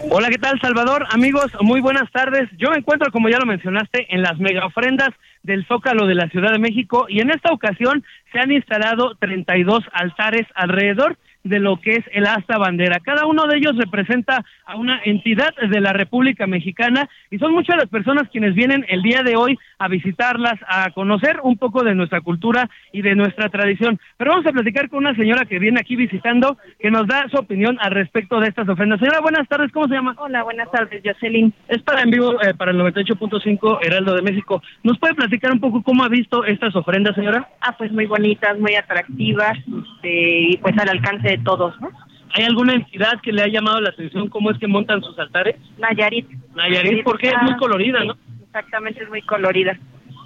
[0.10, 1.06] Hola, ¿qué tal, Salvador?
[1.12, 2.50] Amigos, muy buenas tardes.
[2.58, 5.10] Yo me encuentro, como ya lo mencionaste, en las mega ofrendas
[5.44, 9.84] del Zócalo de la Ciudad de México y en esta ocasión se han instalado 32
[9.94, 13.00] altares alrededor de lo que es el asta bandera.
[13.00, 17.78] Cada uno de ellos representa a una entidad de la República Mexicana y son muchas
[17.78, 21.96] las personas quienes vienen el día de hoy a visitarlas, a conocer un poco de
[21.96, 24.00] nuestra cultura y de nuestra tradición.
[24.18, 27.38] Pero vamos a platicar con una señora que viene aquí visitando, que nos da su
[27.38, 29.00] opinión al respecto de estas ofrendas.
[29.00, 30.16] Señora, buenas tardes, ¿cómo se llama?
[30.18, 31.54] Hola, buenas tardes, Jocelyn.
[31.68, 34.62] Es para en vivo eh, para el 98.5 Heraldo de México.
[34.84, 37.48] ¿Nos puede platicar un poco cómo ha visto estas ofrendas, señora?
[37.62, 41.90] Ah, pues muy bonitas, muy atractivas, este, y pues al alcance de todos, ¿no?
[42.34, 45.56] ¿Hay alguna entidad que le ha llamado la atención cómo es que montan sus altares?
[45.78, 46.28] Nayarit.
[46.56, 48.16] Nayarit, porque es muy colorida, ¿no?
[48.46, 49.78] Exactamente, es muy colorida.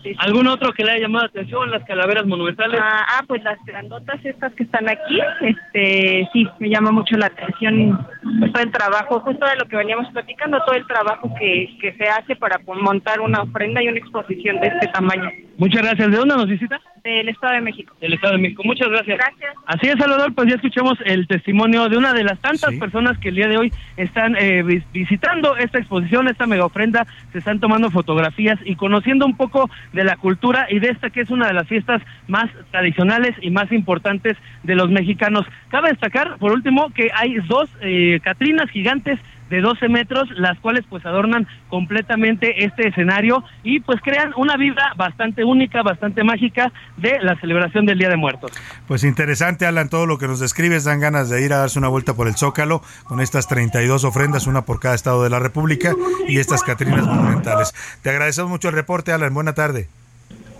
[0.03, 0.15] Sí, sí.
[0.19, 1.71] ¿Algún otro que le haya llamado la atención?
[1.71, 2.79] Las calaveras monumentales.
[2.79, 7.25] Ah, ah, pues las grandotas estas que están aquí, este, sí, me llama mucho la
[7.25, 8.05] atención
[8.53, 12.03] todo el trabajo, justo de lo que veníamos platicando, todo el trabajo que, que se
[12.03, 15.27] hace para montar una ofrenda y una exposición de este tamaño.
[15.57, 16.11] Muchas gracias.
[16.11, 16.79] ¿De dónde nos visita?
[17.05, 17.95] Del Estado de México.
[18.01, 18.63] Del Estado de México.
[18.65, 19.17] Muchas gracias.
[19.19, 19.53] Gracias.
[19.67, 23.29] Así es, Salvador, pues ya escuchamos el testimonio de una de las tantas personas que
[23.29, 27.59] el día de hoy están eh, vis- visitando esta exposición, esta mega ofrenda, se están
[27.59, 31.47] tomando fotografías y conociendo un poco de la cultura y de esta que es una
[31.47, 35.45] de las fiestas más tradicionales y más importantes de los mexicanos.
[35.69, 39.19] Cabe destacar, por último, que hay dos eh, catrinas gigantes
[39.49, 44.93] de 12 metros, las cuales pues adornan completamente este escenario y pues crean una vibra
[44.97, 48.51] bastante única, bastante mágica de la celebración del Día de Muertos.
[48.87, 50.83] Pues interesante, Alan, todo lo que nos describes.
[50.83, 54.47] Dan ganas de ir a darse una vuelta por el Zócalo con estas 32 ofrendas,
[54.47, 55.93] una por cada estado de la República
[56.27, 57.73] y estas Catrinas monumentales.
[58.01, 59.33] Te agradecemos mucho el reporte, Alan.
[59.33, 59.87] Buena tarde.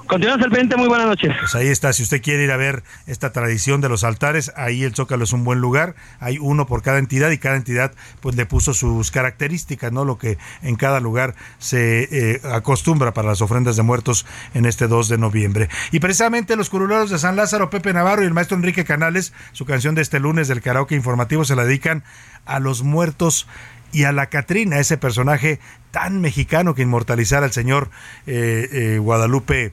[0.07, 1.34] Continuamos al muy buenas noches.
[1.40, 4.84] Pues ahí está, si usted quiere ir a ver esta tradición de los altares, ahí
[4.84, 8.36] el Zócalo es un buen lugar, hay uno por cada entidad y cada entidad pues
[8.36, 10.06] le puso sus características, ¿no?
[10.06, 14.88] Lo que en cada lugar se eh, acostumbra para las ofrendas de muertos en este
[14.88, 15.69] 2 de noviembre.
[15.91, 19.65] Y precisamente los curuleros de San Lázaro, Pepe Navarro y el maestro Enrique Canales, su
[19.65, 22.03] canción de este lunes del karaoke informativo se la dedican
[22.45, 23.48] a los muertos
[23.91, 25.60] y a la Catrina, ese personaje
[25.91, 27.90] tan mexicano que inmortalizara al señor
[28.27, 29.72] eh, eh, Guadalupe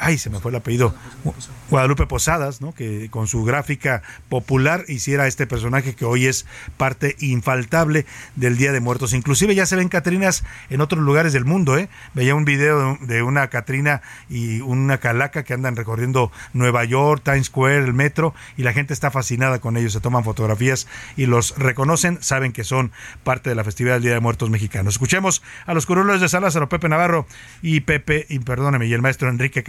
[0.00, 0.94] ay, se me fue el apellido,
[1.68, 2.72] Guadalupe Posadas, ¿no?
[2.72, 6.46] que con su gráfica popular hiciera este personaje que hoy es
[6.78, 9.12] parte infaltable del Día de Muertos.
[9.12, 11.76] Inclusive ya se ven Catrinas en otros lugares del mundo.
[11.76, 11.90] ¿eh?
[12.14, 17.46] Veía un video de una Catrina y una calaca que andan recorriendo Nueva York, Times
[17.46, 21.56] Square, el metro, y la gente está fascinada con ellos, se toman fotografías y los
[21.58, 22.90] reconocen, saben que son
[23.22, 24.94] parte de la festividad del Día de Muertos mexicanos.
[24.94, 27.26] Escuchemos a los curulos de San Lázaro, Pepe Navarro
[27.60, 29.62] y Pepe, y perdóneme, y el maestro Enrique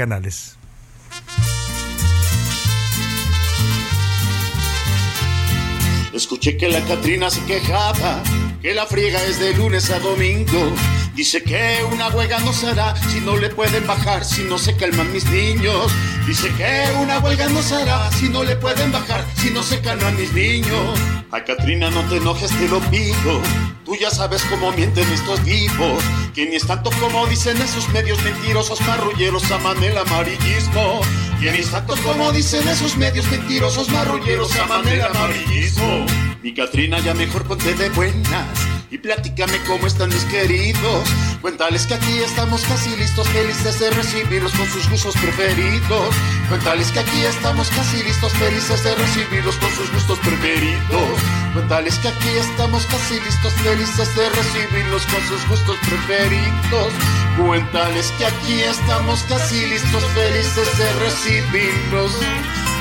[6.14, 8.22] Escuché que la Catrina se quejaba,
[8.62, 10.72] que la friega es de lunes a domingo.
[11.16, 14.76] Dice que una huelga no se hará si no le pueden bajar, si no se
[14.76, 15.92] calman mis niños.
[16.28, 19.82] Dice que una huelga no se hará si no le pueden bajar, si no se
[19.82, 21.00] calman mis niños.
[21.32, 23.42] Ay, Catrina, no te enojes, te lo pido.
[23.84, 26.04] Tú ya sabes cómo mienten estos tipos,
[26.36, 31.02] que ni es tanto como dicen esos medios mentirosos, marrulleros aman el amarillismo.
[31.42, 36.06] Que ni es tanto como dicen esos medios mentirosos, marrulleros aman el amarillismo.
[36.44, 38.48] Mi Catrina, ya mejor ponte de buenas
[38.92, 41.10] y platícame cómo están mis queridos.
[41.42, 46.14] Cuéntales que aquí estamos casi listos, felices de recibirlos con sus gustos preferidos.
[46.50, 51.20] Cuéntales que aquí estamos casi listos, felices de recibirlos con sus gustos preferidos.
[51.54, 56.94] Cuéntales que aquí estamos casi listos, felices de recibirlos con sus gustos preferidos.
[57.38, 62.12] Cuéntales que aquí estamos casi listos, felices de recibirlos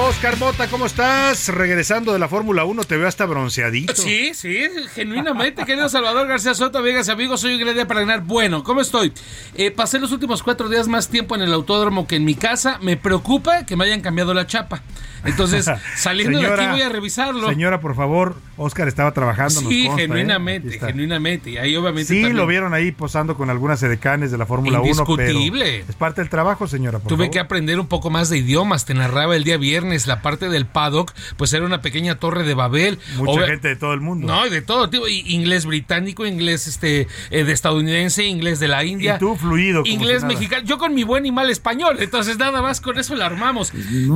[0.00, 1.48] Oscar Mota, ¿cómo estás?
[1.48, 3.94] Regresando de la Fórmula 1, te veo hasta bronceadito.
[3.94, 4.56] Sí, sí,
[4.94, 8.22] genuinamente, querido Salvador García Soto, amigas y amigos, soy Iglesia para ganar.
[8.22, 9.12] Bueno, ¿cómo estoy?
[9.54, 12.78] Eh, pasé los últimos cuatro días más tiempo en el autódromo que en mi casa.
[12.80, 14.82] Me preocupa que me hayan cambiado la chapa.
[15.24, 15.66] Entonces,
[15.96, 17.48] saliendo de aquí voy a revisarlo.
[17.48, 19.60] Señora, por favor, Oscar estaba trabajando.
[19.60, 20.06] Sí, nos consta, ¿eh?
[20.06, 20.86] genuinamente, está.
[20.88, 21.50] genuinamente.
[21.50, 24.80] Y ahí obviamente Sí, también- lo vieron ahí posando con algunas edecanes de la Fórmula
[24.80, 25.04] 1.
[25.16, 25.80] pero Indiscutible.
[25.88, 26.98] Es parte del trabajo, señora.
[27.00, 27.30] Por Tuve favor.
[27.32, 28.84] que aprender un poco más de idiomas.
[28.84, 29.56] Te narraba el día
[29.88, 32.98] viernes la parte del paddock, pues era una pequeña torre de Babel.
[33.16, 34.26] Mucha gente de todo el mundo.
[34.26, 35.08] No, y de todo tipo.
[35.08, 39.16] y Inglés británico, inglés este eh, de estadounidense, inglés de la India.
[39.16, 39.82] Y tú fluido.
[39.82, 40.64] como Inglés si mexicano.
[40.64, 41.96] Yo con mi buen y mal español.
[42.00, 43.72] Entonces nada más con eso la armamos.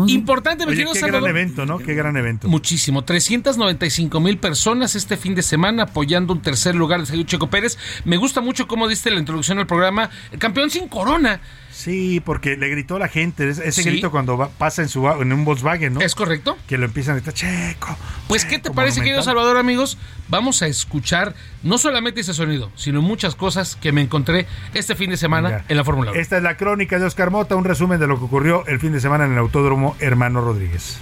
[0.06, 1.30] Importante, mi Oye, querido qué gran Salvador.
[1.30, 1.78] evento, ¿no?
[1.78, 2.48] Qué gran evento.
[2.48, 3.04] Muchísimo.
[3.04, 7.78] 395 mil personas este fin de semana apoyando un tercer lugar de Sergio Checo Pérez.
[8.04, 10.10] Me gusta mucho cómo diste la introducción al programa.
[10.30, 11.40] El campeón sin corona.
[11.72, 13.48] Sí, porque le gritó la gente.
[13.48, 13.82] Ese Sí.
[13.82, 16.00] grito cuando va- pasa en, su, en un Volkswagen, ¿no?
[16.00, 16.56] ¿Es correcto?
[16.68, 17.96] Que lo empiezan a gritar, Checo.
[18.28, 19.22] Pues, ¿qué te parece, querido.
[19.22, 19.96] Salvador, amigos?
[20.28, 25.10] Vamos a escuchar no solamente ese sonido, sino muchas cosas que me encontré este fin
[25.10, 25.64] de semana Venga.
[25.68, 26.20] en la Fórmula 1.
[26.20, 28.92] Esta es la crónica de Oscar Mota, un resumen de lo que ocurrió el fin
[28.92, 30.98] de semana en el Autódromo Hermano Rodríguez.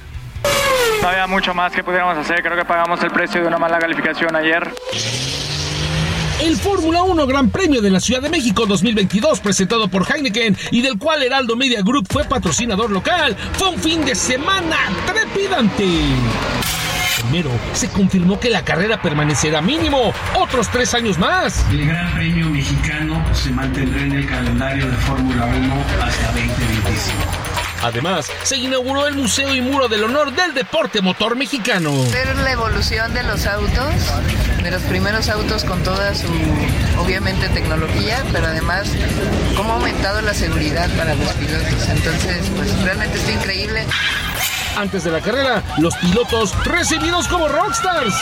[1.03, 3.79] No había mucho más que pudiéramos hacer, creo que pagamos el precio de una mala
[3.79, 4.73] calificación ayer.
[6.43, 10.81] El Fórmula 1 Gran Premio de la Ciudad de México 2022, presentado por Heineken y
[10.81, 14.77] del cual Heraldo Media Group fue patrocinador local, fue un fin de semana
[15.07, 15.85] trepidante.
[17.21, 21.67] Primero, se confirmó que la carrera permanecerá mínimo otros tres años más.
[21.71, 27.70] El Gran Premio Mexicano se mantendrá en el calendario de Fórmula 1 hasta 2025.
[27.83, 31.93] Además, se inauguró el Museo y Muro del Honor del Deporte Motor Mexicano.
[32.13, 33.95] Ver la evolución de los autos,
[34.63, 36.29] de los primeros autos con toda su,
[36.99, 38.91] obviamente, tecnología, pero además
[39.57, 41.89] cómo ha aumentado la seguridad para los pilotos.
[41.89, 43.87] Entonces, pues realmente está increíble.
[44.77, 48.15] Antes de la carrera, los pilotos recibidos como rockstars.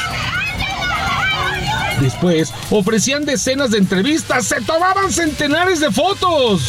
[2.01, 6.63] Después, ofrecían decenas de entrevistas, se tomaban centenares de fotos.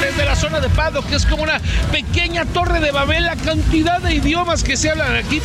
[0.00, 1.60] Desde la zona de paddock, que es como una
[1.92, 5.40] pequeña torre de Babel, la cantidad de idiomas que se hablan aquí.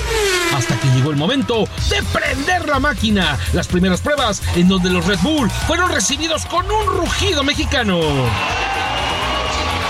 [0.55, 3.37] Hasta que llegó el momento de prender la máquina.
[3.53, 7.99] Las primeras pruebas en donde los Red Bull fueron recibidos con un rugido mexicano.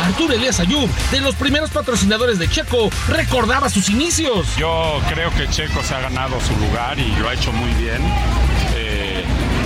[0.03, 4.47] Arturo Elías Ayub, de los primeros patrocinadores de Checo, recordaba sus inicios.
[4.57, 8.01] Yo creo que Checo se ha ganado su lugar y lo ha hecho muy bien.
[8.75, 9.23] Eh,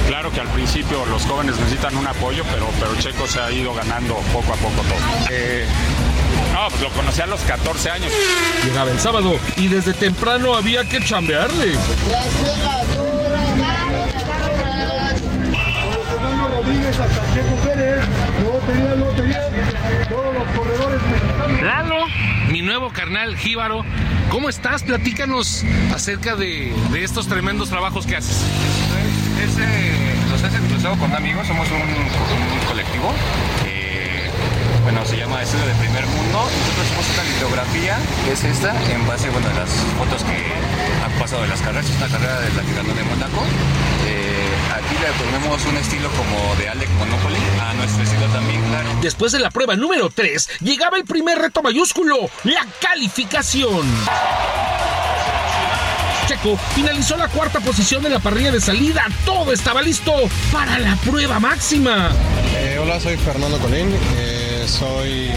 [0.08, 3.74] claro que al principio los jóvenes necesitan un apoyo, pero, pero Checo se ha ido
[3.74, 5.28] ganando poco a poco todo.
[5.32, 5.66] Eh,
[6.54, 8.12] no, pues lo conocí a los 14 años.
[8.64, 11.74] Llegaba el sábado y desde temprano había que chambearle.
[21.68, 22.06] Lalo,
[22.50, 23.84] mi nuevo carnal Jíbaro,
[24.30, 24.84] ¿cómo estás?
[24.84, 26.74] Platícanos acerca de,
[27.04, 28.42] estos tremendos trabajos que haces.
[29.44, 33.14] Es, eh, los con amigos, somos un, colectivo.
[33.66, 34.32] eh,
[34.84, 36.40] bueno, se llama Estudio de Primer Mundo.
[36.40, 39.70] Nosotros hacemos una litografía, que es esta, en base bueno, a las
[40.00, 40.38] fotos que
[41.04, 41.90] han pasado de las carreras.
[41.90, 43.44] Es una carrera de la que de Mónaco.
[44.08, 44.27] Eh,
[44.74, 48.90] aquí le ponemos un estilo como de Alec Monopoly, a nuestro estilo también, claro.
[49.02, 53.88] Después de la prueba número 3, llegaba el primer reto mayúsculo, la calificación.
[56.28, 59.06] Checo finalizó la cuarta posición en la parrilla de salida.
[59.26, 60.14] Todo estaba listo
[60.52, 62.12] para la prueba máxima.
[62.58, 63.88] Eh, hola, soy Fernando Colín,
[64.18, 65.32] eh, soy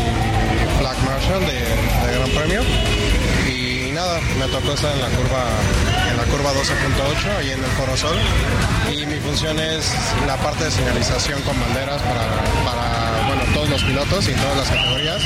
[0.80, 2.62] Flag Marshal de, de Gran Premio
[3.48, 5.44] y nada, me tocó estar en la curva
[6.20, 8.16] la curva 12.8 ahí en el Foro Sol.
[8.92, 9.90] Y mi función es
[10.26, 15.22] la parte de señalización con banderas para, bueno, todos los pilotos y todas las categorías,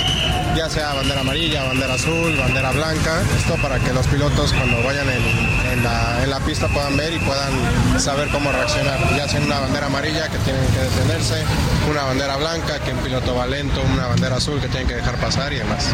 [0.57, 5.09] ya sea bandera amarilla, bandera azul, bandera blanca, esto para que los pilotos cuando vayan
[5.09, 9.41] en, en la, en la pista puedan ver y puedan saber cómo reaccionar, ya sea
[9.41, 11.43] una bandera amarilla que tienen que detenerse,
[11.91, 15.17] una bandera blanca que un piloto va lento, una bandera azul que tienen que dejar
[15.17, 15.93] pasar y demás.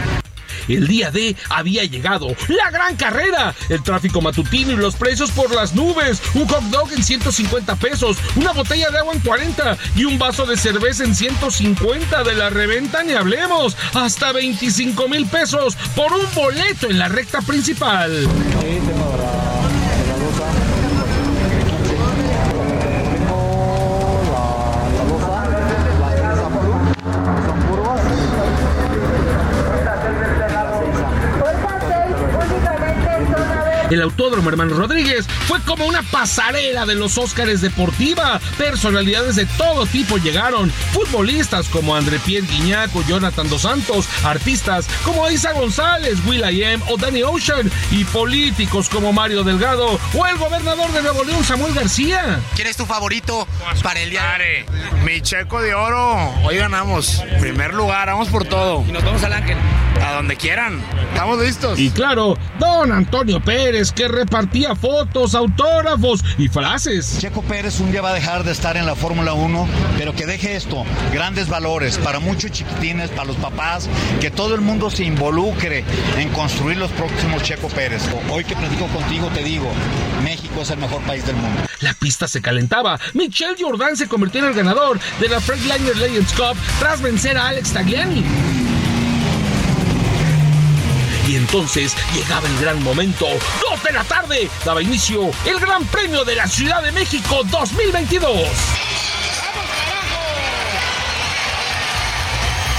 [0.68, 5.54] El día D había llegado, la gran carrera, el tráfico matutino y los precios por
[5.54, 10.04] las nubes, un hot dog en 150 pesos, una botella de agua en 40 y
[10.04, 15.76] un vaso de cerveza en 150 de la reventa ni hablemos, hasta 25 mil pesos
[15.94, 18.28] por un boleto en la recta principal.
[33.90, 38.40] El Autódromo Hermano Rodríguez fue como una pasarela de los Óscares deportiva.
[38.56, 40.70] Personalidades de todo tipo llegaron.
[40.70, 44.08] Futbolistas como André Pierre Guiñac o Jonathan Dos Santos.
[44.24, 47.70] Artistas como Isa González, Will.i.am o Danny Ocean.
[47.90, 52.40] Y políticos como Mario Delgado o el gobernador de Nuevo León, Samuel García.
[52.54, 53.48] ¿Quién es tu favorito
[53.82, 54.20] para el día?
[55.04, 56.32] Mi checo de oro.
[56.44, 57.22] Hoy ganamos.
[57.40, 58.84] Primer lugar, vamos por todo.
[58.86, 59.58] Y nos vamos al Ángel.
[60.04, 60.80] A donde quieran.
[61.12, 61.78] Estamos listos.
[61.78, 67.16] Y claro, don Antonio Pérez que repartía fotos, autógrafos y frases.
[67.18, 69.66] Checo Pérez un día va a dejar de estar en la Fórmula 1,
[69.96, 70.84] pero que deje esto,
[71.14, 73.88] grandes valores para muchos chiquitines, para los papás,
[74.20, 75.82] que todo el mundo se involucre
[76.18, 78.02] en construir los próximos Checo Pérez.
[78.30, 79.70] Hoy que platico contigo te digo,
[80.22, 81.62] México es el mejor país del mundo.
[81.80, 83.00] La pista se calentaba.
[83.14, 87.48] Michelle Jordan se convirtió en el ganador de la Freightliner Legends Cup tras vencer a
[87.48, 88.59] Alex Tagliani.
[91.30, 93.24] Y entonces llegaba el gran momento.
[93.60, 98.48] Dos de la tarde daba inicio el Gran Premio de la Ciudad de México 2022.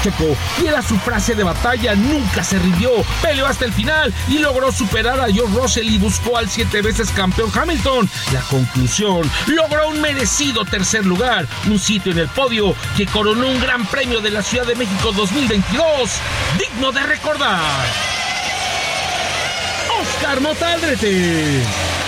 [0.03, 2.91] Checo, fiel a su frase de batalla, nunca se rindió,
[3.21, 7.09] peleó hasta el final y logró superar a George Russell y buscó al siete veces
[7.11, 8.09] campeón Hamilton.
[8.33, 13.61] La conclusión, logró un merecido tercer lugar, un sitio en el podio que coronó un
[13.61, 16.11] gran premio de la Ciudad de México 2022,
[16.59, 18.20] digno de recordar.
[20.21, 22.00] Oscar Motaldrete.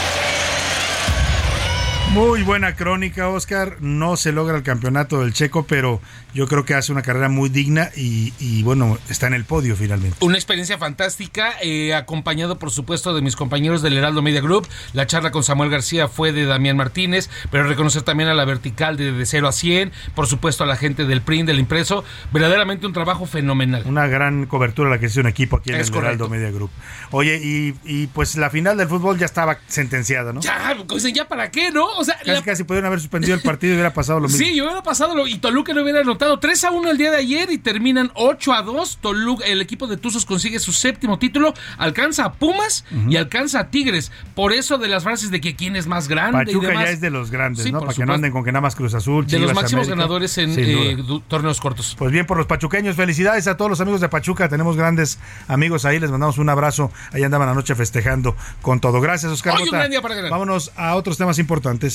[2.13, 3.77] Muy buena crónica, Oscar.
[3.79, 5.99] No se logra el campeonato del Checo, pero
[6.35, 9.75] yo creo que hace una carrera muy digna y, y bueno, está en el podio
[9.75, 10.15] finalmente.
[10.23, 14.67] Una experiencia fantástica, eh, acompañado por supuesto de mis compañeros del Heraldo Media Group.
[14.93, 18.95] La charla con Samuel García fue de Damián Martínez, pero reconocer también a la vertical
[18.95, 22.03] de, de 0 a 100, por supuesto a la gente del print, del impreso.
[22.31, 23.81] Verdaderamente un trabajo fenomenal.
[23.87, 26.25] Una gran cobertura la que hizo un equipo aquí en Es el correcto.
[26.25, 26.69] Heraldo Media Group.
[27.09, 30.41] Oye, y, y pues la final del fútbol ya estaba sentenciada, ¿no?
[30.41, 32.02] Ya, pues, ya para qué, ¿no?
[32.03, 34.37] O sea, Casi, la- casi pudieron haber suspendido el partido y hubiera pasado lo mismo.
[34.45, 37.11] Sí, yo hubiera pasado lo, y Toluca no hubiera anotado 3 a 1 el día
[37.11, 38.97] de ayer y terminan 8 a 2.
[39.01, 43.69] Toluca, el equipo de Tuzos consigue su séptimo título, alcanza a Pumas y alcanza a
[43.69, 44.11] Tigres.
[44.35, 46.83] Por eso de las frases de que quién es más grande y Pachuca demás.
[46.85, 47.79] ya es de los grandes, Sí, ¿no?
[47.79, 48.13] Para que no supuesto.
[48.13, 49.25] anden con que nada más Cruz Azul.
[49.27, 49.95] de los máximos América.
[49.95, 50.97] ganadores en eh,
[51.27, 51.95] torneos cortos.
[51.97, 54.49] Pues bien, por los pachuqueños, felicidades a todos los amigos de Pachuca.
[54.49, 56.91] Tenemos grandes amigos ahí, les mandamos un abrazo.
[57.11, 58.99] Ahí andaban anoche festejando con todo.
[59.01, 59.55] Gracias, Oscar.
[59.57, 60.31] Hoy un gran día para ganar.
[60.31, 61.92] Vámonos a otros temas importantes.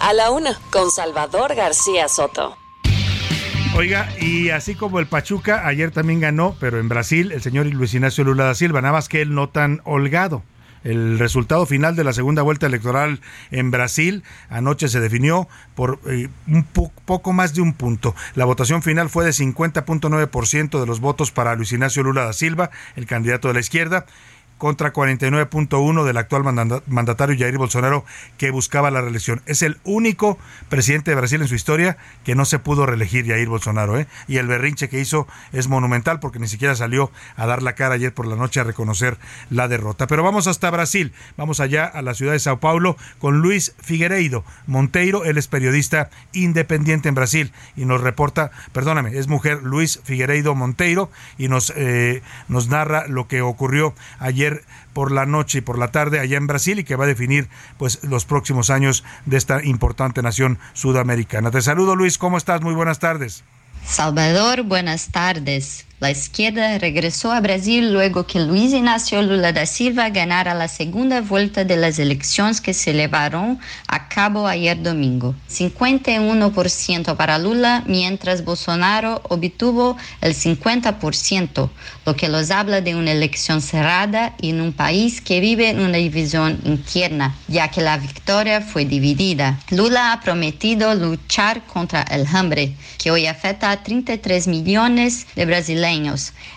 [0.00, 2.56] A la una, con Salvador García Soto.
[3.74, 7.94] Oiga, y así como el Pachuca, ayer también ganó, pero en Brasil, el señor Luis
[7.94, 10.42] Ignacio Lula da Silva, nada más que él no tan holgado.
[10.84, 13.20] El resultado final de la segunda vuelta electoral
[13.52, 15.46] en Brasil anoche se definió
[15.76, 18.16] por eh, un po- poco más de un punto.
[18.34, 22.70] La votación final fue de 50.9% de los votos para Luis Ignacio Lula da Silva,
[22.96, 24.06] el candidato de la izquierda,
[24.62, 26.44] contra 49.1 del actual
[26.86, 28.04] mandatario Jair Bolsonaro
[28.36, 29.42] que buscaba la reelección.
[29.46, 33.48] Es el único presidente de Brasil en su historia que no se pudo reelegir Jair
[33.48, 33.98] Bolsonaro.
[33.98, 34.06] ¿eh?
[34.28, 37.96] Y el berrinche que hizo es monumental porque ni siquiera salió a dar la cara
[37.96, 39.18] ayer por la noche a reconocer
[39.50, 40.06] la derrota.
[40.06, 44.44] Pero vamos hasta Brasil, vamos allá a la ciudad de Sao Paulo con Luis Figueiredo
[44.68, 50.54] Monteiro, él es periodista independiente en Brasil y nos reporta, perdóname, es mujer Luis Figueiredo
[50.54, 54.51] Monteiro y nos, eh, nos narra lo que ocurrió ayer
[54.92, 57.48] por la noche y por la tarde allá en Brasil y que va a definir
[57.78, 61.50] pues los próximos años de esta importante nación sudamericana.
[61.50, 62.60] Te saludo Luis, ¿cómo estás?
[62.60, 63.44] Muy buenas tardes.
[63.84, 65.86] Salvador, buenas tardes.
[66.02, 71.20] La izquierda regresó a Brasil luego que Luis Ignacio Lula da Silva ganara la segunda
[71.20, 75.36] vuelta de las elecciones que se llevaron a cabo ayer domingo.
[75.48, 81.70] 51% para Lula, mientras Bolsonaro obtuvo el 50%,
[82.04, 85.98] lo que los habla de una elección cerrada en un país que vive en una
[85.98, 89.60] división interna, ya que la victoria fue dividida.
[89.70, 95.91] Lula ha prometido luchar contra el hambre, que hoy afecta a 33 millones de brasileños,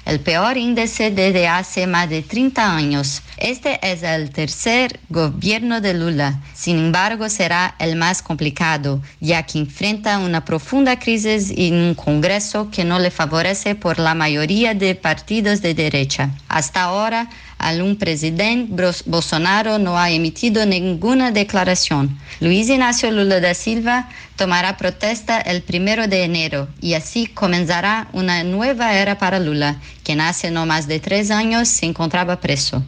[0.05, 3.21] el peor índice desde hace más de 30 años.
[3.37, 6.39] Este es el tercer gobierno de Lula.
[6.53, 12.69] Sin embargo, será el más complicado, ya que enfrenta una profunda crisis en un Congreso
[12.71, 16.29] que no le favorece por la mayoría de partidos de derecha.
[16.47, 17.29] Hasta ahora,
[17.67, 18.71] algún presidente
[19.05, 22.17] Bolsonaro no ha emitido ninguna declaración.
[22.39, 28.43] Luis Ignacio Lula da Silva tomará protesta el primero de enero y así comenzará una
[28.43, 32.83] nueva era para Lula, quien hace no más de tres años se encontraba preso.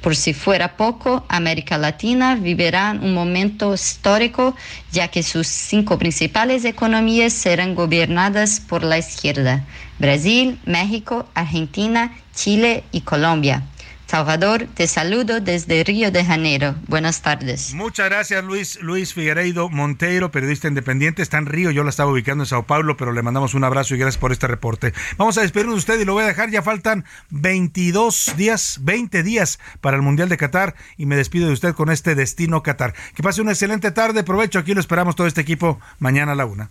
[0.00, 4.54] Por si fuera poco, América Latina vivirá un momento histórico,
[4.92, 9.64] ya que sus cinco principales economías serán gobernadas por la izquierda:
[9.98, 13.62] Brasil, México, Argentina, Chile y Colombia.
[14.06, 16.74] Salvador, te saludo desde Río de Janeiro.
[16.86, 17.74] Buenas tardes.
[17.74, 18.78] Muchas gracias, Luis.
[18.80, 21.22] Luis Figueiredo Monteiro, periodista independiente.
[21.22, 23.94] Está en Río, yo la estaba ubicando en Sao Paulo, pero le mandamos un abrazo
[23.94, 24.92] y gracias por este reporte.
[25.16, 26.50] Vamos a despedirnos de usted y lo voy a dejar.
[26.50, 31.52] Ya faltan 22 días, 20 días para el Mundial de Qatar y me despido de
[31.52, 32.94] usted con este destino Qatar.
[33.14, 34.22] Que pase una excelente tarde.
[34.22, 36.70] Provecho, aquí lo esperamos todo este equipo mañana a la una.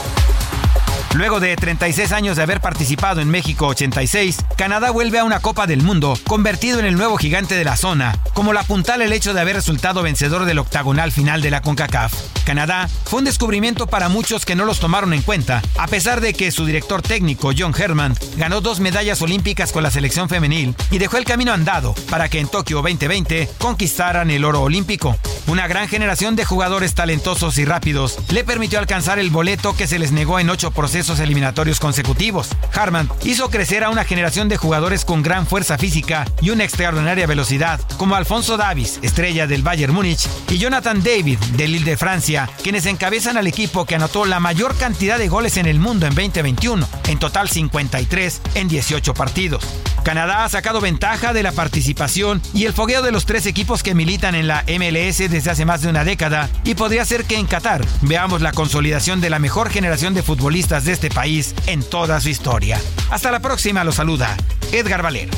[1.13, 5.67] Luego de 36 años de haber participado en México 86, Canadá vuelve a una Copa
[5.67, 9.33] del Mundo, convertido en el nuevo gigante de la zona, como la apuntala el hecho
[9.33, 12.13] de haber resultado vencedor del octagonal final de la CONCACAF.
[12.45, 16.33] Canadá fue un descubrimiento para muchos que no los tomaron en cuenta, a pesar de
[16.33, 20.97] que su director técnico, John Herman, ganó dos medallas olímpicas con la selección femenil y
[20.97, 25.17] dejó el camino andado para que en Tokio 2020 conquistaran el oro olímpico.
[25.47, 29.99] Una gran generación de jugadores talentosos y rápidos le permitió alcanzar el boleto que se
[29.99, 32.49] les negó en ocho procesos eliminatorios consecutivos.
[32.73, 37.27] Harman hizo crecer a una generación de jugadores con gran fuerza física y una extraordinaria
[37.27, 42.49] velocidad, como Alfonso Davis, estrella del Bayern Múnich, y Jonathan David, del Lille de Francia,
[42.63, 46.15] quienes encabezan al equipo que anotó la mayor cantidad de goles en el mundo en
[46.15, 49.63] 2021, en total 53 en 18 partidos.
[50.03, 53.93] Canadá ha sacado ventaja de la participación y el fogueo de los tres equipos que
[53.93, 57.45] militan en la MLS desde hace más de una década y podría ser que en
[57.45, 62.19] Qatar veamos la consolidación de la mejor generación de futbolistas de este país en toda
[62.19, 62.79] su historia.
[63.09, 64.35] Hasta la próxima, lo saluda
[64.71, 65.31] Edgar Valero.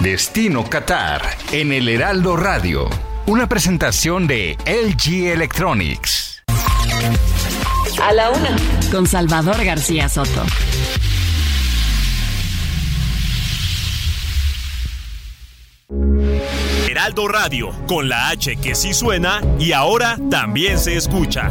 [0.00, 1.22] Destino Qatar
[1.52, 2.88] en el Heraldo Radio.
[3.26, 6.42] Una presentación de LG Electronics.
[8.02, 8.56] A la una.
[8.90, 10.42] Con Salvador García Soto.
[16.88, 21.50] Heraldo Radio, con la H que sí suena y ahora también se escucha.